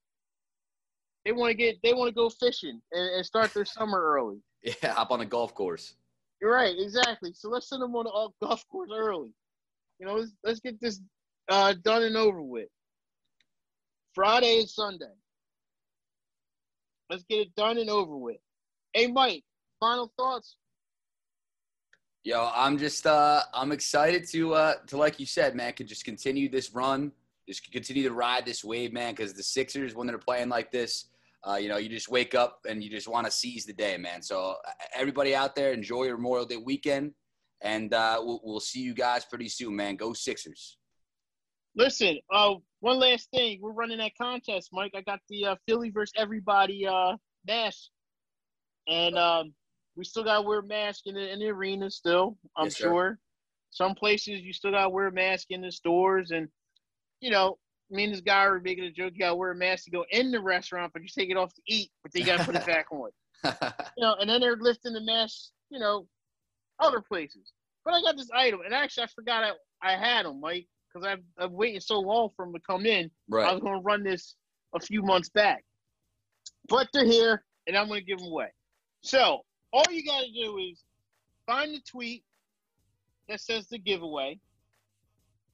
They 1.25 1.33
want 1.33 1.51
to 1.51 1.55
get. 1.55 1.77
They 1.83 1.93
want 1.93 2.09
to 2.09 2.15
go 2.15 2.29
fishing 2.31 2.81
and, 2.93 3.15
and 3.17 3.27
start 3.27 3.53
their 3.55 3.65
summer 3.65 4.01
early. 4.01 4.43
Yeah, 4.83 4.93
hop 4.93 5.11
on 5.11 5.21
a 5.21 5.27
golf 5.27 5.55
course. 5.55 5.95
You're 6.41 6.53
right, 6.53 6.75
exactly. 6.79 7.33
So 7.35 7.49
let's 7.49 7.69
send 7.69 7.83
them 7.83 7.97
on 7.97 8.07
uh, 8.07 8.31
golf 8.47 8.65
course 8.69 8.91
early. 8.95 9.31
You 9.99 10.07
know, 10.07 10.15
let's, 10.15 10.33
let's 10.45 10.61
get 10.61 10.81
this 10.81 11.01
uh, 11.49 11.75
done 11.83 12.03
and 12.05 12.17
over 12.17 12.43
with. 12.43 12.69
Friday 14.15 14.61
and 14.61 14.69
Sunday. 14.69 15.13
Let's 17.11 17.25
get 17.25 17.41
it 17.41 17.55
done 17.57 17.79
and 17.79 17.91
over 17.91 18.17
with. 18.17 18.39
Hey, 18.93 19.07
Mike, 19.07 19.45
final 19.81 20.13
thoughts? 20.19 20.57
Yo, 22.25 22.51
I'm 22.55 22.79
just 22.79 23.05
uh 23.05 23.43
I'm 23.53 23.73
excited 23.73 24.29
to 24.29 24.55
uh 24.55 24.75
to 24.87 24.97
like 24.97 25.19
you 25.19 25.27
said, 25.27 25.57
man, 25.57 25.73
could 25.73 25.89
just 25.89 26.05
continue 26.05 26.49
this 26.49 26.73
run, 26.73 27.11
just 27.49 27.71
continue 27.73 28.05
to 28.05 28.13
ride 28.13 28.47
this 28.47 28.63
wave, 28.63 28.93
man, 28.93 29.15
because 29.15 29.35
the 29.35 29.43
Sixers 29.43 29.95
when 29.95 30.07
they're 30.07 30.19
playing 30.19 30.49
like 30.49 30.71
this, 30.71 31.07
uh, 31.45 31.57
you 31.57 31.69
know, 31.69 31.77
you 31.77 31.89
just 31.89 32.09
wake 32.09 32.35
up 32.35 32.61
and 32.69 32.83
you 32.83 32.91
just 32.91 33.09
want 33.09 33.27
to 33.27 33.33
seize 33.33 33.65
the 33.65 33.73
day, 33.73 33.97
man. 33.97 34.23
So 34.23 34.57
uh, 34.67 34.71
everybody 34.95 35.35
out 35.35 35.55
there, 35.55 35.73
enjoy 35.73 36.05
your 36.05 36.17
Memorial 36.17 36.47
Day 36.47 36.57
weekend, 36.57 37.13
and 37.61 37.93
uh, 37.93 38.19
we'll, 38.21 38.41
we'll 38.45 38.61
see 38.61 38.81
you 38.81 38.95
guys 38.95 39.25
pretty 39.25 39.49
soon, 39.49 39.75
man. 39.75 39.97
Go 39.97 40.13
Sixers! 40.13 40.79
Listen, 41.75 42.19
uh, 42.33 42.55
one 42.81 42.99
last 42.99 43.29
thing. 43.31 43.59
We're 43.61 43.73
running 43.73 43.99
that 43.99 44.13
contest, 44.21 44.69
Mike. 44.73 44.93
I 44.95 45.01
got 45.01 45.21
the 45.29 45.47
uh, 45.47 45.57
Philly 45.67 45.91
versus 45.91 46.13
everybody 46.17 46.87
uh, 46.87 47.17
mask, 47.47 47.89
and 48.87 49.19
um, 49.19 49.53
we 49.97 50.05
still 50.05 50.25
got 50.25 50.43
to 50.43 50.43
wear 50.43 50.61
a 50.61 50.67
mask 50.67 51.07
in 51.07 51.15
the, 51.15 51.33
in 51.33 51.41
the 51.41 51.49
arena. 51.49 51.91
Still, 51.91 52.37
I'm 52.57 52.67
Yes, 52.67 52.77
sure. 52.77 53.19
Some 53.71 53.95
places 53.95 54.43
you 54.43 54.53
still 54.53 54.71
got 54.71 54.85
to 54.85 54.91
wear 54.91 55.09
a 55.09 55.13
mask 55.13 55.47
in 55.51 55.63
the 55.63 55.73
stores, 55.73 56.31
and 56.31 56.47
you 57.21 57.31
know, 57.31 57.59
me 57.93 58.05
and 58.05 58.13
this 58.13 58.21
guy 58.21 58.49
were 58.49 58.61
making 58.61 58.85
a 58.85 58.91
joke. 58.91 59.13
You 59.15 59.21
got 59.21 59.31
to 59.31 59.35
wear 59.37 59.53
a 59.53 59.57
mask 59.57 59.85
to 59.85 59.91
go 59.91 60.05
in 60.11 60.31
the 60.31 60.41
restaurant, 60.41 60.93
but 60.93 61.03
you 61.03 61.09
take 61.09 61.31
it 61.31 61.37
off 61.37 61.53
to 61.55 61.63
eat, 61.67 61.91
but 62.03 62.13
then 62.13 62.23
you 62.23 62.27
got 62.27 62.41
to 62.41 62.45
put 62.45 62.57
it 62.57 62.67
back 62.67 62.87
on. 62.91 63.11
You 63.97 64.05
know, 64.05 64.15
and 64.21 64.31
then 64.31 64.41
they're 64.41 64.57
lifting 64.57 64.93
the 64.93 65.01
mask. 65.01 65.51
You 65.69 65.81
know, 65.81 66.07
other 66.79 67.01
places. 67.01 67.53
But 67.85 67.95
I 67.95 68.03
got 68.03 68.17
this 68.17 68.31
item, 68.35 68.61
and 68.65 68.73
actually 68.73 69.05
I 69.05 69.07
forgot 69.09 69.45
I, 69.45 69.53
I 69.83 69.97
had 69.97 70.27
them, 70.27 70.41
Mike, 70.41 70.69
because 70.93 71.07
I've, 71.07 71.23
I've 71.39 71.51
waited 71.51 71.83
so 71.83 71.99
long 71.99 72.31
for 72.37 72.45
them 72.45 72.55
to 72.55 72.61
come 72.61 72.87
in. 72.87 73.11
Right. 73.29 73.49
I 73.49 73.53
was 73.53 73.61
going 73.61 73.79
to 73.79 73.83
run 73.83 74.05
this 74.05 74.37
a 74.75 74.81
few 74.81 75.03
months 75.03 75.29
back, 75.29 75.65
but 76.69 76.89
they're 76.93 77.05
here, 77.05 77.43
and 77.67 77.77
I'm 77.77 77.89
going 77.89 78.01
to 78.01 78.07
give 78.07 78.19
them 78.19 78.29
away. 78.29 78.53
So 79.03 79.41
all 79.73 79.85
you 79.91 80.05
got 80.05 80.21
to 80.21 80.33
do 80.33 80.59
is 80.59 80.85
find 81.47 81.75
the 81.75 81.81
tweet 81.81 82.23
that 83.29 83.41
says 83.41 83.67
the 83.69 83.79
giveaway. 83.79 84.39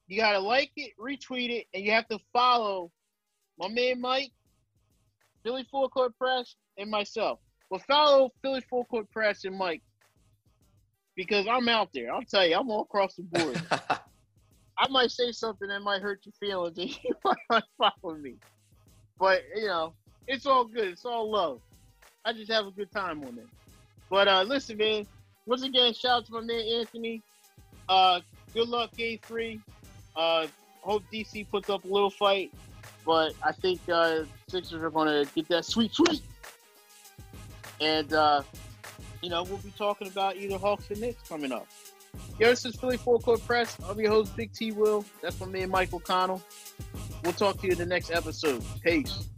You 0.09 0.19
got 0.19 0.31
to 0.31 0.39
like 0.39 0.71
it, 0.75 0.93
retweet 0.99 1.51
it, 1.51 1.67
and 1.73 1.85
you 1.85 1.91
have 1.91 2.07
to 2.07 2.17
follow 2.33 2.91
my 3.59 3.67
man 3.67 4.01
Mike, 4.01 4.31
Philly 5.43 5.67
Phull 5.71 5.87
Court 5.89 6.17
Press, 6.17 6.55
and 6.79 6.89
myself. 6.89 7.39
Well, 7.69 7.81
follow 7.87 8.31
Philly 8.41 8.61
Phull 8.61 8.85
Court 8.85 9.09
Press 9.11 9.45
and 9.45 9.55
Mike 9.55 9.83
because 11.15 11.45
I'm 11.47 11.69
out 11.69 11.89
there. 11.93 12.11
I'll 12.11 12.23
tell 12.23 12.45
you, 12.45 12.57
I'm 12.57 12.71
all 12.71 12.81
across 12.81 13.15
the 13.15 13.21
board. 13.21 13.61
I 14.79 14.87
might 14.89 15.11
say 15.11 15.31
something 15.31 15.67
that 15.67 15.81
might 15.81 16.01
hurt 16.01 16.21
your 16.25 16.33
feelings, 16.39 16.79
and 16.79 16.89
you 17.03 17.15
might 17.23 17.37
not 17.51 17.63
follow 17.77 18.15
me. 18.15 18.33
But 19.19 19.43
you 19.55 19.67
know, 19.67 19.93
it's 20.27 20.47
all 20.47 20.65
good. 20.65 20.87
It's 20.87 21.05
all 21.05 21.29
love. 21.29 21.61
I 22.25 22.33
just 22.33 22.51
have 22.51 22.65
a 22.65 22.71
good 22.71 22.91
time 22.91 23.21
on 23.23 23.37
it. 23.37 23.47
But 24.09 24.27
uh, 24.27 24.41
listen, 24.41 24.77
man. 24.77 25.05
Once 25.45 25.63
again, 25.63 25.93
shout 25.93 26.11
out 26.11 26.25
to 26.25 26.31
my 26.33 26.41
man 26.41 26.61
Anthony. 26.61 27.21
Uh, 27.87 28.21
good 28.53 28.69
luck, 28.69 28.95
game 28.95 29.19
three. 29.21 29.59
Uh, 30.19 30.47
hope 30.81 31.01
DC 31.13 31.49
puts 31.49 31.69
up 31.69 31.85
a 31.85 31.87
little 31.87 32.09
fight, 32.09 32.53
but 33.05 33.33
I 33.41 33.53
think 33.53 33.79
uh, 33.87 34.23
Sixers 34.49 34.83
are 34.83 34.89
going 34.89 35.07
to 35.07 35.33
get 35.33 35.47
that 35.47 35.63
sweet, 35.63 35.93
sweet. 35.93 36.21
And 37.79 38.11
uh, 38.11 38.43
you 39.21 39.29
know, 39.29 39.43
we'll 39.43 39.59
be 39.59 39.71
talking 39.77 40.09
about 40.09 40.35
either 40.35 40.57
Hawks 40.57 40.91
or 40.91 40.95
Knicks 40.95 41.25
coming 41.29 41.53
up. 41.53 41.67
Yo, 42.37 42.49
this 42.49 42.65
is 42.65 42.75
Philly 42.75 42.97
Phull 42.97 43.19
Court 43.19 43.45
Press. 43.45 43.77
I'm 43.87 43.97
your 43.97 44.11
host, 44.11 44.35
Big 44.35 44.51
T 44.51 44.73
Will. 44.73 45.05
That's 45.21 45.39
my 45.39 45.45
man, 45.45 45.69
Michael 45.69 45.99
O'Connell. 45.99 46.41
We'll 47.23 47.31
talk 47.31 47.61
to 47.61 47.67
you 47.67 47.71
in 47.71 47.77
the 47.77 47.85
next 47.85 48.11
episode. 48.11 48.61
Peace. 48.83 49.29